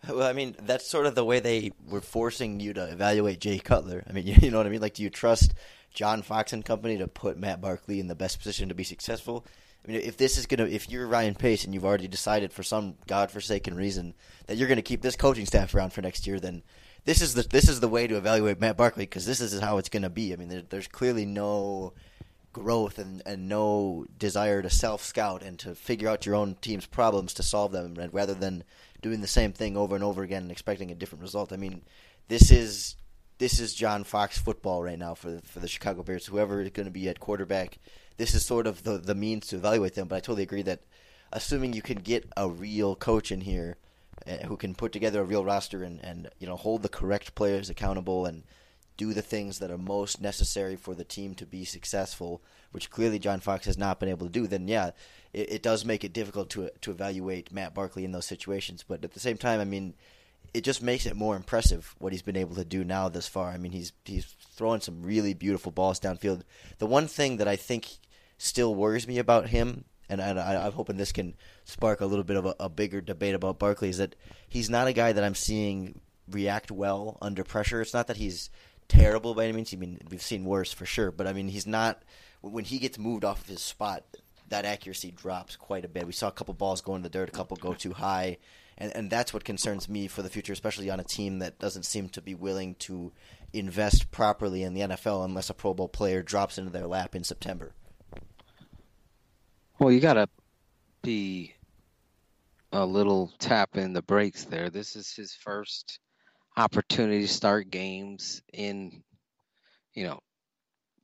Well, 0.09 0.27
I 0.27 0.33
mean, 0.33 0.55
that's 0.61 0.87
sort 0.87 1.05
of 1.05 1.15
the 1.15 1.23
way 1.23 1.39
they 1.39 1.71
were 1.87 2.01
forcing 2.01 2.59
you 2.59 2.73
to 2.73 2.91
evaluate 2.91 3.39
Jay 3.39 3.59
Cutler. 3.59 4.03
I 4.07 4.11
mean, 4.11 4.27
you, 4.41 4.51
know 4.51 4.57
what 4.57 4.67
I 4.67 4.69
mean? 4.69 4.81
Like, 4.81 4.95
do 4.95 5.03
you 5.03 5.09
trust 5.09 5.53
John 5.93 6.21
Fox 6.21 6.53
and 6.53 6.65
company 6.65 6.97
to 6.97 7.07
put 7.07 7.37
Matt 7.37 7.61
Barkley 7.61 7.99
in 7.99 8.07
the 8.07 8.15
best 8.15 8.39
position 8.39 8.69
to 8.69 8.75
be 8.75 8.83
successful? 8.83 9.45
I 9.85 9.91
mean, 9.91 10.01
if 10.01 10.17
this 10.17 10.37
is 10.37 10.45
gonna, 10.45 10.65
if 10.65 10.89
you're 10.89 11.07
Ryan 11.07 11.35
Pace 11.35 11.65
and 11.65 11.73
you've 11.73 11.85
already 11.85 12.07
decided 12.07 12.53
for 12.53 12.63
some 12.63 12.95
godforsaken 13.07 13.75
reason 13.75 14.13
that 14.47 14.55
you're 14.55 14.69
gonna 14.69 14.81
keep 14.81 15.01
this 15.01 15.17
coaching 15.17 15.45
staff 15.45 15.75
around 15.75 15.91
for 15.91 16.01
next 16.01 16.25
year, 16.25 16.39
then 16.39 16.63
this 17.03 17.21
is 17.21 17.33
the 17.33 17.43
this 17.43 17.67
is 17.67 17.81
the 17.81 17.89
way 17.89 18.07
to 18.07 18.15
evaluate 18.15 18.61
Matt 18.61 18.77
Barkley 18.77 19.03
because 19.03 19.25
this 19.25 19.41
is 19.41 19.59
how 19.59 19.77
it's 19.77 19.89
gonna 19.89 20.09
be. 20.09 20.31
I 20.31 20.37
mean, 20.37 20.47
there, 20.47 20.63
there's 20.69 20.87
clearly 20.87 21.25
no 21.25 21.93
growth 22.53 22.99
and, 22.99 23.21
and 23.25 23.49
no 23.49 24.05
desire 24.17 24.61
to 24.61 24.69
self 24.69 25.03
scout 25.03 25.43
and 25.43 25.59
to 25.59 25.75
figure 25.75 26.07
out 26.07 26.25
your 26.25 26.35
own 26.35 26.55
team's 26.61 26.85
problems 26.85 27.33
to 27.33 27.43
solve 27.43 27.73
them 27.73 27.95
rather 28.13 28.33
than 28.33 28.63
doing 29.03 29.21
the 29.21 29.27
same 29.27 29.53
thing 29.53 29.77
over 29.77 29.93
and 29.93 30.03
over 30.03 30.23
again 30.23 30.43
and 30.43 30.51
expecting 30.51 30.89
a 30.89 30.95
different 30.95 31.21
result. 31.21 31.53
I 31.53 31.57
mean, 31.57 31.83
this 32.27 32.49
is 32.49 32.95
this 33.37 33.59
is 33.59 33.75
John 33.75 34.03
Fox 34.03 34.37
football 34.37 34.83
right 34.83 34.97
now 34.97 35.13
for 35.13 35.31
the, 35.31 35.41
for 35.41 35.59
the 35.59 35.67
Chicago 35.67 36.01
Bears. 36.01 36.25
Whoever 36.25 36.61
is 36.61 36.69
going 36.69 36.85
to 36.85 36.91
be 36.91 37.09
at 37.09 37.19
quarterback, 37.19 37.77
this 38.17 38.33
is 38.33 38.45
sort 38.45 38.65
of 38.65 38.83
the 38.83 38.97
the 38.97 39.13
means 39.15 39.47
to 39.47 39.57
evaluate 39.57 39.93
them. 39.93 40.07
But 40.07 40.15
I 40.15 40.19
totally 40.21 40.43
agree 40.43 40.63
that 40.63 40.81
assuming 41.31 41.73
you 41.73 41.81
can 41.81 41.99
get 41.99 42.27
a 42.35 42.49
real 42.49 42.95
coach 42.95 43.31
in 43.31 43.41
here 43.41 43.77
uh, 44.25 44.37
who 44.47 44.57
can 44.57 44.73
put 44.73 44.91
together 44.91 45.21
a 45.21 45.25
real 45.25 45.45
roster 45.45 45.83
and 45.83 45.99
and 46.03 46.29
you 46.39 46.47
know 46.47 46.55
hold 46.55 46.81
the 46.81 46.89
correct 46.89 47.35
players 47.35 47.69
accountable 47.69 48.25
and 48.25 48.43
do 49.03 49.13
the 49.13 49.21
things 49.21 49.59
that 49.59 49.69
are 49.69 49.77
most 49.77 50.21
necessary 50.21 50.77
for 50.77 50.95
the 50.95 51.03
team 51.03 51.35
to 51.35 51.45
be 51.45 51.65
successful, 51.65 52.41
which 52.71 52.89
clearly 52.89 53.19
John 53.19 53.41
Fox 53.41 53.65
has 53.65 53.77
not 53.77 53.99
been 53.99 54.07
able 54.07 54.27
to 54.27 54.31
do, 54.31 54.47
then 54.47 54.67
yeah, 54.67 54.91
it, 55.33 55.53
it 55.53 55.63
does 55.63 55.83
make 55.83 56.05
it 56.05 56.13
difficult 56.13 56.49
to 56.51 56.71
to 56.81 56.91
evaluate 56.91 57.51
Matt 57.51 57.73
Barkley 57.73 58.05
in 58.05 58.13
those 58.13 58.25
situations. 58.25 58.85
But 58.87 59.03
at 59.03 59.13
the 59.13 59.19
same 59.19 59.37
time, 59.37 59.59
I 59.59 59.65
mean, 59.65 59.93
it 60.53 60.63
just 60.63 60.81
makes 60.81 61.05
it 61.05 61.17
more 61.17 61.35
impressive 61.35 61.95
what 61.99 62.13
he's 62.13 62.21
been 62.21 62.37
able 62.37 62.55
to 62.55 62.63
do 62.63 62.85
now 62.85 63.09
this 63.09 63.27
far. 63.27 63.49
I 63.49 63.57
mean, 63.57 63.73
he's 63.73 63.91
he's 64.05 64.25
throwing 64.55 64.79
some 64.79 65.03
really 65.03 65.33
beautiful 65.33 65.71
balls 65.71 65.99
downfield. 65.99 66.43
The 66.77 66.87
one 66.87 67.07
thing 67.07 67.37
that 67.37 67.47
I 67.47 67.57
think 67.57 67.89
still 68.37 68.73
worries 68.73 69.07
me 69.07 69.17
about 69.19 69.49
him, 69.49 69.83
and 70.07 70.21
I, 70.21 70.65
am 70.65 70.71
hoping 70.71 70.95
this 70.95 71.11
can 71.11 71.35
spark 71.65 71.99
a 71.99 72.05
little 72.05 72.23
bit 72.23 72.37
of 72.37 72.45
a, 72.45 72.55
a 72.57 72.69
bigger 72.69 73.01
debate 73.01 73.35
about 73.35 73.59
Barkley, 73.59 73.89
is 73.89 73.97
that 73.97 74.15
he's 74.47 74.69
not 74.69 74.87
a 74.87 74.93
guy 74.93 75.11
that 75.11 75.23
I'm 75.25 75.35
seeing 75.35 75.99
react 76.29 76.71
well 76.71 77.17
under 77.21 77.43
pressure. 77.43 77.81
It's 77.81 77.93
not 77.93 78.07
that 78.07 78.17
he's 78.17 78.49
terrible 78.87 79.33
by 79.33 79.45
any 79.45 79.53
means. 79.53 79.73
I 79.73 79.77
mean, 79.77 79.99
we've 80.09 80.21
seen 80.21 80.45
worse 80.45 80.71
for 80.71 80.85
sure, 80.85 81.11
but 81.11 81.27
I 81.27 81.33
mean, 81.33 81.47
he's 81.47 81.67
not. 81.67 82.03
When 82.41 82.65
he 82.65 82.79
gets 82.79 82.97
moved 82.97 83.23
off 83.23 83.41
of 83.41 83.47
his 83.47 83.61
spot, 83.61 84.03
that 84.49 84.65
accuracy 84.65 85.11
drops 85.11 85.55
quite 85.55 85.85
a 85.85 85.87
bit. 85.87 86.05
We 86.05 86.13
saw 86.13 86.27
a 86.27 86.31
couple 86.31 86.53
balls 86.53 86.81
go 86.81 86.95
in 86.95 87.01
the 87.01 87.09
dirt, 87.09 87.29
a 87.29 87.31
couple 87.31 87.57
go 87.57 87.73
too 87.73 87.93
high, 87.93 88.37
and 88.77 88.95
and 88.95 89.09
that's 89.09 89.33
what 89.33 89.43
concerns 89.43 89.87
me 89.87 90.07
for 90.07 90.21
the 90.21 90.29
future, 90.29 90.53
especially 90.53 90.89
on 90.89 90.99
a 90.99 91.03
team 91.03 91.39
that 91.39 91.59
doesn't 91.59 91.83
seem 91.83 92.09
to 92.09 92.21
be 92.21 92.35
willing 92.35 92.75
to 92.75 93.11
invest 93.53 94.11
properly 94.11 94.63
in 94.63 94.73
the 94.73 94.81
NFL 94.81 95.23
unless 95.25 95.49
a 95.49 95.53
Pro 95.53 95.73
Bowl 95.73 95.87
player 95.87 96.21
drops 96.21 96.57
into 96.57 96.71
their 96.71 96.87
lap 96.87 97.15
in 97.15 97.23
September. 97.23 97.73
Well, 99.79 99.91
you 99.91 99.99
gotta 99.99 100.27
be 101.01 101.53
a 102.71 102.85
little 102.85 103.31
tap 103.39 103.77
in 103.77 103.93
the 103.93 104.01
brakes 104.01 104.45
there. 104.45 104.69
This 104.69 104.95
is 104.95 105.13
his 105.13 105.33
first 105.33 105.99
opportunity 106.55 107.21
to 107.21 107.27
start 107.27 107.69
games 107.69 108.41
in, 108.53 109.03
you 109.93 110.05
know, 110.05 110.19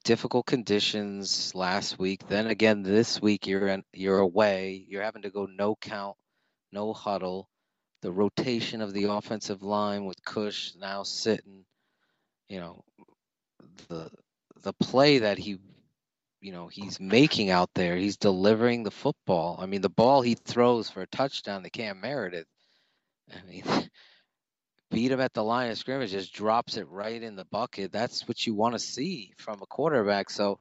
difficult 0.04 0.46
conditions 0.46 1.54
last 1.56 2.00
week. 2.00 2.28
Then 2.28 2.48
again, 2.48 2.84
this 2.84 3.22
week 3.22 3.48
you're 3.48 3.68
in, 3.68 3.84
you're 3.94 4.20
away. 4.20 4.86
You're 4.88 5.04
having 5.04 5.24
to 5.24 5.30
go 5.30 5.46
no 5.46 5.76
count, 5.76 6.16
no 6.72 6.94
huddle. 6.94 7.50
The 8.02 8.12
rotation 8.12 8.82
of 8.82 8.94
the 8.94 9.06
offensive 9.06 9.62
line 9.62 10.06
with 10.06 10.24
Kush 10.24 10.74
now 10.80 11.04
sitting, 11.04 11.66
you 12.48 12.60
know, 12.60 12.84
the 13.90 14.10
the 14.62 14.74
play 14.74 15.20
that 15.20 15.38
he 15.38 15.60
you 16.42 16.52
know 16.52 16.68
he's 16.68 17.00
making 17.00 17.50
out 17.50 17.70
there. 17.76 17.96
He's 17.98 18.18
delivering 18.18 18.84
the 18.84 18.92
football. 18.92 19.58
I 19.60 19.66
mean, 19.66 19.82
the 19.82 19.90
ball 19.90 20.22
he 20.22 20.36
throws 20.36 20.90
for 20.90 21.02
a 21.02 21.08
touchdown 21.08 21.64
to 21.64 21.70
Cam 21.70 22.00
Meredith. 22.02 22.48
I 23.32 23.50
mean, 23.50 23.64
beat 24.92 25.12
him 25.12 25.22
at 25.22 25.34
the 25.34 25.44
line 25.44 25.72
of 25.72 25.78
scrimmage, 25.78 26.12
just 26.12 26.34
drops 26.34 26.78
it 26.78 26.88
right 26.90 27.22
in 27.22 27.36
the 27.36 27.46
bucket. 27.46 27.92
That's 27.92 28.28
what 28.28 28.46
you 28.46 28.54
want 28.54 28.74
to 28.74 28.80
see 28.80 29.34
from 29.38 29.62
a 29.62 29.66
quarterback. 29.66 30.30
So 30.30 30.60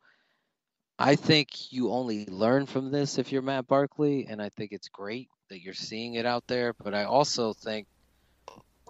I 0.98 1.16
think 1.16 1.72
you 1.72 1.92
only 1.92 2.26
learn 2.26 2.66
from 2.66 2.90
this 2.90 3.18
if 3.18 3.32
you're 3.32 3.42
Matt 3.42 3.66
Barkley, 3.66 4.26
and 4.28 4.42
I 4.42 4.48
think 4.48 4.72
it's 4.72 4.88
great 4.88 5.28
that 5.48 5.60
you're 5.62 5.74
seeing 5.74 6.14
it 6.14 6.26
out 6.26 6.46
there. 6.46 6.72
But 6.72 6.94
I 6.94 7.04
also 7.04 7.52
think, 7.52 7.86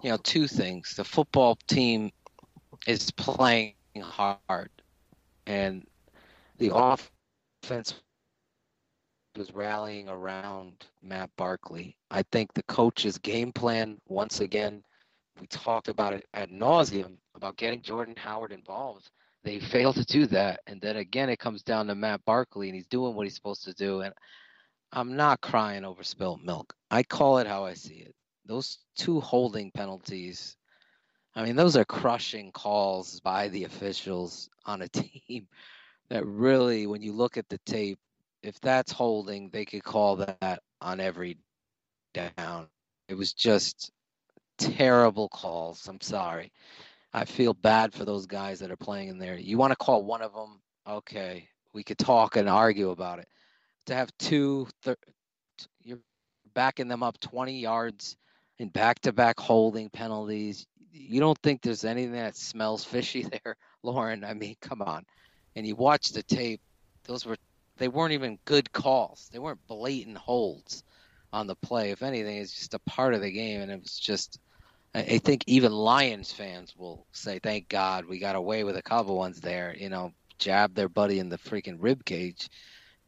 you 0.03 0.09
know, 0.09 0.17
two 0.17 0.47
things: 0.47 0.95
the 0.95 1.03
football 1.03 1.57
team 1.67 2.11
is 2.87 3.11
playing 3.11 3.75
hard, 4.01 4.69
and 5.45 5.85
the 6.57 6.71
offense 6.73 7.93
was 9.37 9.53
rallying 9.53 10.09
around 10.09 10.85
Matt 11.01 11.29
Barkley. 11.37 11.95
I 12.11 12.23
think 12.23 12.53
the 12.53 12.63
coach's 12.63 13.17
game 13.19 13.53
plan, 13.53 14.01
once 14.07 14.39
again, 14.41 14.83
we 15.39 15.47
talked 15.47 15.87
about 15.87 16.13
it 16.13 16.25
ad 16.33 16.51
nauseum 16.51 17.17
about 17.35 17.57
getting 17.57 17.81
Jordan 17.81 18.15
Howard 18.17 18.51
involved. 18.51 19.09
They 19.43 19.59
failed 19.59 19.95
to 19.95 20.05
do 20.05 20.25
that, 20.27 20.59
and 20.67 20.81
then 20.81 20.97
again, 20.97 21.29
it 21.29 21.39
comes 21.39 21.63
down 21.63 21.87
to 21.87 21.95
Matt 21.95 22.23
Barkley, 22.25 22.67
and 22.67 22.75
he's 22.75 22.87
doing 22.87 23.15
what 23.15 23.25
he's 23.25 23.35
supposed 23.35 23.63
to 23.63 23.73
do. 23.73 24.01
And 24.01 24.13
I'm 24.91 25.15
not 25.15 25.41
crying 25.41 25.85
over 25.85 26.03
spilt 26.03 26.41
milk. 26.41 26.73
I 26.91 27.03
call 27.03 27.37
it 27.37 27.47
how 27.47 27.63
I 27.63 27.73
see 27.73 27.95
it. 27.95 28.13
Those 28.45 28.79
two 28.97 29.19
holding 29.21 29.71
penalties. 29.71 30.57
I 31.35 31.43
mean, 31.43 31.55
those 31.55 31.77
are 31.77 31.85
crushing 31.85 32.51
calls 32.51 33.19
by 33.21 33.47
the 33.49 33.63
officials 33.63 34.49
on 34.65 34.81
a 34.81 34.87
team 34.89 35.47
that 36.09 36.25
really, 36.25 36.87
when 36.87 37.01
you 37.01 37.13
look 37.13 37.37
at 37.37 37.47
the 37.47 37.59
tape, 37.65 37.99
if 38.41 38.59
that's 38.59 38.91
holding, 38.91 39.49
they 39.49 39.65
could 39.65 39.83
call 39.83 40.17
that 40.17 40.61
on 40.81 40.99
every 40.99 41.37
down. 42.13 42.67
It 43.07 43.15
was 43.15 43.33
just 43.33 43.91
terrible 44.59 45.29
calls. 45.29 45.87
I'm 45.87 46.01
sorry. 46.01 46.51
I 47.13 47.25
feel 47.25 47.53
bad 47.53 47.93
for 47.93 48.05
those 48.05 48.27
guys 48.27 48.59
that 48.59 48.71
are 48.71 48.77
playing 48.77 49.09
in 49.09 49.17
there. 49.17 49.35
You 49.35 49.57
want 49.57 49.71
to 49.71 49.77
call 49.77 50.03
one 50.03 50.21
of 50.21 50.33
them? 50.33 50.59
Okay, 50.87 51.49
we 51.73 51.83
could 51.83 51.97
talk 51.97 52.35
and 52.35 52.47
argue 52.47 52.91
about 52.91 53.19
it. 53.19 53.27
To 53.87 53.95
have 53.95 54.11
two, 54.19 54.67
thir- 54.83 54.95
you're 55.81 55.99
backing 56.53 56.87
them 56.87 57.01
up 57.03 57.19
20 57.19 57.59
yards 57.59 58.15
in 58.59 58.69
back-to-back 58.69 59.39
holding 59.39 59.89
penalties. 59.89 60.67
You 60.91 61.19
don't 61.19 61.37
think 61.39 61.61
there's 61.61 61.85
anything 61.85 62.13
that 62.13 62.35
smells 62.35 62.83
fishy 62.83 63.23
there, 63.43 63.57
Lorin? 63.83 64.23
I 64.23 64.33
mean, 64.33 64.55
come 64.61 64.81
on 64.81 65.05
and 65.55 65.67
you 65.67 65.75
watch 65.75 66.09
the 66.09 66.23
tape, 66.23 66.61
those 67.03 67.25
were 67.25 67.35
they 67.77 67.87
weren't 67.87 68.13
even 68.13 68.39
good 68.45 68.71
calls. 68.71 69.29
They 69.31 69.39
weren't 69.39 69.65
blatant 69.67 70.17
holds 70.17 70.83
on 71.31 71.47
the 71.47 71.55
play. 71.55 71.91
If 71.91 72.01
anything, 72.01 72.37
it's 72.37 72.53
just 72.53 72.73
a 72.73 72.79
part 72.79 73.13
of 73.13 73.21
the 73.21 73.31
game, 73.31 73.61
and 73.61 73.71
it 73.71 73.81
was 73.81 73.97
just. 73.97 74.39
I 74.93 75.19
think 75.19 75.43
even 75.45 75.71
Lions 75.71 76.31
fans 76.31 76.75
will 76.75 77.05
say, 77.11 77.39
"Thank 77.39 77.69
God 77.69 78.05
we 78.05 78.17
got 78.17 78.35
away 78.35 78.63
with 78.63 78.75
a 78.75 78.81
couple 78.81 79.15
ones 79.15 79.39
there." 79.39 79.75
You 79.77 79.89
know, 79.89 80.13
jab 80.39 80.73
their 80.73 80.89
buddy 80.89 81.19
in 81.19 81.29
the 81.29 81.37
freaking 81.37 81.77
rib 81.79 82.03
cage, 82.05 82.49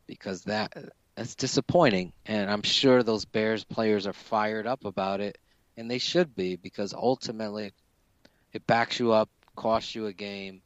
because 0.05 0.43
that 0.43 0.73
that's 1.15 1.35
disappointing. 1.35 2.13
And 2.25 2.51
I'm 2.51 2.61
sure 2.61 3.01
those 3.01 3.25
Bears 3.25 3.63
players 3.63 4.05
are 4.05 4.13
fired 4.13 4.67
up 4.67 4.85
about 4.85 5.21
it, 5.21 5.37
and 5.75 5.89
they 5.89 5.97
should 5.97 6.35
be 6.35 6.55
because 6.55 6.93
ultimately, 6.93 7.73
it 8.53 8.67
backs 8.67 8.99
you 8.99 9.11
up, 9.11 9.29
costs 9.55 9.95
you 9.95 10.05
a 10.05 10.13
game. 10.13 10.61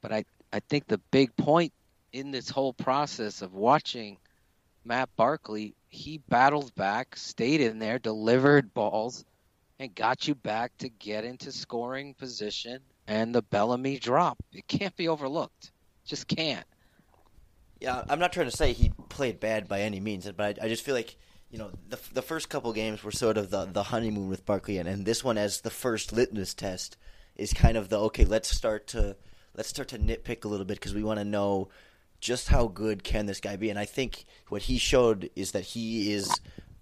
But 0.00 0.12
I 0.12 0.24
I 0.52 0.60
think 0.60 0.86
the 0.86 1.00
big 1.10 1.36
point 1.36 1.72
in 2.12 2.30
this 2.30 2.48
whole 2.48 2.72
process 2.72 3.42
of 3.42 3.52
watching 3.52 4.16
Matt 4.84 5.10
Barkley, 5.16 5.74
he 5.88 6.18
battled 6.18 6.74
back, 6.74 7.16
stayed 7.16 7.60
in 7.60 7.78
there, 7.78 7.98
delivered 7.98 8.72
balls, 8.72 9.24
and 9.78 9.94
got 9.94 10.26
you 10.26 10.34
back 10.34 10.76
to 10.78 10.88
get 10.88 11.24
into 11.24 11.52
scoring 11.52 12.14
position. 12.14 12.80
And 13.08 13.34
the 13.34 13.42
Bellamy 13.42 13.98
drop, 13.98 14.38
it 14.52 14.66
can't 14.66 14.96
be 14.96 15.08
overlooked. 15.08 15.70
Just 16.04 16.26
can't. 16.26 16.66
Yeah, 17.80 18.02
I'm 18.08 18.18
not 18.18 18.32
trying 18.32 18.50
to 18.50 18.56
say 18.56 18.72
he 18.72 18.90
played 19.08 19.38
bad 19.38 19.68
by 19.68 19.82
any 19.82 20.00
means, 20.00 20.30
but 20.32 20.58
I, 20.60 20.66
I 20.66 20.68
just 20.68 20.84
feel 20.84 20.94
like 20.94 21.16
you 21.50 21.58
know 21.58 21.70
the 21.88 21.98
the 22.14 22.22
first 22.22 22.48
couple 22.48 22.72
games 22.72 23.04
were 23.04 23.12
sort 23.12 23.36
of 23.36 23.50
the 23.50 23.66
the 23.66 23.84
honeymoon 23.84 24.28
with 24.28 24.46
Barkley, 24.46 24.78
and, 24.78 24.88
and 24.88 25.04
this 25.04 25.22
one 25.22 25.38
as 25.38 25.60
the 25.60 25.70
first 25.70 26.12
litmus 26.12 26.54
test 26.54 26.96
is 27.36 27.52
kind 27.52 27.76
of 27.76 27.88
the 27.88 28.00
okay. 28.00 28.24
Let's 28.24 28.48
start 28.48 28.86
to 28.88 29.16
let's 29.54 29.68
start 29.68 29.88
to 29.88 29.98
nitpick 29.98 30.44
a 30.44 30.48
little 30.48 30.66
bit 30.66 30.78
because 30.78 30.94
we 30.94 31.04
want 31.04 31.18
to 31.18 31.24
know 31.24 31.68
just 32.20 32.48
how 32.48 32.66
good 32.66 33.04
can 33.04 33.26
this 33.26 33.40
guy 33.40 33.56
be. 33.56 33.70
And 33.70 33.78
I 33.78 33.84
think 33.84 34.24
what 34.48 34.62
he 34.62 34.78
showed 34.78 35.30
is 35.36 35.52
that 35.52 35.64
he 35.64 36.12
is 36.12 36.30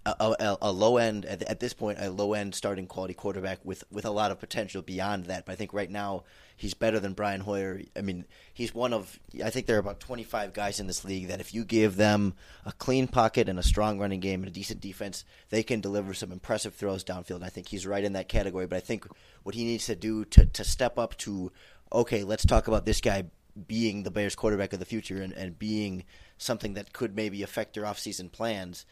a, 0.05 0.35
a, 0.39 0.57
a 0.61 0.71
low 0.71 0.97
end 0.97 1.25
at, 1.25 1.41
at, 1.43 1.59
this 1.59 1.73
point, 1.73 1.97
a 1.99 2.09
low 2.09 2.33
end 2.33 2.53
starting 2.53 2.85
quality 2.85 3.13
quarterback 3.13 3.59
with 3.63 3.83
with 3.91 4.05
a 4.05 4.11
lot 4.11 4.31
of 4.31 4.39
potential 4.39 4.81
beyond 4.81 5.25
that. 5.25 5.45
But 5.45 5.53
I 5.53 5.55
think 5.55 5.73
right 5.73 5.89
now 5.89 6.23
he's 6.55 6.73
better 6.73 6.99
than 6.99 7.13
Brian 7.13 7.41
Hoyer. 7.41 7.81
I 7.95 8.01
mean, 8.01 8.25
he's 8.53 8.73
one 8.73 8.93
of 8.93 9.19
I 9.43 9.49
think 9.49 9.65
there 9.65 9.77
are 9.77 9.79
about 9.79 9.99
25 9.99 10.53
guys 10.53 10.79
in 10.79 10.87
this 10.87 11.03
league 11.03 11.27
that 11.27 11.39
if 11.39 11.53
you 11.53 11.65
give 11.65 11.95
them 11.95 12.35
a 12.65 12.71
clean 12.71 13.07
pocket 13.07 13.49
and 13.49 13.57
a 13.57 13.63
strong 13.63 13.99
running 13.99 14.19
game 14.19 14.41
and 14.41 14.49
a 14.49 14.53
decent 14.53 14.79
defense, 14.79 15.25
they 15.49 15.63
can 15.63 15.81
deliver 15.81 16.13
some 16.13 16.31
impressive 16.31 16.75
throws 16.75 17.03
downfield. 17.03 17.37
And 17.37 17.45
I 17.45 17.49
think 17.49 17.69
he's 17.69 17.87
right 17.87 18.03
in 18.03 18.13
that 18.13 18.29
category. 18.29 18.67
But 18.67 18.77
I 18.77 18.81
think 18.81 19.07
what 19.43 19.55
he 19.55 19.63
needs 19.63 19.87
to 19.87 19.95
do 19.95 20.23
to 20.25 20.45
to 20.45 20.63
step 20.63 20.99
up 20.99 21.17
to 21.19 21.51
okay, 21.91 22.23
let's 22.23 22.45
talk 22.45 22.67
about 22.67 22.85
this 22.85 23.01
guy 23.01 23.25
being 23.67 24.03
the 24.03 24.11
Bears 24.11 24.35
quarterback 24.35 24.73
of 24.73 24.79
the 24.79 24.85
future 24.85 25.21
and, 25.21 25.33
and 25.33 25.57
being 25.57 26.03
something 26.37 26.73
that 26.73 26.93
could 26.93 27.15
maybe 27.15 27.41
affect 27.41 27.73
their 27.73 27.83
offseason 27.83 28.31
plans, 28.31 28.85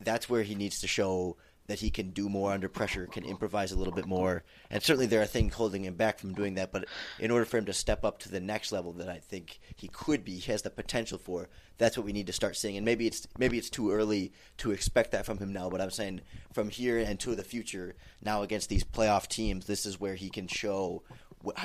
that's 0.00 0.28
where 0.28 0.42
he 0.42 0.54
needs 0.54 0.80
to 0.80 0.86
show 0.86 1.36
that 1.70 1.78
he 1.78 1.90
can 1.90 2.10
do 2.10 2.28
more 2.28 2.52
under 2.52 2.68
pressure, 2.68 3.06
can 3.06 3.24
improvise 3.24 3.70
a 3.70 3.76
little 3.76 3.94
bit 3.94 4.04
more. 4.06 4.42
And 4.70 4.82
certainly 4.82 5.06
there 5.06 5.22
are 5.22 5.26
things 5.26 5.54
holding 5.54 5.84
him 5.84 5.94
back 5.94 6.18
from 6.18 6.34
doing 6.34 6.54
that, 6.54 6.72
but 6.72 6.86
in 7.20 7.30
order 7.30 7.44
for 7.44 7.58
him 7.58 7.66
to 7.66 7.72
step 7.72 8.04
up 8.04 8.18
to 8.20 8.28
the 8.28 8.40
next 8.40 8.72
level 8.72 8.92
that 8.94 9.08
I 9.08 9.18
think 9.18 9.60
he 9.76 9.86
could 9.86 10.24
be, 10.24 10.38
he 10.38 10.50
has 10.50 10.62
the 10.62 10.70
potential 10.70 11.16
for, 11.16 11.48
that's 11.78 11.96
what 11.96 12.04
we 12.04 12.12
need 12.12 12.26
to 12.26 12.32
start 12.32 12.56
seeing. 12.56 12.76
And 12.76 12.84
maybe 12.84 13.06
it's 13.06 13.28
maybe 13.38 13.56
it's 13.56 13.70
too 13.70 13.92
early 13.92 14.32
to 14.58 14.72
expect 14.72 15.12
that 15.12 15.24
from 15.24 15.38
him 15.38 15.52
now, 15.52 15.70
but 15.70 15.80
I'm 15.80 15.92
saying 15.92 16.22
from 16.52 16.70
here 16.70 16.98
and 16.98 17.20
to 17.20 17.36
the 17.36 17.44
future, 17.44 17.94
now 18.20 18.42
against 18.42 18.68
these 18.68 18.82
playoff 18.82 19.28
teams, 19.28 19.66
this 19.66 19.86
is 19.86 20.00
where 20.00 20.16
he 20.16 20.28
can 20.28 20.48
show 20.48 21.04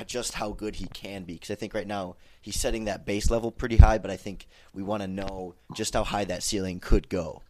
just 0.06 0.34
how 0.34 0.52
good 0.52 0.76
he 0.76 0.86
can 0.86 1.24
be. 1.24 1.34
Because 1.34 1.50
I 1.50 1.56
think 1.56 1.74
right 1.74 1.86
now 1.86 2.14
he's 2.40 2.60
setting 2.60 2.84
that 2.84 3.04
base 3.04 3.28
level 3.28 3.50
pretty 3.50 3.76
high, 3.76 3.98
but 3.98 4.12
I 4.12 4.16
think 4.16 4.46
we 4.72 4.84
want 4.84 5.02
to 5.02 5.08
know 5.08 5.56
just 5.74 5.94
how 5.94 6.04
high 6.04 6.24
that 6.26 6.44
ceiling 6.44 6.78
could 6.78 7.08
go. 7.08 7.42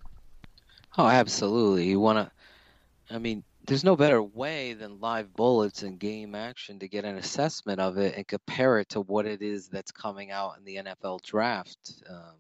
Oh, 0.98 1.06
absolutely. 1.06 1.86
You 1.86 2.00
want 2.00 2.18
to, 2.18 3.14
I 3.14 3.18
mean, 3.18 3.44
there's 3.66 3.84
no 3.84 3.96
better 3.96 4.22
way 4.22 4.72
than 4.74 5.00
live 5.00 5.34
bullets 5.34 5.82
and 5.82 5.98
game 5.98 6.34
action 6.34 6.78
to 6.78 6.88
get 6.88 7.04
an 7.04 7.18
assessment 7.18 7.80
of 7.80 7.98
it 7.98 8.14
and 8.16 8.26
compare 8.26 8.78
it 8.78 8.88
to 8.90 9.00
what 9.00 9.26
it 9.26 9.42
is 9.42 9.68
that's 9.68 9.92
coming 9.92 10.30
out 10.30 10.56
in 10.56 10.64
the 10.64 10.76
NFL 10.76 11.22
draft. 11.22 12.02
Um, 12.08 12.36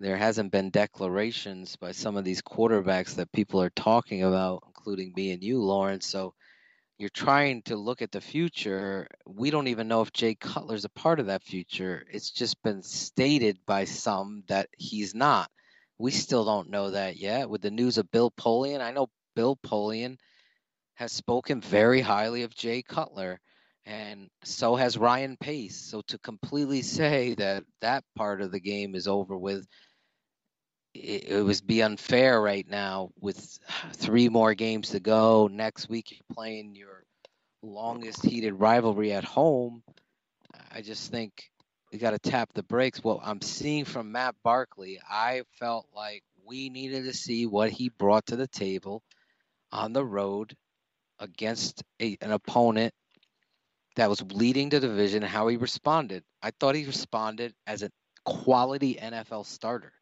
there 0.00 0.16
hasn't 0.16 0.52
been 0.52 0.70
declarations 0.70 1.76
by 1.76 1.92
some 1.92 2.16
of 2.16 2.24
these 2.24 2.40
quarterbacks 2.40 3.16
that 3.16 3.32
people 3.32 3.60
are 3.60 3.70
talking 3.70 4.22
about, 4.22 4.62
including 4.66 5.12
me 5.14 5.32
and 5.32 5.42
you, 5.42 5.60
Lawrence. 5.60 6.06
So 6.06 6.34
you're 6.98 7.10
trying 7.10 7.62
to 7.62 7.76
look 7.76 8.00
at 8.00 8.12
the 8.12 8.20
future. 8.20 9.08
We 9.26 9.50
don't 9.50 9.68
even 9.68 9.88
know 9.88 10.02
if 10.02 10.12
Jay 10.12 10.36
Cutler's 10.36 10.84
a 10.84 10.90
part 10.90 11.20
of 11.20 11.26
that 11.26 11.42
future. 11.42 12.04
It's 12.10 12.30
just 12.30 12.62
been 12.62 12.82
stated 12.82 13.58
by 13.66 13.84
some 13.84 14.44
that 14.48 14.68
he's 14.78 15.14
not. 15.14 15.50
We 15.98 16.10
still 16.12 16.44
don't 16.44 16.70
know 16.70 16.90
that 16.90 17.16
yet. 17.16 17.50
With 17.50 17.62
the 17.62 17.70
news 17.70 17.98
of 17.98 18.10
Bill 18.10 18.30
Polian, 18.30 18.80
I 18.80 18.92
know 18.92 19.08
Bill 19.34 19.56
Polian 19.56 20.18
has 20.94 21.12
spoken 21.12 21.60
very 21.60 22.00
highly 22.00 22.42
of 22.42 22.54
Jay 22.54 22.82
Cutler, 22.82 23.40
and 23.84 24.28
so 24.44 24.76
has 24.76 24.98
Ryan 24.98 25.36
Pace. 25.36 25.76
So 25.76 26.02
to 26.08 26.18
completely 26.18 26.82
say 26.82 27.34
that 27.34 27.64
that 27.80 28.04
part 28.16 28.42
of 28.42 28.52
the 28.52 28.60
game 28.60 28.94
is 28.94 29.08
over 29.08 29.36
with 29.36 29.66
it, 30.94 31.28
it 31.28 31.42
would 31.42 31.66
be 31.66 31.82
unfair 31.82 32.40
right 32.40 32.66
now 32.68 33.10
with 33.20 33.58
three 33.92 34.28
more 34.28 34.54
games 34.54 34.90
to 34.90 35.00
go. 35.00 35.48
Next 35.48 35.88
week, 35.88 36.10
you're 36.10 36.34
playing 36.34 36.74
your 36.74 37.04
longest 37.62 38.24
heated 38.24 38.54
rivalry 38.54 39.12
at 39.12 39.24
home. 39.24 39.82
I 40.72 40.82
just 40.82 41.10
think 41.10 41.50
we 41.92 41.98
got 41.98 42.10
to 42.10 42.18
tap 42.18 42.52
the 42.54 42.62
brakes. 42.62 43.02
What 43.02 43.20
I'm 43.22 43.40
seeing 43.40 43.84
from 43.84 44.12
Matt 44.12 44.34
Barkley, 44.42 45.00
I 45.08 45.42
felt 45.58 45.86
like 45.94 46.22
We 46.44 46.70
needed 46.70 47.04
to 47.04 47.12
see 47.12 47.46
what 47.46 47.70
he 47.70 47.90
brought 47.90 48.26
to 48.26 48.36
the 48.36 48.46
table 48.46 49.02
on 49.70 49.92
the 49.92 50.04
road 50.04 50.54
against 51.18 51.82
a, 52.00 52.16
an 52.22 52.32
opponent 52.32 52.94
that 53.96 54.08
was 54.08 54.22
leading 54.32 54.68
the 54.70 54.80
division 54.80 55.22
how 55.22 55.48
he 55.48 55.56
responded. 55.56 56.22
I 56.42 56.52
thought 56.52 56.74
he 56.74 56.86
responded 56.86 57.52
as 57.66 57.82
a 57.82 57.90
quality 58.24 58.94
NFL 58.94 59.44
starter. 59.46 59.92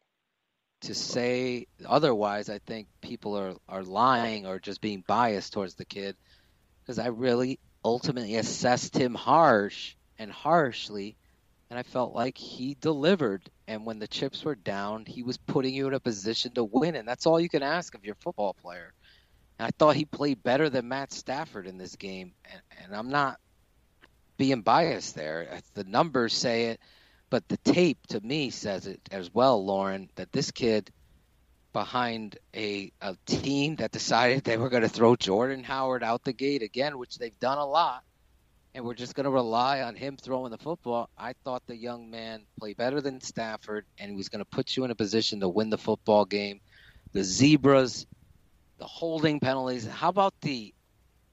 To 0.81 0.93
say 0.93 1.65
otherwise, 1.85 2.49
I 2.49 2.59
think 2.59 2.87
people 3.01 3.35
are, 3.35 3.55
are 3.67 3.83
lying 3.83 4.45
or 4.45 4.59
just 4.59 4.79
being 4.79 5.03
biased 5.07 5.51
towards 5.51 5.73
the 5.73 5.85
kid 5.85 6.15
because 6.81 6.99
I 6.99 7.07
really 7.07 7.59
ultimately 7.83 8.35
assessed 8.35 8.95
him 8.95 9.15
harsh 9.15 9.95
and 10.19 10.31
harshly, 10.31 11.17
and 11.69 11.77
I 11.77 11.83
felt 11.83 12.13
like 12.13 12.37
he 12.37 12.77
delivered. 12.79 13.49
And 13.67 13.85
when 13.85 13.99
the 13.99 14.07
chips 14.07 14.43
were 14.43 14.55
down, 14.55 15.05
he 15.05 15.23
was 15.23 15.37
putting 15.37 15.73
you 15.73 15.87
in 15.87 15.93
a 15.93 15.99
position 15.99 16.53
to 16.53 16.63
win, 16.63 16.95
and 16.95 17.07
that's 17.07 17.25
all 17.25 17.39
you 17.39 17.49
can 17.49 17.63
ask 17.63 17.95
of 17.95 18.05
your 18.05 18.15
football 18.15 18.53
player. 18.53 18.93
And 19.59 19.67
I 19.67 19.71
thought 19.77 19.95
he 19.95 20.05
played 20.05 20.43
better 20.43 20.69
than 20.69 20.87
Matt 20.87 21.11
Stafford 21.11 21.67
in 21.67 21.77
this 21.77 21.95
game, 21.95 22.33
and, 22.51 22.61
and 22.83 22.95
I'm 22.95 23.09
not 23.09 23.39
being 24.37 24.61
biased 24.61 25.15
there. 25.15 25.59
The 25.73 25.83
numbers 25.83 26.33
say 26.33 26.65
it, 26.65 26.79
but 27.29 27.47
the 27.47 27.57
tape 27.57 27.97
to 28.07 28.21
me 28.21 28.51
says 28.51 28.87
it 28.87 29.01
as 29.11 29.33
well, 29.33 29.65
Lorin, 29.65 30.09
that 30.15 30.31
this 30.31 30.51
kid 30.51 30.91
behind 31.73 32.37
a, 32.55 32.91
a 33.01 33.15
team 33.25 33.75
that 33.77 33.91
decided 33.91 34.43
they 34.45 34.57
were 34.57 34.69
going 34.69 34.83
to 34.83 34.89
throw 34.89 35.15
Jordan 35.15 35.63
Howard 35.63 36.03
out 36.03 36.23
the 36.23 36.33
gate 36.33 36.61
again, 36.61 36.97
which 36.97 37.17
they've 37.17 37.39
done 37.39 37.57
a 37.57 37.65
lot, 37.65 38.03
and 38.77 38.85
we're 38.85 38.93
just 38.93 39.15
going 39.15 39.23
to 39.23 39.31
rely 39.31 39.81
on 39.81 39.95
him 39.95 40.17
throwing 40.17 40.51
the 40.51 40.57
football. 40.59 41.09
I 41.17 41.33
thought 41.43 41.65
the 41.65 41.75
young 41.75 42.11
man 42.11 42.43
played 42.59 42.77
better 42.77 43.01
than 43.01 43.19
Stafford, 43.21 43.87
and 43.97 44.11
he 44.11 44.15
was 44.15 44.29
going 44.29 44.37
to 44.37 44.45
put 44.45 44.77
you 44.77 44.83
in 44.83 44.91
a 44.91 44.95
position 44.95 45.39
to 45.39 45.49
win 45.49 45.71
the 45.71 45.79
football 45.79 46.25
game. 46.25 46.59
The 47.11 47.23
zebras, 47.23 48.05
the 48.77 48.85
holding 48.85 49.39
penalties. 49.39 49.87
How 49.87 50.09
about 50.09 50.35
the 50.41 50.75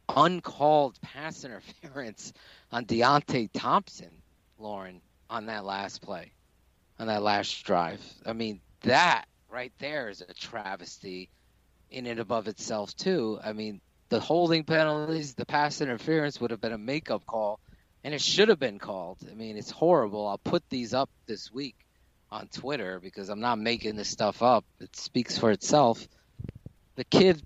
uncalled 0.08 0.98
pass 1.02 1.44
interference 1.44 2.32
on 2.72 2.86
Deonte 2.86 3.50
Thompson, 3.52 4.22
Lorin, 4.58 5.02
on 5.28 5.44
that 5.46 5.66
last 5.66 6.00
play, 6.00 6.32
on 6.98 7.08
that 7.08 7.22
last 7.22 7.62
drive? 7.62 8.00
I 8.24 8.32
mean, 8.32 8.62
that 8.84 9.26
right 9.50 9.72
there 9.80 10.08
is 10.08 10.22
a 10.22 10.32
travesty 10.32 11.28
in 11.90 12.06
and 12.06 12.20
above 12.20 12.48
itself, 12.48 12.96
too. 12.96 13.38
I 13.44 13.52
mean, 13.52 13.82
the 14.08 14.20
holding 14.20 14.64
penalties, 14.64 15.34
the 15.34 15.46
pass 15.46 15.80
interference 15.80 16.40
would 16.40 16.50
have 16.50 16.60
been 16.60 16.72
a 16.72 16.78
makeup 16.78 17.26
call, 17.26 17.60
and 18.02 18.14
it 18.14 18.20
should 18.20 18.48
have 18.48 18.58
been 18.58 18.78
called. 18.78 19.18
I 19.30 19.34
mean, 19.34 19.56
it's 19.56 19.70
horrible. 19.70 20.26
I'll 20.26 20.38
put 20.38 20.62
these 20.68 20.94
up 20.94 21.10
this 21.26 21.52
week 21.52 21.76
on 22.30 22.48
Twitter 22.48 23.00
because 23.00 23.28
I'm 23.28 23.40
not 23.40 23.58
making 23.58 23.96
this 23.96 24.08
stuff 24.08 24.42
up. 24.42 24.64
It 24.80 24.94
speaks 24.96 25.38
for 25.38 25.50
itself. 25.50 26.06
The 26.96 27.04
kid 27.04 27.42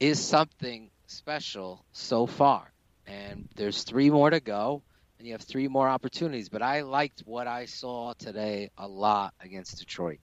is 0.00 0.24
something 0.24 0.90
special 1.06 1.84
so 1.92 2.26
far, 2.26 2.72
and 3.06 3.48
there's 3.56 3.84
three 3.84 4.10
more 4.10 4.30
to 4.30 4.40
go, 4.40 4.82
and 5.18 5.26
you 5.26 5.34
have 5.34 5.42
three 5.42 5.68
more 5.68 5.88
opportunities. 5.88 6.48
But 6.48 6.62
I 6.62 6.80
liked 6.80 7.22
what 7.24 7.46
I 7.46 7.66
saw 7.66 8.14
today 8.14 8.70
a 8.76 8.88
lot 8.88 9.34
against 9.40 9.78
Detroit. 9.78 10.18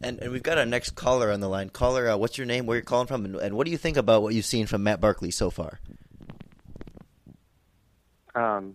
And 0.00 0.18
and 0.20 0.30
we've 0.30 0.42
got 0.42 0.58
our 0.58 0.66
next 0.66 0.90
caller 0.90 1.32
on 1.32 1.40
the 1.40 1.48
line. 1.48 1.70
Caller, 1.70 2.08
uh, 2.08 2.16
what's 2.16 2.36
your 2.36 2.46
name? 2.46 2.66
Where 2.66 2.76
you're 2.76 2.84
calling 2.84 3.06
from? 3.06 3.24
And, 3.24 3.36
and 3.36 3.56
what 3.56 3.64
do 3.64 3.70
you 3.70 3.78
think 3.78 3.96
about 3.96 4.22
what 4.22 4.34
you've 4.34 4.44
seen 4.44 4.66
from 4.66 4.82
Matt 4.82 5.00
Barkley 5.00 5.30
so 5.30 5.50
far? 5.50 5.80
Um, 8.34 8.74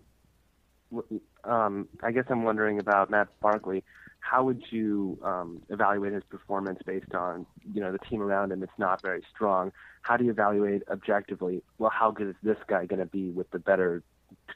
um, 1.44 1.88
I 2.02 2.12
guess 2.12 2.26
I'm 2.30 2.44
wondering 2.44 2.80
about 2.80 3.12
Matt 3.12 3.28
Barkley. 3.40 3.84
How 4.20 4.44
would 4.44 4.64
you 4.72 5.20
um, 5.24 5.62
evaluate 5.70 6.14
his 6.14 6.24
performance 6.24 6.80
based 6.86 7.14
on 7.14 7.46
you 7.72 7.82
know 7.82 7.92
the 7.92 8.00
team 8.00 8.22
around 8.22 8.52
him? 8.52 8.64
It's 8.64 8.72
not 8.80 9.02
very 9.02 9.24
strong. 9.34 9.72
How 10.02 10.18
do 10.18 10.24
you 10.26 10.32
evaluate 10.32 10.82
objectively? 10.90 11.62
Well, 11.78 11.92
how 11.92 12.10
good 12.10 12.30
is 12.30 12.36
this 12.42 12.58
guy 12.68 12.86
going 12.86 13.00
to 13.00 13.06
be 13.06 13.30
with 13.30 13.50
the 13.52 13.60
better 13.60 14.02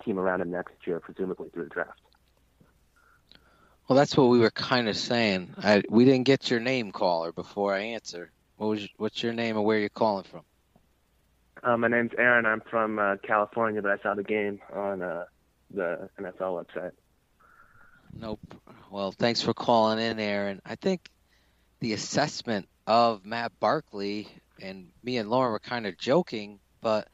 team 0.04 0.18
around 0.18 0.42
him 0.42 0.50
next 0.50 0.74
year, 0.86 1.00
presumably 1.00 1.50
through 1.50 1.66
the 1.66 1.70
draft? 1.70 2.00
Well, 3.88 3.96
that's 3.96 4.18
what 4.18 4.30
we 4.30 4.40
were 4.40 4.52
kind 4.52 4.90
of 4.90 4.98
saying. 4.98 5.54
I, 5.58 5.84
we 5.90 6.06
didn't 6.06 6.24
get 6.24 6.50
your 6.50 6.60
name, 6.60 6.92
caller, 6.92 7.32
before 7.32 7.74
I 7.74 7.80
answer. 7.80 8.32
What 8.58 8.68
was 8.68 8.88
what's 8.98 9.22
your 9.22 9.34
name 9.34 9.58
and 9.58 9.66
where 9.66 9.78
you're 9.78 9.90
calling 9.90 10.24
from? 10.24 10.42
Uh, 11.62 11.78
my 11.78 11.88
name's 11.88 12.12
Aaron. 12.18 12.46
I'm 12.46 12.62
from 12.62 12.98
uh, 12.98 13.18
California, 13.18 13.82
but 13.82 13.92
I 13.92 14.02
saw 14.02 14.16
the 14.16 14.24
game 14.24 14.60
on 14.74 15.02
uh, 15.02 15.26
the 15.72 16.10
NFL 16.20 16.66
website. 16.66 16.92
Nope. 18.14 18.40
Well, 18.90 19.12
thanks 19.12 19.42
for 19.42 19.54
calling 19.54 20.00
in, 20.00 20.20
Aaron. 20.20 20.62
I 20.66 20.76
think 20.76 21.10
the 21.80 21.94
assessment 21.94 22.68
of 22.88 23.26
Matt 23.26 23.52
Barkley 23.60 24.28
and 24.62 24.88
me 25.04 25.18
and 25.18 25.30
Lorin 25.30 25.52
were 25.52 25.60
kind 25.60 25.86
of 25.86 25.98
joking, 25.98 26.60
but 26.82 27.08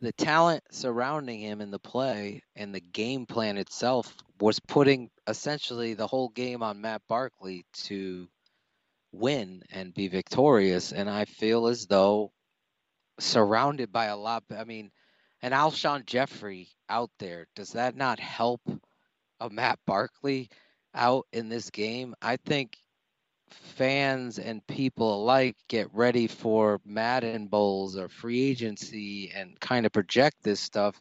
the 0.00 0.12
talent 0.12 0.62
surrounding 0.70 1.40
him 1.40 1.60
in 1.60 1.70
the 1.70 1.78
play 1.78 2.42
and 2.54 2.74
the 2.74 2.80
game 2.80 3.26
plan 3.26 3.56
itself 3.56 4.14
was 4.40 4.58
putting 4.60 5.10
essentially 5.26 5.94
the 5.94 6.06
whole 6.06 6.30
game 6.30 6.62
on 6.62 6.80
Matt 6.80 7.02
Barkley 7.08 7.66
to 7.84 8.28
win 9.12 9.62
and 9.70 9.94
be 9.94 10.08
victorious. 10.08 10.92
And 10.92 11.10
I 11.10 11.26
feel 11.26 11.66
as 11.66 11.86
though 11.86 12.32
surrounded 13.18 13.92
by 13.92 14.06
a 14.06 14.16
lot, 14.16 14.44
I 14.56 14.64
mean, 14.64 14.90
and 15.42 15.54
Alshon 15.54 16.06
Jeffery 16.06 16.68
out 16.88 17.10
there, 17.18 17.46
does 17.54 17.72
that 17.72 17.96
not 17.96 18.18
help 18.18 18.60
a 19.40 19.50
Matt 19.50 19.78
Barkley 19.86 20.50
out 20.94 21.26
in 21.32 21.48
this 21.48 21.70
game? 21.70 22.14
I 22.20 22.36
think 22.36 22.76
fans 23.50 24.38
and 24.38 24.66
people 24.66 25.22
alike 25.22 25.56
get 25.68 25.92
ready 25.92 26.26
for 26.26 26.80
Madden 26.84 27.48
Bowls 27.48 27.96
or 27.96 28.08
free 28.08 28.42
agency 28.42 29.32
and 29.34 29.58
kind 29.60 29.86
of 29.86 29.92
project 29.92 30.36
this 30.42 30.60
stuff 30.60 31.00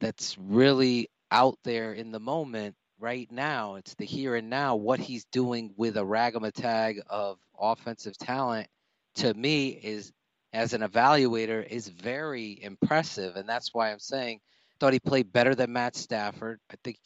that's 0.00 0.38
really 0.38 1.10
out 1.30 1.58
there 1.64 1.92
in 1.92 2.10
the 2.10 2.20
moment 2.20 2.74
right 2.98 3.30
now. 3.30 3.76
It's 3.76 3.94
the 3.94 4.04
here 4.04 4.34
and 4.34 4.50
now. 4.50 4.76
What 4.76 5.00
he's 5.00 5.24
doing 5.26 5.72
with 5.76 5.96
a 5.96 6.02
ragamatag 6.02 7.00
of 7.08 7.38
offensive 7.58 8.16
talent 8.18 8.68
to 9.16 9.32
me 9.34 9.68
is 9.68 10.12
as 10.52 10.72
an 10.72 10.80
evaluator 10.80 11.66
is 11.66 11.88
very 11.88 12.58
impressive 12.62 13.36
and 13.36 13.48
that's 13.48 13.74
why 13.74 13.90
I'm 13.90 13.98
saying 13.98 14.40
thought 14.78 14.92
he 14.92 15.00
played 15.00 15.32
better 15.32 15.54
than 15.54 15.72
Matt 15.72 15.96
Stafford. 15.96 16.60
I 16.70 16.76
think 16.84 16.98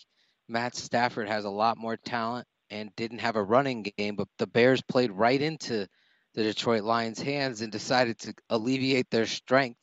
Matt 0.49 0.75
Stafford 0.75 1.29
has 1.29 1.45
a 1.45 1.51
lot 1.51 1.79
more 1.79 1.97
talent 1.97 2.47
and 2.71 2.95
didn't 2.97 3.21
have 3.21 3.37
a 3.37 3.43
running 3.43 3.83
game, 3.83 4.17
but 4.17 4.29
the 4.39 4.47
Bears 4.47 4.83
played 4.83 5.11
right 5.11 5.41
into 5.41 5.87
the 6.35 6.43
Detroit 6.43 6.83
Lions' 6.83 7.21
hands 7.21 7.61
and 7.61 7.71
decided 7.71 8.19
to 8.21 8.35
alleviate 8.51 9.11
their 9.11 9.27
strength 9.27 9.81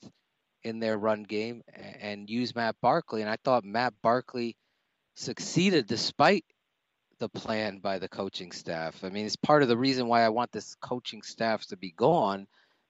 in 0.63 0.79
their 0.79 0.97
run 0.97 1.23
game 1.23 1.63
and 2.01 2.29
use 2.29 2.55
Matt 2.55 2.75
Barkley. 2.81 3.21
And 3.21 3.29
I 3.29 3.37
thought 3.43 3.63
Matt 3.63 3.93
Barkley 4.01 4.55
succeeded 5.15 5.87
despite 5.87 6.45
the 7.19 7.29
plan 7.29 7.79
by 7.79 7.99
the 7.99 8.07
coaching 8.09 8.51
staff. 8.51 9.03
I 9.03 9.09
mean, 9.09 9.25
it's 9.25 9.35
part 9.35 9.61
of 9.61 9.67
the 9.67 9.77
reason 9.77 10.07
why 10.07 10.23
I 10.23 10.29
want 10.29 10.51
this 10.51 10.75
coaching 10.81 11.21
staff 11.21 11.65
to 11.67 11.77
be 11.77 11.91
gone 11.91 12.47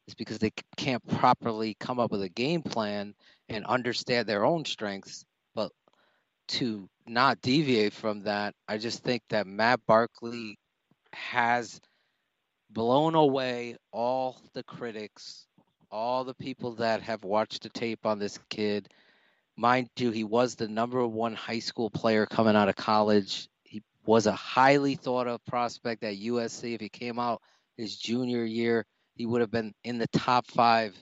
is 0.08 0.16
because 0.16 0.40
they 0.40 0.52
can't 0.78 1.06
properly 1.08 1.76
come 1.80 2.00
up 2.00 2.12
with 2.12 2.22
a 2.22 2.30
game 2.30 2.62
plan 2.62 3.14
and 3.48 3.66
understand 3.66 4.28
their 4.28 4.46
own 4.46 4.66
strengths. 4.66 5.26
But 5.56 5.72
to 6.50 6.88
not 7.08 7.42
deviate 7.42 7.94
from 7.94 8.24
that, 8.24 8.54
I 8.68 8.78
just 8.78 9.04
think 9.04 9.24
that 9.30 9.48
Matt 9.48 9.82
Barkley 9.88 10.58
has 11.14 11.82
blown 12.70 13.16
away 13.16 13.78
all 13.92 14.40
the 14.54 14.64
critics, 14.64 15.48
all 15.92 16.24
the 16.24 16.34
people 16.34 16.76
that 16.76 17.02
have 17.02 17.24
watched 17.24 17.64
the 17.64 17.70
tape 17.70 18.06
on 18.06 18.20
this 18.20 18.40
kid. 18.50 18.90
Mind 19.56 19.90
you, 19.98 20.12
he 20.12 20.24
was 20.24 20.56
the 20.56 20.68
number 20.68 21.06
one 21.06 21.34
high 21.34 21.60
school 21.60 21.90
player 21.90 22.26
coming 22.26 22.56
out 22.56 22.70
of 22.70 22.76
college. 22.76 23.50
He 23.64 23.82
was 24.06 24.28
a 24.28 24.32
highly 24.32 24.96
thought 24.96 25.28
of 25.28 25.44
prospect 25.46 26.04
at 26.04 26.16
USC. 26.16 26.76
If 26.76 26.82
he 26.82 26.90
came 26.90 27.20
out 27.20 27.42
his 27.78 27.98
junior 27.98 28.46
year, 28.46 28.86
he 29.16 29.26
would 29.26 29.42
have 29.42 29.52
been 29.52 29.74
in 29.84 29.98
the 29.98 30.08
top 30.08 30.48
five 30.48 30.96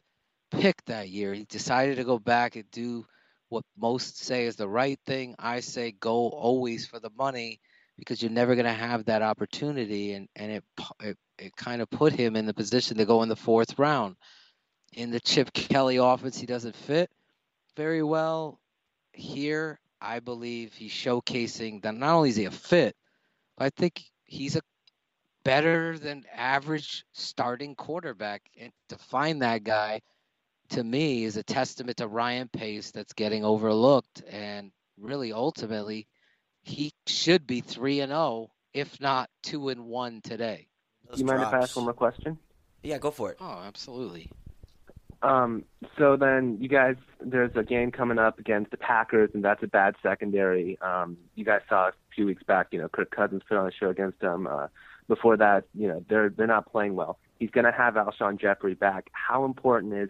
pick 0.52 0.84
that 0.86 1.10
year. 1.10 1.34
He 1.34 1.44
decided 1.46 1.98
to 1.98 2.04
go 2.04 2.18
back 2.18 2.56
and 2.56 2.70
do 2.72 3.06
what 3.50 3.64
most 3.78 4.18
say 4.18 4.46
is 4.46 4.56
the 4.56 4.68
right 4.68 5.00
thing. 5.06 5.36
I 5.40 5.60
say 5.60 5.92
go 5.92 6.30
always 6.30 6.86
for 6.86 7.00
the 7.00 7.12
money 7.18 7.60
because 7.98 8.22
you're 8.22 8.32
never 8.32 8.56
going 8.56 8.66
to 8.66 8.74
have 8.74 9.06
that 9.06 9.22
opportunity. 9.22 10.14
And, 10.14 10.28
and 10.36 10.52
it, 10.52 10.64
it, 11.02 11.18
it 11.38 11.56
kind 11.56 11.82
of 11.82 11.90
put 11.90 12.14
him 12.14 12.36
in 12.36 12.46
the 12.46 12.54
position 12.54 12.98
to 12.98 13.06
go 13.06 13.24
in 13.24 13.30
the 13.30 13.36
fourth 13.36 13.78
round. 13.80 14.16
In 14.98 15.12
the 15.12 15.20
Chip 15.20 15.54
Kelly 15.54 15.98
offense, 15.98 16.40
he 16.40 16.46
doesn't 16.46 16.76
fit 16.76 17.10
very 17.76 18.02
well. 18.02 18.60
Here, 19.14 19.80
I 20.02 20.20
believe 20.20 20.74
he's 20.74 20.92
showcasing 20.92 21.84
that 21.84 21.96
not 21.96 22.16
only 22.16 22.30
is 22.30 22.36
he 22.36 22.46
a 22.46 22.52
fit, 22.52 22.96
but 23.58 23.66
I 23.66 23.70
think 23.70 24.04
he's 24.26 24.56
a 24.56 24.62
better 25.44 25.98
than 25.98 26.26
average 26.36 27.06
starting 27.14 27.76
quarterback. 27.76 28.42
And 28.60 28.72
to 28.90 28.98
find 28.98 29.42
that 29.42 29.64
guy– 29.64 30.02
to 30.70 30.84
me 30.84 31.24
is 31.24 31.38
a 31.38 31.44
testament 31.44 31.98
to 31.98 32.08
Ryan 32.08 32.50
Pace 32.50 32.92
that's 32.92 33.14
getting 33.14 33.46
overlooked 33.46 34.24
and 34.30 34.72
really 35.00 35.32
ultimately 35.32 36.08
he 36.64 36.92
should 37.06 37.48
be 37.48 37.62
3 37.62 38.02
and 38.02 38.12
0 38.12 38.50
if 38.74 39.00
not 39.00 39.30
2 39.44 39.70
and 39.70 39.86
1 39.86 40.22
today. 40.22 40.68
Those 41.10 41.20
you 41.20 41.26
mind 41.26 41.42
if 41.42 41.54
I 41.54 41.60
ask 41.60 41.76
one 41.76 41.86
more 41.86 41.94
question? 41.94 42.38
Yeah, 42.84 42.98
go 42.98 43.12
for 43.12 43.32
it. 43.32 43.38
Oh, 43.40 43.64
absolutely. 43.66 44.30
Um, 45.22 45.64
so 45.98 46.16
then 46.16 46.58
you 46.62 46.70
guys, 46.70 46.96
there's 47.20 47.52
a 47.56 47.64
game 47.64 47.92
coming 47.92 48.20
up 48.20 48.40
against 48.40 48.72
the 48.72 48.78
Packers, 48.78 49.32
and 49.34 49.44
that's 49.44 49.64
a 49.64 49.68
bad 49.68 49.96
secondary. 50.04 50.78
Um, 50.82 51.18
you 51.36 51.44
guys 51.44 51.62
saw 51.68 51.88
a 51.90 51.92
few 52.14 52.26
weeks 52.26 52.44
back, 52.44 52.68
you 52.72 52.80
know, 52.80 52.88
Kirk 52.88 53.12
Cousins 53.12 53.42
put 53.48 53.58
on 53.58 53.68
a 53.68 53.72
show 53.72 53.90
against 53.90 54.20
them. 54.20 54.48
Uh, 54.48 54.68
before 55.08 55.38
that, 55.38 55.64
you 55.74 55.88
know, 55.88 56.04
they're 56.10 56.30
they're 56.30 56.48
not 56.48 56.72
playing 56.72 56.96
well. 56.96 57.18
He's 57.40 57.50
going 57.50 57.66
to 57.66 57.72
have 57.72 57.96
Alshon 57.96 58.40
Jeffery 58.40 58.74
back. 58.74 59.10
How 59.14 59.46
important 59.46 59.94
is 59.94 60.10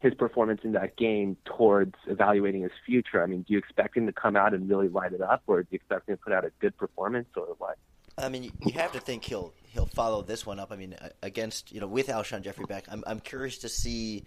his 0.00 0.14
performance 0.14 0.60
in 0.64 0.72
that 0.72 0.96
game 0.96 1.36
towards 1.44 1.94
evaluating 2.06 2.62
his 2.62 2.72
future? 2.86 3.22
I 3.22 3.26
mean, 3.26 3.42
do 3.42 3.52
you 3.52 3.58
expect 3.58 3.96
him 3.96 4.06
to 4.06 4.12
come 4.12 4.36
out 4.36 4.54
and 4.54 4.68
really 4.68 4.88
light 4.88 5.12
it 5.12 5.20
up, 5.20 5.42
or 5.46 5.62
do 5.62 5.68
you 5.70 5.76
expect 5.76 6.08
him 6.08 6.16
to 6.16 6.22
put 6.22 6.32
out 6.32 6.44
a 6.44 6.52
good 6.60 6.76
performance, 6.76 7.28
or 7.36 7.46
what? 7.58 7.76
I 8.16 8.28
mean, 8.28 8.50
you- 8.64 8.72
have 8.72 8.92
to 8.92 9.00
think 9.00 9.24
he'll 9.24 9.52
he'll 9.68 9.86
follow 9.86 10.22
this 10.22 10.46
one 10.46 10.58
up. 10.58 10.72
I 10.72 10.76
mean, 10.76 10.96
against 11.22 11.72
you 11.72 11.80
know 11.80 11.86
with 11.86 12.08
Alshon 12.08 12.42
Jeffery 12.42 12.64
back, 12.64 12.84
I'm 12.90 13.04
I'm 13.06 13.20
curious 13.20 13.58
to 13.58 13.68
see 13.68 14.24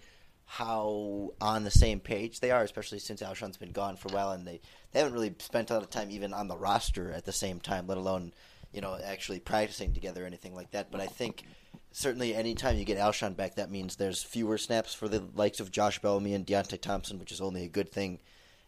how 0.52 1.32
on 1.40 1.64
the 1.64 1.70
same 1.70 1.98
page 1.98 2.40
they 2.40 2.50
are, 2.50 2.62
especially 2.62 2.98
since 2.98 3.22
Alshon's 3.22 3.56
been 3.56 3.72
gone 3.72 3.96
for 3.96 4.08
a 4.08 4.12
while, 4.12 4.32
and 4.32 4.46
they 4.46 4.60
they 4.92 4.98
haven't 4.98 5.14
really 5.14 5.34
spent 5.38 5.70
a 5.70 5.72
lot 5.72 5.82
of 5.82 5.88
time 5.88 6.10
even 6.10 6.34
on 6.34 6.46
the 6.46 6.58
roster 6.58 7.10
at 7.10 7.24
the 7.24 7.32
same 7.32 7.58
time, 7.58 7.86
let 7.86 7.96
alone 7.96 8.34
you 8.70 8.82
know 8.82 8.98
actually 9.02 9.40
practicing 9.40 9.94
together 9.94 10.24
or 10.24 10.26
anything 10.26 10.54
like 10.54 10.70
that. 10.72 10.90
But 10.90 11.00
I 11.00 11.06
think 11.06 11.44
certainly 11.90 12.34
anytime 12.34 12.76
you 12.76 12.84
get 12.84 12.98
Alshon 12.98 13.34
back, 13.34 13.54
that 13.54 13.70
means 13.70 13.96
there's 13.96 14.22
fewer 14.22 14.58
snaps 14.58 14.92
for 14.92 15.08
the 15.08 15.24
likes 15.34 15.58
of 15.58 15.70
Josh 15.70 15.98
Bellamy 16.00 16.34
and 16.34 16.46
Deonte 16.46 16.78
Thompson, 16.82 17.18
which 17.18 17.32
is 17.32 17.40
only 17.40 17.64
a 17.64 17.68
good 17.68 17.90
thing. 17.90 18.18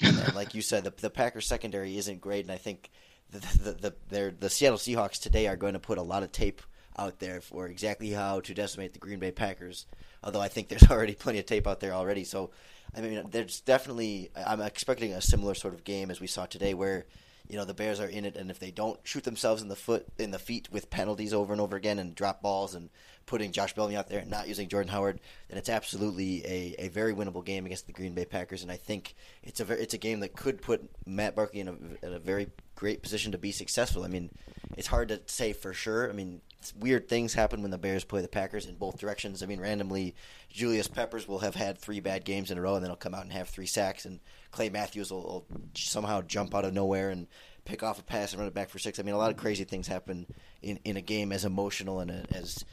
And 0.01 0.35
like 0.35 0.55
you 0.55 0.62
said, 0.62 0.85
the, 0.85 0.95
the 0.97 1.11
Packers 1.11 1.47
secondary 1.47 1.99
isn't 1.99 2.22
great, 2.22 2.47
and 2.47 2.53
I 2.53 2.57
think 2.57 2.89
the 3.30 3.41
the 3.80 3.95
the, 4.09 4.35
the 4.41 4.49
Seattle 4.49 4.78
Seahawks 4.78 5.20
today 5.20 5.49
are 5.49 5.57
going 5.57 5.74
to 5.74 5.78
put 5.78 5.99
a 5.99 6.03
lot 6.03 6.22
of 6.22 6.32
tape 6.32 6.62
out 6.97 7.18
there 7.18 7.40
for 7.40 7.66
exactly 7.66 8.11
how 8.11 8.40
to 8.40 8.55
decimate 8.55 8.92
the 8.92 8.99
Green 8.99 9.18
Bay 9.18 9.30
Packers. 9.30 9.86
Although 10.22 10.40
I 10.40 10.49
think 10.49 10.68
there's 10.70 10.90
already 10.90 11.14
plenty 11.14 11.38
of 11.38 11.47
tape 11.47 11.66
out 11.66 11.80
there 11.80 11.92
already, 11.92 12.24
so 12.24 12.51
I 12.97 13.01
mean, 13.01 13.24
there's 13.30 13.61
definitely 13.61 14.30
I'm 14.36 14.61
expecting 14.61 15.12
a 15.12 15.20
similar 15.20 15.55
sort 15.55 15.74
of 15.74 15.84
game 15.84 16.11
as 16.11 16.20
we 16.20 16.26
saw 16.26 16.47
today, 16.47 16.74
where 16.74 17.07
you 17.49 17.57
know 17.57 17.64
the 17.64 17.74
Bears 17.74 18.01
are 18.01 18.09
in 18.09 18.24
it, 18.24 18.36
and 18.36 18.51
if 18.51 18.59
they 18.59 18.70
don't 18.70 18.99
shoot 19.05 19.24
themselves 19.24 19.62
in 19.62 19.68
the 19.68 19.76
foot 19.76 20.07
in 20.18 20.30
the 20.30 20.38
feet 20.38 20.68
with 20.70 20.90
penalties 20.90 21.34
over 21.34 21.53
and 21.53 21.61
over 21.61 21.76
again 21.76 21.99
and 21.99 22.14
drop 22.14 22.40
balls 22.40 22.74
and 22.74 22.90
putting 23.26 23.53
Josh 23.53 23.74
Bellamy 23.74 23.97
out 23.97 24.09
there 24.09 24.20
and 24.20 24.30
not 24.30 24.49
using 24.49 24.68
Jordan 24.68 24.92
Howard, 24.92 25.20
then 25.49 25.59
it's 25.59 25.68
absolutely 25.68 26.45
a, 26.47 26.74
a 26.78 26.88
very 26.88 27.14
winnable 27.14 27.45
game 27.45 27.66
against 27.66 27.86
the 27.86 27.92
Green 27.92 28.14
Bay 28.14 28.24
Packers. 28.24 28.62
And 28.62 28.70
I 28.70 28.76
think 28.76 29.14
it's 29.42 29.61
a 29.61 29.70
it's 29.72 29.95
a 29.95 29.99
game 29.99 30.20
that 30.20 30.36
could 30.36 30.62
put 30.62 30.88
Matt 31.07 31.34
Barkley 31.34 31.61
in 31.61 31.68
a, 31.68 32.07
in 32.07 32.14
a 32.14 32.18
very 32.18 32.49
great 32.76 33.03
position 33.03 33.32
to 33.32 33.38
be 33.38 33.53
successful. 33.53 34.05
I 34.05 34.09
mean, 34.09 34.30
it's 34.76 34.88
hard 34.88 35.09
to 35.09 35.20
say 35.26 35.53
for 35.53 35.72
sure. 35.72 36.09
I 36.09 36.12
mean, 36.12 36.40
weird 36.73 37.09
things 37.09 37.35
happen 37.35 37.62
when 37.62 37.71
the 37.71 37.79
Bears 37.79 38.05
play 38.05 38.23
the 38.23 38.29
Packers 38.29 38.67
in 38.67 38.77
both 38.77 38.99
directions. 38.99 39.43
I 39.43 39.47
mean, 39.47 39.61
randomly, 39.61 40.15
Julius 40.49 40.87
Peppers 40.89 41.27
will 41.27 41.41
have 41.41 41.57
had 41.57 41.79
three 41.79 42.01
bad 42.01 42.25
games 42.25 42.51
in 42.51 42.59
a 42.59 42.61
row, 42.61 42.75
and 42.77 42.83
then 42.85 42.91
he'll 42.91 42.97
come 42.97 43.15
out 43.15 43.25
and 43.25 43.33
have 43.33 43.49
three 43.49 43.67
sacks, 43.67 44.05
and 44.05 44.21
Clay 44.53 44.69
Matthews 44.69 45.11
will, 45.11 45.23
will 45.23 45.47
somehow 45.75 46.23
jump 46.23 46.55
out 46.55 46.65
of 46.65 46.73
nowhere 46.73 47.11
and 47.11 47.27
pick 47.65 47.83
off 47.83 47.99
a 47.99 48.03
pass 48.03 48.33
and 48.33 48.39
run 48.41 48.49
it 48.49 48.55
back 48.55 48.69
for 48.69 48.79
six. 48.79 48.99
I 48.99 49.03
mean, 49.03 49.15
a 49.15 49.19
lot 49.19 49.31
of 49.31 49.37
crazy 49.37 49.65
things 49.65 49.89
happen 49.89 50.27
in, 50.62 50.79
in 50.85 50.97
a 50.97 51.01
game 51.01 51.33
as 51.33 51.45
emotional 51.45 52.01
and 52.01 52.11
a, 52.11 52.25
as 52.33 52.65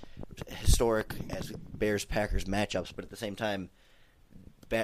historic 0.48 1.16
as 1.30 1.52
Bears 1.52 2.06
Packers 2.06 2.46
matchups, 2.46 2.92
but 2.96 3.04
at 3.04 3.10
the 3.10 3.18
same 3.18 3.36
time, 3.36 3.70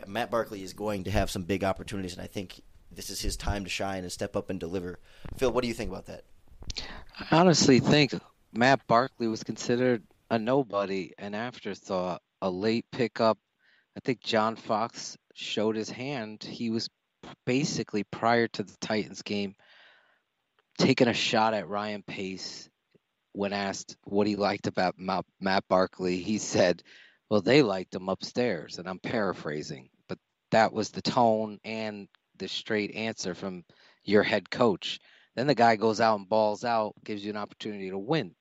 Matt 0.07 0.31
Barkley 0.31 0.63
is 0.63 0.73
going 0.73 1.05
to 1.05 1.11
have 1.11 1.29
some 1.29 1.43
big 1.43 1.63
opportunities, 1.63 2.13
and 2.13 2.21
I 2.21 2.27
think 2.27 2.61
this 2.91 3.09
is 3.09 3.21
his 3.21 3.37
time 3.37 3.63
to 3.63 3.69
shine 3.69 4.03
and 4.03 4.11
step 4.11 4.35
up 4.35 4.49
and 4.49 4.59
deliver. 4.59 4.99
Phil, 5.37 5.51
what 5.51 5.61
do 5.61 5.67
you 5.67 5.73
think 5.73 5.91
about 5.91 6.07
that? 6.07 6.23
I 7.19 7.37
honestly 7.37 7.79
think 7.79 8.13
Matt 8.57 8.87
Barkley 8.87 9.27
was 9.27 9.43
considered 9.43 10.01
a 10.31 10.39
nobody, 10.39 11.13
an 11.19 11.35
afterthought, 11.35 12.23
a 12.41 12.49
late 12.49 12.87
pickup. 12.91 13.37
I 13.95 13.99
think 13.99 14.19
John 14.19 14.55
Fox 14.55 15.15
showed 15.35 15.75
his 15.75 15.91
hand. 15.91 16.43
He 16.43 16.71
was 16.71 16.89
basically 17.45 18.03
prior 18.03 18.47
to 18.47 18.63
the 18.63 18.75
Titans 18.81 19.21
game 19.21 19.53
taking 20.79 21.07
a 21.07 21.13
shot 21.13 21.53
at 21.53 21.67
Ryan 21.67 22.01
Pace 22.01 22.67
when 23.33 23.53
asked 23.53 23.95
what 24.05 24.25
he 24.25 24.35
liked 24.35 24.65
about 24.65 24.95
Matt 24.97 25.67
Barkley. 25.69 26.17
He 26.17 26.39
said, 26.39 26.81
"Well, 27.29 27.41
they 27.41 27.61
liked 27.61 27.93
him 27.93 28.09
upstairs," 28.09 28.79
and 28.79 28.89
I'm 28.89 28.97
paraphrasing, 28.97 29.91
but 30.09 30.17
that 30.49 30.73
was 30.73 30.89
the 30.89 31.03
tone 31.03 31.59
and 31.63 32.07
the 32.37 32.47
straight 32.47 32.95
answer 32.95 33.35
from 33.35 33.65
your 34.03 34.23
head 34.23 34.49
coach. 34.49 34.99
Then 35.35 35.45
the 35.45 35.53
guy 35.53 35.75
goes 35.75 36.01
out 36.01 36.17
and 36.17 36.27
balls 36.27 36.63
out, 36.63 36.95
gives 37.03 37.23
you 37.23 37.29
an 37.29 37.37
opportunity 37.37 37.91
to 37.91 37.99
win. 37.99 38.33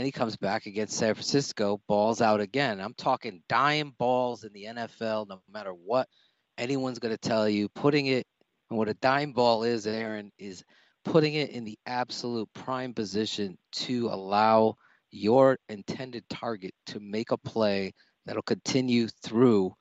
Then 0.00 0.06
he 0.06 0.12
comes 0.12 0.38
back 0.38 0.64
against 0.64 0.96
San 0.96 1.12
Francisco, 1.12 1.78
balls 1.86 2.22
out 2.22 2.40
again. 2.40 2.80
I'm 2.80 2.94
talking 2.94 3.42
dime 3.50 3.92
balls 3.98 4.44
in 4.44 4.52
the 4.54 4.64
NFL, 4.64 5.28
no 5.28 5.42
matter 5.52 5.72
what 5.72 6.08
anyone's 6.56 6.98
going 6.98 7.14
to 7.14 7.18
tell 7.18 7.46
you. 7.46 7.68
Putting 7.68 8.06
it, 8.06 8.26
and 8.70 8.78
what 8.78 8.88
a 8.88 8.94
dime 8.94 9.34
ball 9.34 9.62
is, 9.62 9.86
Aaron, 9.86 10.32
is 10.38 10.64
putting 11.04 11.34
it 11.34 11.50
in 11.50 11.64
the 11.64 11.78
absolute 11.84 12.48
prime 12.54 12.94
position 12.94 13.58
to 13.72 14.06
allow 14.06 14.76
your 15.10 15.58
intended 15.68 16.24
target 16.30 16.72
to 16.86 16.98
make 16.98 17.30
a 17.30 17.36
play 17.36 17.92
that'll 18.24 18.40
continue 18.40 19.06
through 19.22 19.74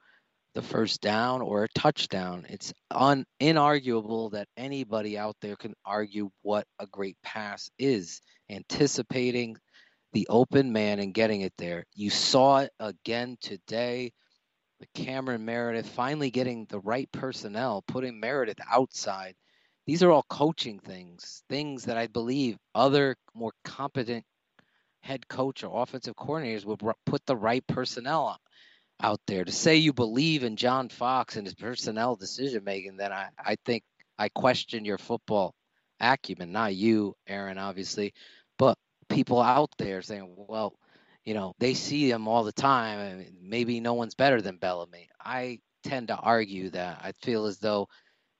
the 0.54 0.62
first 0.62 1.00
down 1.00 1.42
or 1.42 1.64
a 1.64 1.70
touchdown. 1.70 2.46
It's 2.50 2.74
un, 2.92 3.24
inarguable 3.40 4.34
that 4.34 4.50
anybody 4.58 5.18
out 5.18 5.38
there 5.40 5.56
can 5.56 5.76
argue 5.86 6.30
what 6.42 6.66
a 6.78 6.88
great 6.88 7.16
pass 7.24 7.70
is. 7.80 8.20
Anticipating 8.50 9.56
the 10.14 10.28
open 10.30 10.72
man 10.72 11.00
and 11.00 11.14
getting 11.14 11.42
it 11.42 11.54
there. 11.58 11.86
You 11.94 12.10
saw 12.10 12.60
it 12.60 12.72
again 12.80 13.38
today. 13.42 14.12
The 14.80 14.88
Cameron 15.04 15.46
Meredith 15.46 15.90
finally 15.90 16.32
getting 16.32 16.66
the 16.66 16.80
right 16.80 17.12
personnel, 17.12 17.84
putting 17.88 18.20
Meredith 18.20 18.60
outside. 18.72 19.36
These 19.86 20.04
are 20.04 20.12
all 20.12 20.26
coaching 20.30 20.80
things, 20.80 21.44
things 21.50 21.86
that 21.86 21.98
I 21.98 22.08
believe 22.08 22.58
other 22.74 23.16
more 23.34 23.52
competent 23.64 24.24
head 25.02 25.28
coach 25.28 25.64
or 25.64 25.82
offensive 25.82 26.16
coordinators 26.16 26.66
would 26.66 26.82
put 27.06 27.26
the 27.26 27.36
right 27.36 27.66
personnel 27.68 28.38
out 29.02 29.20
there. 29.28 29.44
To 29.44 29.52
say 29.52 29.78
you 29.78 29.94
believe 29.94 30.44
in 30.44 30.56
John 30.56 30.90
Fox 30.90 31.36
and 31.36 31.46
his 31.46 31.56
personnel 31.56 32.16
decision 32.16 32.64
making, 32.64 32.98
then 32.98 33.12
I, 33.12 33.30
I 33.38 33.58
think 33.66 33.84
I 34.18 34.30
question 34.30 34.86
your 34.86 34.98
football 34.98 35.54
acumen. 36.00 36.52
Not 36.52 36.76
you, 36.76 37.16
Aaron, 37.28 37.58
obviously, 37.58 38.14
but 38.58 38.78
people 39.10 39.42
out 39.42 39.72
there 39.78 40.02
saying, 40.02 40.34
well, 40.36 40.76
you 41.26 41.34
know, 41.34 41.54
they 41.60 41.74
see 41.74 42.10
him 42.10 42.28
all 42.28 42.44
the 42.44 42.52
time. 42.52 43.00
and 43.00 43.32
maybe 43.42 43.80
no 43.80 43.94
one's 43.94 44.16
better 44.16 44.42
than 44.42 44.58
Bellamy. 44.58 45.10
I 45.24 45.60
tend 45.84 46.08
to 46.08 46.16
argue 46.16 46.70
that. 46.72 47.02
I 47.04 47.12
feel 47.24 47.46
as 47.46 47.58
though 47.58 47.88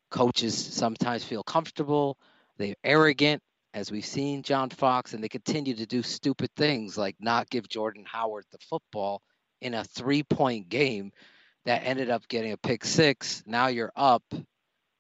coaches 0.10 0.56
sometimes 0.56 1.24
feel 1.24 1.44
comfortable, 1.44 2.18
they're 2.58 2.76
arrogant, 2.84 3.42
as 3.74 3.92
we've 3.92 4.06
seen 4.06 4.42
John 4.42 4.70
Fox, 4.70 5.14
and 5.14 5.24
they 5.24 5.30
continue 5.30 5.76
to 5.76 5.86
do 5.86 6.02
stupid 6.02 6.50
things 6.56 6.98
like 6.98 7.16
not 7.20 7.50
give 7.50 7.70
Jordan 7.70 8.06
Howard 8.08 8.46
the 8.52 8.58
football 8.58 9.22
in 9.62 9.74
a 9.74 9.84
three 9.84 10.24
point 10.24 10.70
game 10.70 11.12
that 11.66 11.84
ended 11.86 12.10
up 12.10 12.28
getting 12.28 12.52
a 12.52 12.58
pick 12.58 12.84
six. 12.84 13.44
Now 13.46 13.68
you're 13.68 13.92
up 13.96 14.24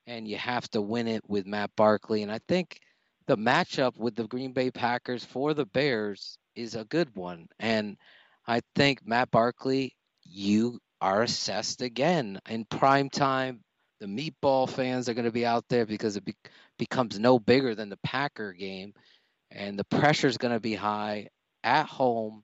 and 0.05 0.27
you 0.27 0.37
have 0.37 0.69
to 0.71 0.81
win 0.81 1.07
it 1.07 1.23
with 1.27 1.45
Matt 1.45 1.71
Barkley. 1.75 2.23
And 2.23 2.31
I 2.31 2.39
think 2.47 2.79
the 3.29 3.37
matchup 3.37 3.95
with 3.95 4.15
the 4.15 4.27
Green 4.27 4.53
Bay 4.53 4.71
Packers 4.71 5.23
for 5.23 5.53
the 5.53 5.67
Bears 5.67 6.39
is 6.55 6.73
a 6.73 6.83
good 6.83 7.15
one. 7.15 7.47
And 7.59 7.95
I 8.47 8.61
think 8.73 9.05
Matt 9.05 9.29
Barkley, 9.29 9.95
you 10.23 10.79
are 10.99 11.21
assessed 11.21 11.83
again 11.83 12.39
in 12.49 12.65
prime 12.65 13.07
time. 13.07 13.59
The 13.99 14.07
meatball 14.07 14.67
fans 14.67 15.07
are 15.07 15.13
going 15.13 15.25
to 15.25 15.31
be 15.31 15.45
out 15.45 15.65
there 15.69 15.85
because 15.85 16.15
it 16.15 16.25
be- 16.25 16.33
becomes 16.79 17.19
no 17.19 17.37
bigger 17.37 17.75
than 17.75 17.89
the 17.89 17.99
Packer 18.03 18.51
game, 18.51 18.95
and 19.51 19.77
the 19.77 19.83
pressure 19.85 20.27
is 20.27 20.39
going 20.39 20.55
to 20.55 20.59
be 20.59 20.73
high 20.73 21.27
at 21.63 21.85
home. 21.85 22.41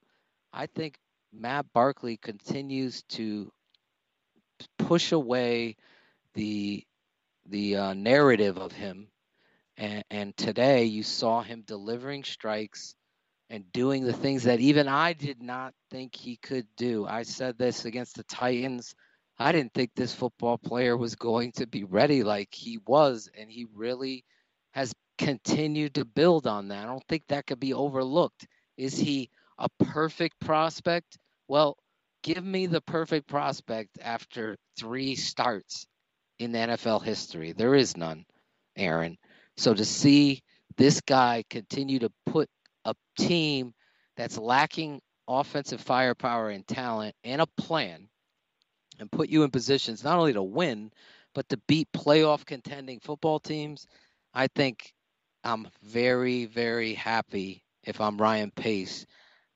I 0.53 0.67
think 0.67 0.99
Matt 1.33 1.65
Barkley 1.73 2.17
continues 2.17 3.01
to 3.09 3.51
push 4.77 5.13
away 5.13 5.77
the 6.35 6.83
the 7.47 7.75
uh, 7.75 7.93
narrative 7.93 8.59
of 8.59 8.71
him, 8.71 9.07
and, 9.77 10.03
and 10.09 10.37
today 10.37 10.85
you 10.85 11.03
saw 11.03 11.41
him 11.41 11.63
delivering 11.65 12.23
strikes 12.23 12.95
and 13.49 13.71
doing 13.71 14.03
the 14.03 14.13
things 14.13 14.43
that 14.43 14.59
even 14.59 14.87
I 14.87 15.13
did 15.13 15.41
not 15.41 15.73
think 15.91 16.15
he 16.15 16.37
could 16.37 16.67
do. 16.77 17.05
I 17.05 17.23
said 17.23 17.57
this 17.57 17.85
against 17.85 18.15
the 18.15 18.23
Titans. 18.23 18.95
I 19.37 19.51
didn't 19.51 19.73
think 19.73 19.91
this 19.95 20.13
football 20.13 20.57
player 20.57 20.97
was 20.97 21.15
going 21.15 21.51
to 21.53 21.67
be 21.67 21.83
ready 21.83 22.23
like 22.23 22.53
he 22.53 22.79
was, 22.87 23.29
and 23.37 23.51
he 23.51 23.65
really 23.73 24.23
has 24.71 24.93
continued 25.17 25.95
to 25.95 26.05
build 26.05 26.47
on 26.47 26.69
that. 26.69 26.83
I 26.83 26.87
don't 26.87 27.07
think 27.07 27.23
that 27.27 27.45
could 27.45 27.59
be 27.59 27.73
overlooked. 27.73 28.47
Is 28.77 28.97
he 28.97 29.29
a 29.59 29.67
perfect 29.83 30.39
prospect? 30.39 31.17
Well, 31.47 31.77
give 32.23 32.43
me 32.43 32.65
the 32.65 32.81
perfect 32.81 33.27
prospect 33.27 33.97
after 34.01 34.57
three 34.79 35.15
starts 35.15 35.85
in 36.39 36.53
NFL 36.53 37.03
history. 37.03 37.53
There 37.53 37.75
is 37.75 37.95
none, 37.95 38.25
Aaron. 38.75 39.17
So 39.57 39.73
to 39.73 39.85
see 39.85 40.41
this 40.77 41.01
guy 41.01 41.43
continue 41.49 41.99
to 41.99 42.11
put 42.25 42.49
a 42.85 42.95
team 43.17 43.73
that's 44.17 44.37
lacking 44.37 45.01
offensive 45.27 45.81
firepower 45.81 46.49
and 46.49 46.67
talent 46.67 47.15
and 47.23 47.41
a 47.41 47.47
plan 47.57 48.07
and 48.99 49.11
put 49.11 49.29
you 49.29 49.43
in 49.43 49.51
positions 49.51 50.03
not 50.03 50.19
only 50.19 50.33
to 50.33 50.43
win, 50.43 50.91
but 51.33 51.47
to 51.49 51.57
beat 51.67 51.87
playoff 51.91 52.45
contending 52.45 52.99
football 52.99 53.39
teams, 53.39 53.87
I 54.33 54.47
think 54.47 54.93
I'm 55.43 55.67
very, 55.83 56.45
very 56.45 56.93
happy 56.93 57.63
if 57.83 58.01
I'm 58.01 58.17
Ryan 58.17 58.51
Pace 58.51 59.05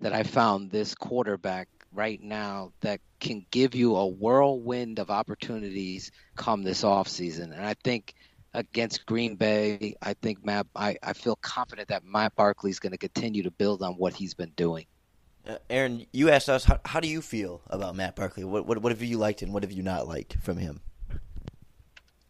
that 0.01 0.13
I 0.13 0.23
found 0.23 0.71
this 0.71 0.95
quarterback 0.95 1.67
right 1.93 2.21
now 2.21 2.71
that 2.81 3.01
can 3.19 3.45
give 3.51 3.75
you 3.75 3.95
a 3.95 4.07
whirlwind 4.07 4.99
of 4.99 5.09
opportunities 5.09 6.11
come 6.35 6.63
this 6.63 6.83
offseason. 6.83 7.51
And 7.51 7.65
I 7.65 7.75
think 7.83 8.13
against 8.53 9.05
Green 9.05 9.35
Bay, 9.35 9.95
I 10.01 10.13
think 10.13 10.43
Matt, 10.45 10.67
I, 10.75 10.97
I 11.03 11.13
feel 11.13 11.35
confident 11.37 11.87
that 11.89 12.03
Matt 12.03 12.35
Barkley 12.35 12.71
is 12.71 12.79
going 12.79 12.91
to 12.91 12.97
continue 12.97 13.43
to 13.43 13.51
build 13.51 13.81
on 13.83 13.93
what 13.93 14.13
he's 14.13 14.33
been 14.33 14.51
doing. 14.55 14.85
Uh, 15.47 15.57
Aaron, 15.69 16.05
you 16.11 16.29
asked 16.29 16.49
us, 16.49 16.63
how, 16.63 16.79
how 16.85 16.99
do 16.99 17.07
you 17.07 17.21
feel 17.21 17.61
about 17.67 17.95
Matt 17.95 18.15
Barkley? 18.15 18.43
What, 18.43 18.65
what, 18.65 18.81
what 18.81 18.91
have 18.91 19.01
you 19.01 19.17
liked 19.17 19.41
and 19.41 19.53
what 19.53 19.63
have 19.63 19.71
you 19.71 19.83
not 19.83 20.07
liked 20.07 20.37
from 20.41 20.57
him? 20.57 20.81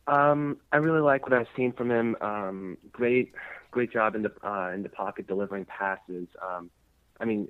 Um, 0.08 0.58
I 0.72 0.78
really 0.78 1.02
like 1.02 1.24
what 1.24 1.34
I've 1.34 1.48
seen 1.56 1.72
from 1.72 1.92
him. 1.92 2.16
Um, 2.20 2.78
great, 2.92 3.34
great 3.72 3.92
job 3.92 4.16
in 4.16 4.24
the 4.24 4.32
uh, 4.44 4.72
in 4.72 4.82
the 4.82 4.90
pocket 4.90 5.28
delivering 5.28 5.66
passes. 5.66 6.28
Um, 6.42 6.72
I 7.20 7.26
mean, 7.26 7.48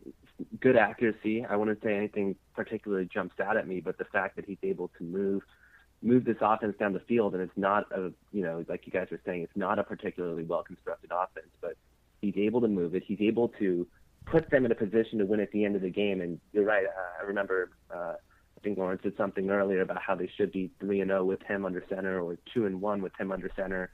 good 0.60 0.76
accuracy. 0.76 1.46
I 1.46 1.56
wouldn't 1.56 1.82
say 1.82 1.96
anything 1.96 2.36
particularly 2.56 3.08
jumps 3.12 3.40
out 3.40 3.56
at 3.56 3.68
me, 3.68 3.80
but 3.80 3.98
the 3.98 4.06
fact 4.06 4.36
that 4.36 4.46
he's 4.46 4.58
able 4.62 4.90
to 4.98 5.04
move 5.04 5.44
move 6.02 6.26
this 6.26 6.38
offense 6.42 6.76
down 6.80 6.94
the 6.94 7.00
field, 7.02 7.34
and 7.34 7.44
it's 7.44 7.58
not 7.58 7.86
a 7.92 8.12
you 8.32 8.44
know 8.44 8.64
like 8.68 8.86
you 8.86 8.92
guys 8.92 9.08
were 9.12 9.20
saying, 9.26 9.44
it's 9.44 9.58
not 9.58 9.80
a 9.80 9.84
particularly 9.84 10.44
well 10.44 10.64
constructed 10.64 11.12
offense, 11.12 11.52
but 11.62 11.76
he's 12.22 12.36
able 12.38 12.62
to 12.62 12.68
move 12.68 12.96
it. 12.96 13.04
He's 13.06 13.22
able 13.22 13.50
to 13.60 13.88
put 14.26 14.50
them 14.50 14.66
in 14.66 14.72
a 14.72 14.76
position 14.76 15.20
to 15.20 15.26
win 15.26 15.40
at 15.40 15.52
the 15.52 15.66
end 15.66 15.76
of 15.76 15.82
the 15.82 15.90
game. 15.90 16.22
And 16.22 16.40
you're 16.54 16.66
right. 16.66 16.86
Uh, 16.86 17.24
I 17.24 17.26
remember. 17.26 17.72
Uh, 17.94 18.16
I 18.58 18.62
think 18.62 18.78
Lawrence 18.78 19.00
said 19.04 19.14
something 19.16 19.50
earlier 19.50 19.80
about 19.80 20.02
how 20.02 20.16
they 20.16 20.30
should 20.36 20.52
be 20.52 20.70
three 20.82 21.00
and 21.00 21.10
zero 21.10 21.22
oh 21.22 21.26
with 21.26 21.42
him 21.44 21.66
under 21.66 21.82
center, 21.88 22.20
or 22.20 22.38
two 22.54 22.66
and 22.66 22.82
one 22.82 23.02
with 23.02 23.14
him 23.18 23.32
under 23.32 23.50
center, 23.56 23.90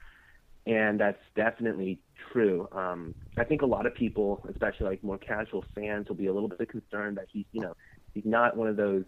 and 0.66 1.00
that's 1.00 1.22
definitely 1.36 2.00
true. 2.32 2.68
Um, 2.72 3.14
I 3.38 3.44
think 3.44 3.62
a 3.62 3.68
lot 3.68 3.86
of 3.86 3.94
people, 3.94 4.44
especially 4.50 4.88
like 4.88 5.04
more 5.04 5.20
casual 5.20 5.64
fans, 5.76 6.08
will 6.08 6.16
be 6.16 6.26
a 6.26 6.34
little 6.34 6.50
bit 6.50 6.68
concerned 6.68 7.18
that 7.18 7.28
he's, 7.32 7.46
you 7.52 7.62
know, 7.62 7.76
he's 8.16 8.26
not 8.26 8.58
one 8.58 8.68
of 8.68 8.76
those 8.76 9.04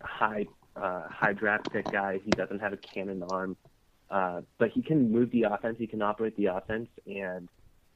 high 0.00 0.46
uh, 0.76 1.02
high 1.08 1.32
draft 1.32 1.70
pick 1.72 1.90
guys. 1.90 2.20
He 2.24 2.30
doesn't 2.30 2.60
have 2.60 2.72
a 2.72 2.76
cannon 2.76 3.22
arm, 3.22 3.56
uh, 4.10 4.42
but 4.58 4.70
he 4.70 4.82
can 4.82 5.10
move 5.10 5.30
the 5.30 5.44
offense. 5.44 5.76
He 5.78 5.86
can 5.86 6.02
operate 6.02 6.36
the 6.36 6.46
offense, 6.46 6.88
and 7.06 7.48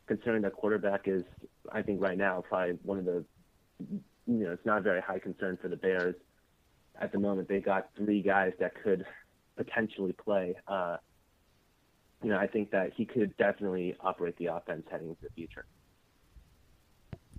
considering 0.07 0.43
that 0.43 0.53
quarterback 0.53 1.03
is, 1.07 1.25
I 1.73 1.83
think 1.83 2.01
right 2.01 2.17
now 2.17 2.45
probably 2.49 2.79
one 2.83 2.99
of 2.99 3.05
the, 3.05 3.25
you 3.81 4.03
know, 4.27 4.53
it's 4.53 4.65
not 4.65 4.79
a 4.79 4.83
very 4.83 5.01
high 5.01 5.19
concern 5.19 5.59
for 5.61 5.69
the 5.69 5.77
Bears 5.77 6.15
at 7.01 7.13
the 7.13 7.19
moment. 7.19 7.49
They 7.49 7.61
got 7.61 7.89
three 7.97 8.23
guys 8.23 8.53
that 8.61 8.73
could 8.83 9.05
potentially 9.57 10.13
play. 10.13 10.55
Uh, 10.69 10.99
you 12.23 12.31
know, 12.31 12.39
I 12.39 12.47
think 12.47 12.71
that 12.71 12.93
he 12.97 13.05
could 13.05 13.37
definitely 13.37 13.95
operate 14.01 14.37
the 14.39 14.47
offense 14.47 14.85
heading 14.91 15.09
into 15.09 15.23
the 15.23 15.31
future. 15.35 15.67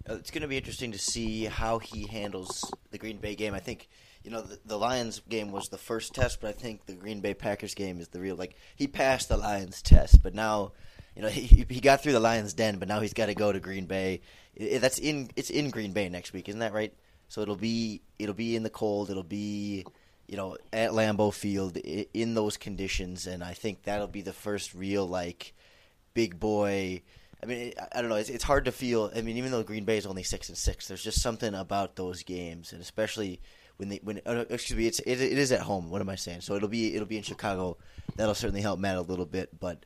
It's 0.05 0.31
going 0.31 0.41
to 0.41 0.47
be 0.47 0.57
interesting 0.57 0.91
to 0.93 0.99
see 0.99 1.45
how 1.45 1.79
he 1.79 2.07
handles 2.07 2.63
the 2.91 2.97
Green 2.97 3.17
Bay 3.17 3.35
game. 3.35 3.53
I 3.53 3.59
think, 3.59 3.89
you 4.27 4.33
know, 4.33 4.41
the, 4.41 4.59
the, 4.65 4.77
Lions 4.77 5.21
game 5.29 5.53
was 5.53 5.69
the 5.69 5.77
first 5.77 6.13
test, 6.13 6.41
but 6.41 6.49
I 6.49 6.51
think 6.51 6.85
the 6.85 6.95
Green 6.95 7.21
Bay 7.21 7.33
Packers 7.33 7.73
game 7.73 8.01
is 8.01 8.09
the 8.09 8.19
real. 8.19 8.35
Like 8.35 8.57
he 8.75 8.85
passed 8.85 9.29
the 9.29 9.37
Lions 9.37 9.81
test, 9.81 10.21
but 10.21 10.35
now, 10.35 10.73
you 11.15 11.21
know, 11.21 11.29
he 11.29 11.65
he 11.69 11.79
got 11.79 12.03
through 12.03 12.11
the 12.11 12.19
Lions 12.19 12.53
den, 12.53 12.77
but 12.77 12.89
now 12.89 12.99
he's 12.99 13.13
got 13.13 13.27
to 13.27 13.33
go 13.33 13.53
to 13.53 13.61
Green 13.61 13.85
Bay. 13.85 14.19
It, 14.53 14.79
that's 14.79 14.99
in 14.99 15.29
it's 15.37 15.49
in 15.49 15.69
Green 15.69 15.93
Bay 15.93 16.09
next 16.09 16.33
week, 16.33 16.49
isn't 16.49 16.59
that 16.59 16.73
right? 16.73 16.93
So 17.29 17.39
it'll 17.39 17.55
be 17.55 18.01
it'll 18.19 18.35
be 18.35 18.57
in 18.57 18.63
the 18.63 18.69
cold. 18.69 19.09
It'll 19.09 19.23
be 19.23 19.85
you 20.27 20.35
know 20.35 20.57
at 20.73 20.91
Lambeau 20.91 21.33
Field 21.33 21.77
in 21.77 22.33
those 22.33 22.57
conditions, 22.57 23.27
and 23.27 23.41
I 23.41 23.53
think 23.53 23.83
that'll 23.83 24.07
be 24.07 24.23
the 24.23 24.33
first 24.33 24.75
real 24.75 25.07
like 25.07 25.53
big 26.13 26.37
boy. 26.37 27.01
I 27.41 27.45
mean, 27.45 27.71
I 27.95 28.01
don't 28.01 28.09
know. 28.09 28.15
It's, 28.15 28.29
it's 28.29 28.43
hard 28.43 28.65
to 28.65 28.73
feel. 28.73 29.09
I 29.15 29.21
mean, 29.21 29.37
even 29.37 29.51
though 29.51 29.63
Green 29.63 29.85
Bay 29.85 29.95
is 29.95 30.05
only 30.05 30.23
six 30.23 30.49
and 30.49 30.57
six, 30.57 30.89
there's 30.89 31.03
just 31.03 31.21
something 31.21 31.53
about 31.53 31.95
those 31.95 32.23
games, 32.23 32.73
and 32.73 32.81
especially 32.81 33.39
when 33.77 33.89
they 33.89 33.99
when 34.03 34.21
uh, 34.25 34.45
excuse 34.49 34.77
me, 34.77 34.87
it's 34.87 34.99
it, 34.99 35.21
it 35.21 35.37
is 35.37 35.51
at 35.51 35.61
home. 35.61 35.89
What 35.89 36.01
am 36.01 36.09
I 36.09 36.15
saying? 36.15 36.41
So 36.41 36.55
it'll 36.55 36.69
be 36.69 36.93
it'll 36.95 37.07
be 37.07 37.17
in 37.17 37.23
Chicago. 37.23 37.77
That'll 38.15 38.35
certainly 38.35 38.61
help 38.61 38.79
Matt 38.79 38.97
a 38.97 39.01
little 39.01 39.25
bit, 39.25 39.59
but 39.59 39.85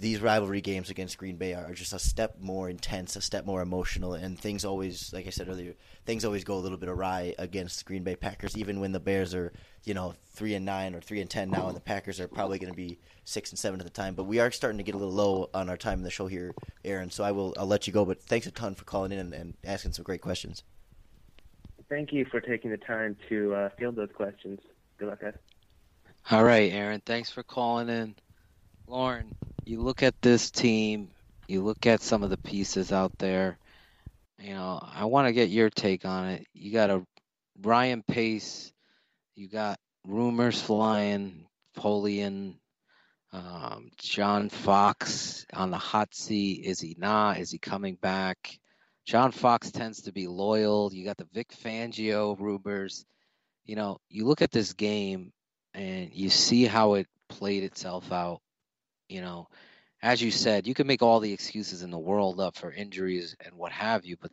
these 0.00 0.20
rivalry 0.20 0.60
games 0.60 0.90
against 0.90 1.18
Green 1.18 1.36
Bay 1.36 1.54
are 1.54 1.72
just 1.74 1.92
a 1.92 1.98
step 1.98 2.36
more 2.40 2.70
intense, 2.70 3.16
a 3.16 3.20
step 3.20 3.44
more 3.44 3.60
emotional, 3.60 4.14
and 4.14 4.38
things 4.38 4.64
always, 4.64 5.12
like 5.12 5.26
I 5.26 5.30
said 5.30 5.48
earlier, 5.48 5.74
things 6.06 6.24
always 6.24 6.44
go 6.44 6.56
a 6.56 6.60
little 6.60 6.78
bit 6.78 6.88
awry 6.88 7.34
against 7.38 7.84
Green 7.84 8.02
Bay 8.02 8.16
Packers. 8.16 8.56
Even 8.56 8.80
when 8.80 8.92
the 8.92 9.00
Bears 9.00 9.34
are, 9.34 9.52
you 9.84 9.92
know, 9.92 10.14
three 10.32 10.54
and 10.54 10.64
nine 10.64 10.94
or 10.94 11.00
three 11.00 11.20
and 11.20 11.28
ten 11.28 11.50
now, 11.50 11.68
and 11.68 11.76
the 11.76 11.80
Packers 11.80 12.20
are 12.20 12.28
probably 12.28 12.58
going 12.58 12.72
to 12.72 12.76
be 12.76 12.98
six 13.24 13.50
and 13.50 13.58
seven 13.58 13.80
at 13.80 13.86
the 13.86 13.92
time. 13.92 14.14
But 14.14 14.24
we 14.24 14.40
are 14.40 14.50
starting 14.50 14.78
to 14.78 14.84
get 14.84 14.94
a 14.94 14.98
little 14.98 15.14
low 15.14 15.50
on 15.52 15.68
our 15.68 15.76
time 15.76 15.98
in 15.98 16.04
the 16.04 16.10
show 16.10 16.26
here, 16.26 16.54
Aaron. 16.84 17.10
So 17.10 17.22
I 17.22 17.32
will, 17.32 17.54
I'll 17.58 17.66
let 17.66 17.86
you 17.86 17.92
go. 17.92 18.04
But 18.04 18.22
thanks 18.22 18.46
a 18.46 18.50
ton 18.50 18.74
for 18.74 18.84
calling 18.84 19.12
in 19.12 19.18
and, 19.18 19.34
and 19.34 19.54
asking 19.64 19.92
some 19.92 20.04
great 20.04 20.22
questions. 20.22 20.62
Thank 21.94 22.12
you 22.12 22.24
for 22.24 22.40
taking 22.40 22.72
the 22.72 22.76
time 22.76 23.16
to 23.28 23.54
uh, 23.54 23.68
field 23.78 23.94
those 23.94 24.10
questions. 24.12 24.58
Good 24.98 25.10
luck, 25.10 25.20
guys. 25.20 25.34
All 26.28 26.42
right, 26.42 26.72
Aaron. 26.72 27.00
Thanks 27.06 27.30
for 27.30 27.44
calling 27.44 27.88
in. 27.88 28.16
Lorin, 28.88 29.32
you 29.64 29.80
look 29.80 30.02
at 30.02 30.20
this 30.20 30.50
team, 30.50 31.10
you 31.46 31.62
look 31.62 31.86
at 31.86 32.02
some 32.02 32.24
of 32.24 32.30
the 32.30 32.36
pieces 32.36 32.90
out 32.90 33.16
there. 33.18 33.58
You 34.40 34.54
know, 34.54 34.80
I 34.82 35.04
want 35.04 35.28
to 35.28 35.32
get 35.32 35.50
your 35.50 35.70
take 35.70 36.04
on 36.04 36.30
it. 36.30 36.48
You 36.52 36.72
got 36.72 36.90
a 36.90 37.06
Ryan 37.62 38.02
Pace, 38.02 38.72
you 39.36 39.48
got 39.48 39.78
rumors 40.04 40.60
flying, 40.60 41.46
Polian, 41.78 42.56
um, 43.32 43.92
John 43.98 44.48
Fox 44.48 45.46
on 45.54 45.70
the 45.70 45.78
hot 45.78 46.12
seat. 46.12 46.64
Is 46.64 46.80
he 46.80 46.96
not? 46.98 47.38
Is 47.38 47.52
he 47.52 47.58
coming 47.58 47.94
back? 47.94 48.58
John 49.06 49.32
Fox 49.32 49.70
tends 49.70 50.02
to 50.02 50.12
be 50.12 50.26
loyal. 50.26 50.92
You 50.92 51.04
got 51.04 51.16
the 51.16 51.28
Vic 51.32 51.48
Fangio 51.50 52.38
rumors. 52.38 53.04
You 53.66 53.76
know, 53.76 53.98
you 54.08 54.26
look 54.26 54.42
at 54.42 54.50
this 54.50 54.72
game 54.74 55.32
and 55.74 56.10
you 56.12 56.30
see 56.30 56.64
how 56.64 56.94
it 56.94 57.06
played 57.28 57.64
itself 57.64 58.12
out 58.12 58.40
you 59.08 59.20
know, 59.20 59.48
as 60.02 60.20
you 60.22 60.30
said, 60.30 60.66
you 60.66 60.74
can 60.74 60.86
make 60.86 61.02
all 61.02 61.20
the 61.20 61.32
excuses 61.32 61.82
in 61.82 61.90
the 61.90 61.98
world 61.98 62.40
up 62.40 62.56
for 62.56 62.72
injuries 62.72 63.36
and 63.44 63.54
what 63.54 63.72
have 63.72 64.04
you, 64.04 64.16
but 64.20 64.30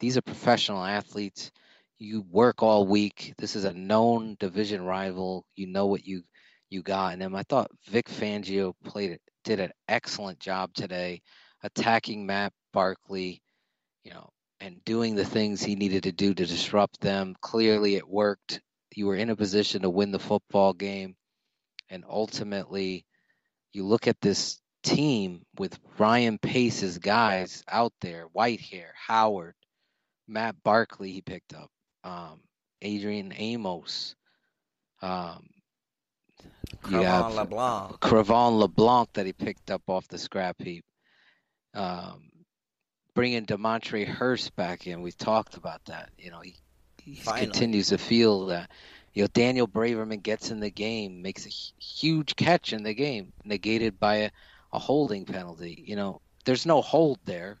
these 0.00 0.16
are 0.16 0.22
professional 0.22 0.84
athletes. 0.84 1.50
You 1.98 2.22
work 2.30 2.62
all 2.62 2.86
week. 2.86 3.34
This 3.38 3.56
is 3.56 3.64
a 3.64 3.72
known 3.72 4.36
division 4.38 4.82
rival. 4.84 5.44
You 5.56 5.66
know 5.66 5.86
what 5.86 6.06
you 6.06 6.22
you 6.70 6.82
got 6.82 7.14
in 7.14 7.18
them. 7.20 7.34
I 7.34 7.42
thought 7.44 7.70
Vic 7.88 8.08
Fangio 8.08 8.74
played 8.84 9.18
did 9.44 9.60
an 9.60 9.72
excellent 9.88 10.38
job 10.38 10.74
today, 10.74 11.22
attacking 11.62 12.26
Matt 12.26 12.52
Barkley, 12.72 13.40
you 14.04 14.12
know, 14.12 14.30
and 14.60 14.84
doing 14.84 15.14
the 15.14 15.24
things 15.24 15.62
he 15.62 15.76
needed 15.76 16.04
to 16.04 16.12
do 16.12 16.34
to 16.34 16.46
disrupt 16.46 17.00
them. 17.00 17.36
Clearly, 17.40 17.96
it 17.96 18.08
worked. 18.08 18.60
You 18.94 19.06
were 19.06 19.16
in 19.16 19.30
a 19.30 19.36
position 19.36 19.82
to 19.82 19.90
win 19.90 20.10
the 20.10 20.18
football 20.18 20.72
game, 20.72 21.16
and 21.88 22.04
ultimately, 22.08 23.04
you 23.72 23.84
look 23.84 24.08
at 24.08 24.20
this 24.20 24.60
team 24.82 25.42
with 25.58 25.78
Ryan 25.98 26.38
Pace's 26.38 26.98
guys 26.98 27.62
out 27.68 27.92
there, 28.00 28.28
Whitehair, 28.34 28.90
Howard, 29.06 29.54
Matt 30.26 30.56
Barkley 30.62 31.12
he 31.12 31.20
picked 31.20 31.54
up, 31.54 31.70
um, 32.04 32.40
Adrian 32.82 33.32
Amos, 33.36 34.14
um, 35.02 35.48
Cre'Von 36.82 37.34
LeBlanc. 37.34 38.00
Cre'Von 38.00 38.58
LeBlanc 38.58 39.12
that 39.14 39.26
he 39.26 39.32
picked 39.32 39.70
up 39.70 39.82
off 39.88 40.06
the 40.08 40.18
scrap 40.18 40.56
heap. 40.60 40.84
Um, 41.74 42.30
bringing 43.18 43.46
Demontre 43.46 44.06
Hurst 44.06 44.54
back 44.54 44.86
in, 44.86 45.02
We've 45.02 45.18
talked 45.18 45.56
about 45.56 45.84
that. 45.86 46.10
You 46.20 46.30
know, 46.30 46.38
he, 46.38 46.54
he 47.02 47.16
continues 47.16 47.88
to 47.88 47.98
feel 47.98 48.46
that 48.46 48.70
you 49.12 49.24
know, 49.24 49.28
Daniel 49.32 49.66
Braverman 49.66 50.22
gets 50.22 50.52
in 50.52 50.60
the 50.60 50.70
game, 50.70 51.20
makes 51.20 51.44
a 51.44 51.82
huge 51.82 52.36
catch 52.36 52.72
in 52.72 52.84
the 52.84 52.94
game, 52.94 53.32
negated 53.44 53.98
by 53.98 54.14
a, 54.14 54.30
a 54.72 54.78
holding 54.78 55.24
penalty. 55.24 55.82
You 55.84 55.96
know, 55.96 56.20
there's 56.44 56.64
no 56.64 56.80
hold 56.80 57.18
there, 57.24 57.58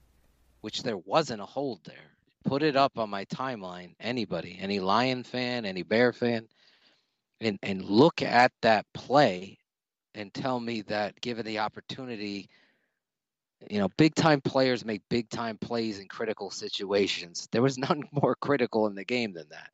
which 0.60 0.84
there 0.84 0.96
wasn't 0.96 1.42
a 1.42 1.46
hold 1.46 1.80
there. 1.82 2.12
Put 2.44 2.62
it 2.62 2.76
up 2.76 2.96
on 2.96 3.10
my 3.10 3.24
timeline, 3.24 3.96
anybody, 3.98 4.56
any 4.60 4.78
Lion 4.78 5.24
fan, 5.24 5.64
any 5.64 5.82
Bear 5.82 6.12
fan, 6.12 6.46
and 7.40 7.58
and 7.64 7.84
look 7.84 8.22
at 8.22 8.52
that 8.62 8.86
play 8.94 9.58
and 10.14 10.32
tell 10.32 10.60
me 10.60 10.82
that 10.82 11.20
given 11.20 11.44
the 11.44 11.58
opportunity, 11.58 12.48
you 13.68 13.78
know, 13.78 13.88
big 13.96 14.14
time 14.14 14.40
players 14.40 14.84
make 14.84 15.02
big 15.08 15.28
time 15.28 15.58
plays 15.58 15.98
in 15.98 16.08
critical 16.08 16.50
situations. 16.50 17.48
There 17.50 17.62
was 17.62 17.78
none 17.78 18.04
more 18.12 18.34
critical 18.34 18.86
in 18.86 18.94
the 18.94 19.04
game 19.04 19.32
than 19.32 19.48
that. 19.50 19.70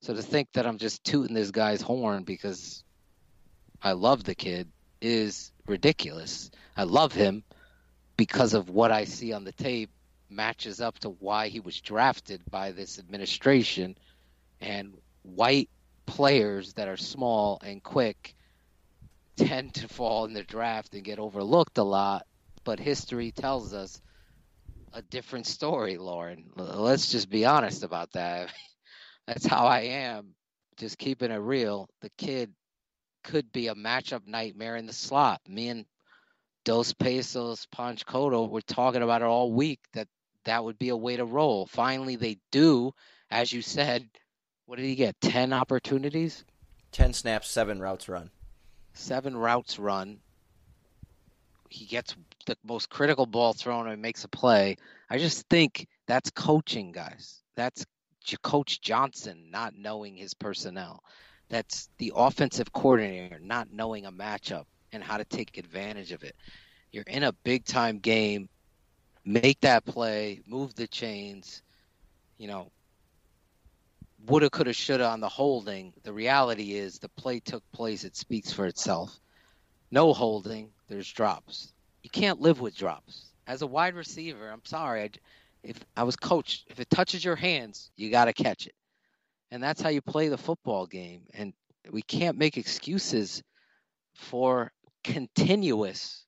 So 0.00 0.14
to 0.14 0.22
think 0.22 0.48
that 0.52 0.66
I'm 0.66 0.78
just 0.78 1.04
tooting 1.04 1.34
this 1.34 1.50
guy's 1.50 1.80
horn 1.80 2.22
because 2.22 2.84
I 3.82 3.92
love 3.92 4.24
the 4.24 4.34
kid 4.34 4.70
is 5.00 5.52
ridiculous. 5.66 6.50
I 6.76 6.84
love 6.84 7.12
him 7.12 7.42
because 8.16 8.54
of 8.54 8.70
what 8.70 8.92
I 8.92 9.04
see 9.04 9.32
on 9.32 9.44
the 9.44 9.52
tape 9.52 9.90
matches 10.30 10.80
up 10.80 10.98
to 11.00 11.10
why 11.10 11.48
he 11.48 11.60
was 11.60 11.80
drafted 11.80 12.42
by 12.50 12.72
this 12.72 12.98
administration 12.98 13.96
and 14.60 14.94
white 15.22 15.70
players 16.06 16.72
that 16.74 16.88
are 16.88 16.96
small 16.96 17.60
and 17.64 17.82
quick 17.82 18.34
tend 19.36 19.74
to 19.74 19.88
fall 19.88 20.24
in 20.24 20.32
the 20.32 20.42
draft 20.42 20.94
and 20.94 21.04
get 21.04 21.18
overlooked 21.18 21.78
a 21.78 21.82
lot 21.82 22.26
but 22.66 22.78
history 22.78 23.30
tells 23.30 23.72
us 23.72 24.02
a 24.92 25.00
different 25.00 25.46
story 25.46 25.96
lorin 25.96 26.44
let's 26.56 27.10
just 27.10 27.30
be 27.30 27.46
honest 27.46 27.82
about 27.82 28.10
that 28.12 28.52
that's 29.26 29.46
how 29.46 29.64
i 29.64 29.80
am 29.80 30.34
just 30.76 30.98
keeping 30.98 31.30
it 31.30 31.36
real 31.36 31.88
the 32.02 32.10
kid 32.18 32.52
could 33.24 33.50
be 33.52 33.68
a 33.68 33.74
matchup 33.74 34.26
nightmare 34.26 34.76
in 34.76 34.84
the 34.84 34.92
slot 34.92 35.40
me 35.48 35.68
and 35.68 35.86
Dos 36.66 36.92
Pesos, 36.94 37.64
Ponch 37.70 38.04
Cotto, 38.04 38.50
we're 38.50 38.60
talking 38.60 39.02
about 39.02 39.22
it 39.22 39.26
all 39.26 39.52
week 39.52 39.78
that 39.92 40.08
that 40.46 40.64
would 40.64 40.76
be 40.80 40.88
a 40.88 40.96
way 40.96 41.16
to 41.16 41.24
roll. 41.24 41.64
Finally, 41.66 42.16
they 42.16 42.38
do, 42.50 42.92
as 43.30 43.52
you 43.52 43.62
said. 43.62 44.08
What 44.64 44.74
did 44.74 44.84
he 44.84 44.96
get? 44.96 45.20
Ten 45.20 45.52
opportunities. 45.52 46.44
Ten 46.90 47.12
snaps, 47.12 47.48
seven 47.48 47.78
routes 47.78 48.08
run. 48.08 48.30
Seven 48.94 49.36
routes 49.36 49.78
run. 49.78 50.18
He 51.70 51.86
gets 51.86 52.16
the 52.46 52.56
most 52.64 52.88
critical 52.88 53.26
ball 53.26 53.52
thrown 53.52 53.88
and 53.88 54.00
makes 54.00 54.24
a 54.24 54.28
play. 54.28 54.76
I 55.10 55.18
just 55.18 55.48
think 55.48 55.86
that's 56.06 56.30
coaching, 56.30 56.92
guys. 56.92 57.42
That's 57.56 57.84
Coach 58.42 58.80
Johnson 58.80 59.50
not 59.50 59.74
knowing 59.76 60.16
his 60.16 60.34
personnel. 60.34 61.04
That's 61.48 61.88
the 61.98 62.12
offensive 62.16 62.72
coordinator 62.72 63.38
not 63.38 63.68
knowing 63.72 64.06
a 64.06 64.12
matchup 64.12 64.64
and 64.92 65.02
how 65.02 65.16
to 65.16 65.24
take 65.24 65.58
advantage 65.58 66.10
of 66.10 66.24
it. 66.24 66.34
You're 66.90 67.04
in 67.06 67.22
a 67.22 67.32
big 67.32 67.64
time 67.64 67.98
game. 67.98 68.48
Make 69.24 69.60
that 69.60 69.84
play, 69.84 70.40
move 70.46 70.74
the 70.74 70.86
chains. 70.86 71.62
You 72.38 72.48
know, 72.48 72.70
woulda, 74.26 74.50
coulda, 74.50 74.72
shoulda 74.72 75.06
on 75.06 75.20
the 75.20 75.28
holding. 75.28 75.92
The 76.02 76.12
reality 76.12 76.74
is 76.74 76.98
the 76.98 77.08
play 77.10 77.40
took 77.40 77.62
place. 77.72 78.04
It 78.04 78.16
speaks 78.16 78.52
for 78.52 78.66
itself. 78.66 79.18
No 79.90 80.12
holding. 80.12 80.70
There's 80.88 81.10
drops. 81.10 81.72
You 82.06 82.10
can't 82.10 82.40
live 82.40 82.60
with 82.60 82.76
drops. 82.76 83.32
As 83.48 83.62
a 83.62 83.66
wide 83.66 83.96
receiver, 83.96 84.48
I'm 84.48 84.64
sorry. 84.64 85.02
I, 85.02 85.10
if 85.64 85.84
I 85.96 86.04
was 86.04 86.14
coached, 86.14 86.68
if 86.68 86.78
it 86.78 86.88
touches 86.88 87.24
your 87.24 87.34
hands, 87.34 87.90
you 87.96 88.12
got 88.12 88.26
to 88.26 88.32
catch 88.32 88.68
it. 88.68 88.76
And 89.50 89.60
that's 89.60 89.82
how 89.82 89.88
you 89.88 90.00
play 90.00 90.28
the 90.28 90.38
football 90.38 90.86
game. 90.86 91.22
And 91.34 91.52
we 91.90 92.02
can't 92.02 92.38
make 92.38 92.58
excuses 92.58 93.42
for 94.14 94.70
continuous 95.02 96.24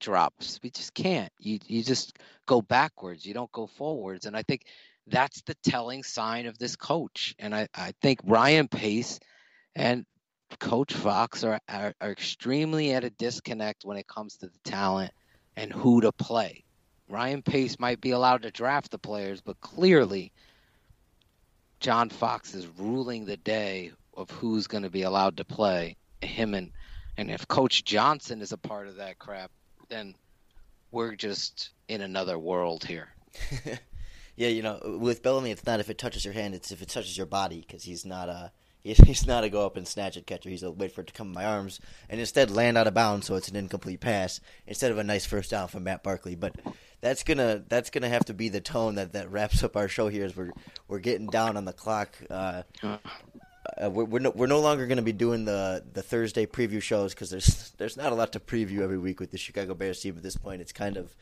drops. 0.00 0.58
We 0.62 0.70
just 0.70 0.94
can't. 0.94 1.30
You 1.38 1.58
you 1.66 1.82
just 1.82 2.18
go 2.46 2.62
backwards. 2.62 3.26
You 3.26 3.34
don't 3.34 3.52
go 3.52 3.66
forwards. 3.66 4.24
And 4.24 4.34
I 4.34 4.42
think 4.42 4.62
that's 5.06 5.42
the 5.42 5.54
telling 5.62 6.02
sign 6.02 6.46
of 6.46 6.56
this 6.56 6.76
coach. 6.76 7.34
And 7.38 7.54
I, 7.54 7.68
I 7.74 7.92
think 8.00 8.20
Ryan 8.24 8.68
Pace 8.68 9.20
and 9.76 10.06
Coach 10.58 10.92
Fox 10.92 11.44
are, 11.44 11.60
are, 11.68 11.94
are 12.00 12.10
extremely 12.10 12.92
at 12.92 13.04
a 13.04 13.10
disconnect 13.10 13.84
when 13.84 13.96
it 13.96 14.06
comes 14.06 14.36
to 14.38 14.46
the 14.46 14.58
talent 14.64 15.12
and 15.56 15.72
who 15.72 16.00
to 16.00 16.12
play. 16.12 16.64
Ryan 17.08 17.42
Pace 17.42 17.78
might 17.78 18.00
be 18.00 18.10
allowed 18.10 18.42
to 18.42 18.50
draft 18.50 18.90
the 18.90 18.98
players, 18.98 19.40
but 19.40 19.60
clearly 19.60 20.32
John 21.80 22.08
Fox 22.08 22.54
is 22.54 22.66
ruling 22.78 23.26
the 23.26 23.36
day 23.36 23.92
of 24.16 24.30
who's 24.30 24.66
going 24.66 24.84
to 24.84 24.90
be 24.90 25.02
allowed 25.02 25.36
to 25.36 25.44
play. 25.44 25.96
Him 26.22 26.54
and 26.54 26.72
and 27.16 27.30
if 27.30 27.46
Coach 27.46 27.84
Johnson 27.84 28.40
is 28.40 28.52
a 28.52 28.56
part 28.56 28.88
of 28.88 28.96
that 28.96 29.18
crap, 29.18 29.50
then 29.88 30.16
we're 30.90 31.14
just 31.14 31.70
in 31.86 32.00
another 32.00 32.38
world 32.38 32.84
here. 32.84 33.14
yeah, 34.36 34.48
you 34.48 34.62
know, 34.62 34.98
with 35.00 35.22
Bellamy, 35.22 35.50
it's 35.50 35.66
not 35.66 35.80
if 35.80 35.90
it 35.90 35.98
touches 35.98 36.24
your 36.24 36.34
hand; 36.34 36.54
it's 36.54 36.72
if 36.72 36.82
it 36.82 36.88
touches 36.88 37.16
your 37.16 37.26
body, 37.26 37.60
because 37.60 37.84
he's 37.84 38.04
not 38.04 38.28
a 38.28 38.50
he's 39.06 39.26
not 39.26 39.44
a 39.44 39.48
go 39.48 39.64
up 39.64 39.78
and 39.78 39.88
snatch 39.88 40.18
it 40.18 40.26
catcher. 40.26 40.50
He's 40.50 40.62
a 40.62 40.70
wait 40.70 40.92
for 40.92 41.00
it 41.00 41.06
to 41.06 41.12
come 41.14 41.28
in 41.28 41.32
my 41.32 41.46
arms 41.46 41.80
and 42.10 42.20
instead 42.20 42.50
land 42.50 42.76
out 42.76 42.86
of 42.86 42.92
bounds, 42.92 43.26
so 43.26 43.34
it's 43.34 43.48
an 43.48 43.56
incomplete 43.56 44.00
pass 44.00 44.40
instead 44.66 44.92
of 44.92 44.98
a 44.98 45.04
nice 45.04 45.24
first 45.24 45.50
down 45.50 45.68
from 45.68 45.84
Matt 45.84 46.02
Barkley. 46.02 46.34
But 46.34 46.54
that's 47.00 47.22
gonna 47.22 47.64
that's 47.66 47.88
gonna 47.88 48.10
have 48.10 48.26
to 48.26 48.34
be 48.34 48.50
the 48.50 48.60
tone 48.60 48.96
that, 48.96 49.14
that 49.14 49.30
wraps 49.30 49.64
up 49.64 49.74
our 49.74 49.88
show 49.88 50.08
here 50.08 50.26
as 50.26 50.36
we're 50.36 50.52
we're 50.86 50.98
getting 50.98 51.28
down 51.28 51.56
on 51.56 51.64
the 51.64 51.72
clock. 51.72 52.10
Uh, 52.28 52.64
uh, 52.82 53.88
we're 53.90 54.04
we're 54.04 54.18
no, 54.18 54.30
we're 54.30 54.46
no 54.46 54.60
longer 54.60 54.86
going 54.86 54.96
to 54.96 55.02
be 55.02 55.12
doing 55.12 55.46
the 55.46 55.82
the 55.94 56.02
Thursday 56.02 56.44
preview 56.44 56.82
shows 56.82 57.14
because 57.14 57.30
there's 57.30 57.72
there's 57.78 57.96
not 57.96 58.12
a 58.12 58.14
lot 58.14 58.32
to 58.32 58.40
preview 58.40 58.80
every 58.80 58.98
week 58.98 59.18
with 59.18 59.30
the 59.30 59.38
Chicago 59.38 59.72
Bears 59.72 60.00
team 60.00 60.14
at 60.16 60.22
this 60.22 60.36
point. 60.36 60.60
It's 60.60 60.72
kind 60.72 60.98
of 60.98 61.14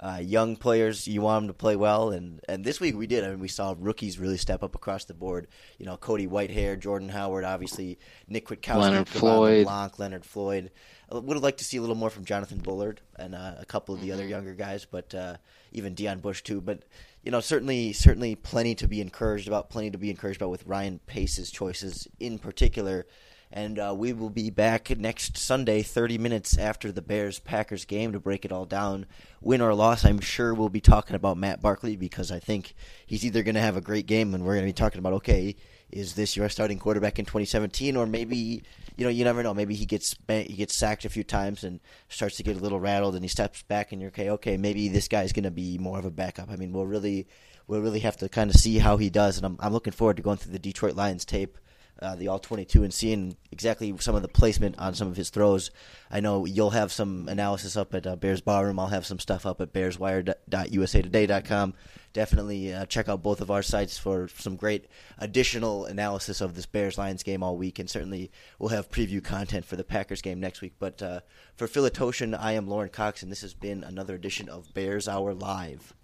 uh, 0.00 0.20
young 0.22 0.56
players. 0.56 1.08
You 1.08 1.22
want 1.22 1.42
them 1.42 1.48
to 1.48 1.54
play 1.54 1.76
well, 1.76 2.10
and 2.10 2.40
and 2.48 2.64
this 2.64 2.80
week 2.80 2.96
we 2.96 3.06
did. 3.06 3.24
I 3.24 3.30
mean, 3.30 3.40
we 3.40 3.48
saw 3.48 3.74
rookies 3.78 4.18
really 4.18 4.36
step 4.36 4.62
up 4.62 4.74
across 4.74 5.04
the 5.04 5.14
board. 5.14 5.48
You 5.78 5.86
know, 5.86 5.96
Cody 5.96 6.26
Whitehair, 6.26 6.78
Jordan 6.78 7.08
Howard, 7.08 7.44
obviously 7.44 7.98
Nick 8.28 8.46
Kwiatkowski, 8.48 8.80
Leonard 8.80 9.08
Floyd, 9.08 9.66
Blanc, 9.66 9.98
Leonard 9.98 10.24
Floyd. 10.24 10.70
I 11.10 11.16
would 11.16 11.36
have 11.36 11.42
liked 11.42 11.58
to 11.58 11.64
see 11.64 11.78
a 11.78 11.80
little 11.80 11.96
more 11.96 12.10
from 12.10 12.24
Jonathan 12.26 12.58
Bullard 12.58 13.00
and 13.16 13.34
uh, 13.34 13.54
a 13.58 13.64
couple 13.64 13.94
of 13.94 14.00
the 14.02 14.12
other 14.12 14.26
younger 14.26 14.54
guys, 14.54 14.84
but 14.84 15.14
uh, 15.14 15.36
even 15.72 15.94
Deon 15.94 16.20
Bush 16.20 16.42
too. 16.42 16.60
But 16.60 16.82
you 17.22 17.30
know, 17.30 17.40
certainly, 17.40 17.92
certainly, 17.92 18.34
plenty 18.34 18.74
to 18.76 18.86
be 18.86 19.00
encouraged 19.00 19.48
about. 19.48 19.70
Plenty 19.70 19.90
to 19.90 19.98
be 19.98 20.10
encouraged 20.10 20.40
about 20.40 20.50
with 20.50 20.66
Ryan 20.66 21.00
Pace's 21.06 21.50
choices 21.50 22.06
in 22.20 22.38
particular. 22.38 23.06
And 23.50 23.78
uh, 23.78 23.94
we 23.96 24.12
will 24.12 24.30
be 24.30 24.50
back 24.50 24.90
next 24.98 25.38
Sunday, 25.38 25.82
30 25.82 26.18
minutes 26.18 26.58
after 26.58 26.92
the 26.92 27.00
Bears 27.00 27.38
Packers 27.38 27.86
game, 27.86 28.12
to 28.12 28.20
break 28.20 28.44
it 28.44 28.52
all 28.52 28.66
down. 28.66 29.06
Win 29.40 29.62
or 29.62 29.72
loss, 29.72 30.04
I'm 30.04 30.20
sure 30.20 30.52
we'll 30.52 30.68
be 30.68 30.80
talking 30.80 31.16
about 31.16 31.38
Matt 31.38 31.62
Barkley 31.62 31.96
because 31.96 32.30
I 32.30 32.40
think 32.40 32.74
he's 33.06 33.24
either 33.24 33.42
going 33.42 33.54
to 33.54 33.60
have 33.60 33.76
a 33.76 33.80
great 33.80 34.06
game 34.06 34.34
and 34.34 34.44
we're 34.44 34.54
going 34.54 34.66
to 34.66 34.68
be 34.68 34.74
talking 34.74 34.98
about, 34.98 35.14
okay, 35.14 35.56
is 35.90 36.14
this 36.14 36.36
your 36.36 36.48
starting 36.48 36.78
quarterback 36.78 37.18
in 37.18 37.24
2017, 37.24 37.96
or 37.96 38.06
maybe 38.06 38.62
you 38.96 39.04
know 39.04 39.08
you 39.08 39.24
never 39.24 39.42
know. 39.42 39.54
Maybe 39.54 39.74
he 39.74 39.86
gets 39.86 40.14
he 40.28 40.54
gets 40.54 40.76
sacked 40.76 41.04
a 41.04 41.08
few 41.08 41.24
times 41.24 41.64
and 41.64 41.80
starts 42.08 42.36
to 42.36 42.42
get 42.42 42.56
a 42.56 42.60
little 42.60 42.80
rattled, 42.80 43.14
and 43.14 43.24
he 43.24 43.28
steps 43.28 43.62
back, 43.62 43.92
and 43.92 44.00
you're 44.00 44.08
okay. 44.08 44.30
Okay, 44.30 44.56
maybe 44.56 44.88
this 44.88 45.08
guy's 45.08 45.32
going 45.32 45.44
to 45.44 45.50
be 45.50 45.78
more 45.78 45.98
of 45.98 46.04
a 46.04 46.10
backup. 46.10 46.50
I 46.50 46.56
mean, 46.56 46.72
we'll 46.72 46.86
really 46.86 47.26
we'll 47.66 47.80
really 47.80 48.00
have 48.00 48.16
to 48.18 48.28
kind 48.28 48.50
of 48.50 48.56
see 48.56 48.78
how 48.78 48.96
he 48.96 49.08
does, 49.08 49.36
and 49.36 49.46
I'm 49.46 49.56
I'm 49.60 49.72
looking 49.72 49.92
forward 49.92 50.16
to 50.18 50.22
going 50.22 50.36
through 50.36 50.52
the 50.52 50.58
Detroit 50.58 50.94
Lions 50.94 51.24
tape. 51.24 51.56
Uh, 52.00 52.14
the 52.14 52.28
all 52.28 52.38
22 52.38 52.84
and 52.84 52.94
seeing 52.94 53.36
exactly 53.50 53.92
some 53.98 54.14
of 54.14 54.22
the 54.22 54.28
placement 54.28 54.78
on 54.78 54.94
some 54.94 55.08
of 55.08 55.16
his 55.16 55.30
throws. 55.30 55.72
I 56.10 56.20
know 56.20 56.44
you'll 56.44 56.70
have 56.70 56.92
some 56.92 57.28
analysis 57.28 57.76
up 57.76 57.94
at 57.94 58.06
uh, 58.06 58.16
Bears 58.16 58.40
Barroom. 58.40 58.78
I'll 58.78 58.86
have 58.86 59.06
some 59.06 59.18
stuff 59.18 59.44
up 59.44 59.60
at 59.60 59.72
bearswire.usatoday.com 59.72 61.74
definitely 62.12 62.72
uh, 62.72 62.86
check 62.86 63.08
out 63.08 63.22
both 63.22 63.40
of 63.40 63.50
our 63.50 63.62
sites 63.62 63.98
for 63.98 64.28
some 64.28 64.56
great 64.56 64.86
additional 65.18 65.84
analysis 65.84 66.40
of 66.40 66.54
this 66.54 66.66
Bears 66.66 66.98
Lions 66.98 67.22
game 67.22 67.42
all 67.42 67.56
week, 67.56 67.78
and 67.78 67.88
certainly 67.88 68.30
we'll 68.58 68.70
have 68.70 68.90
preview 68.90 69.22
content 69.22 69.64
for 69.64 69.76
the 69.76 69.84
Packers 69.84 70.22
game 70.22 70.40
next 70.40 70.60
week. 70.60 70.74
But 70.78 71.02
uh, 71.02 71.20
for 71.56 71.66
Philly 71.66 71.90
I 72.34 72.52
am 72.52 72.66
Lorin 72.66 72.90
Cox, 72.90 73.22
and 73.22 73.30
this 73.30 73.42
has 73.42 73.54
been 73.54 73.84
another 73.84 74.14
edition 74.14 74.48
of 74.48 74.72
Bears 74.74 75.08
Hour 75.08 75.34
Live. 75.34 75.94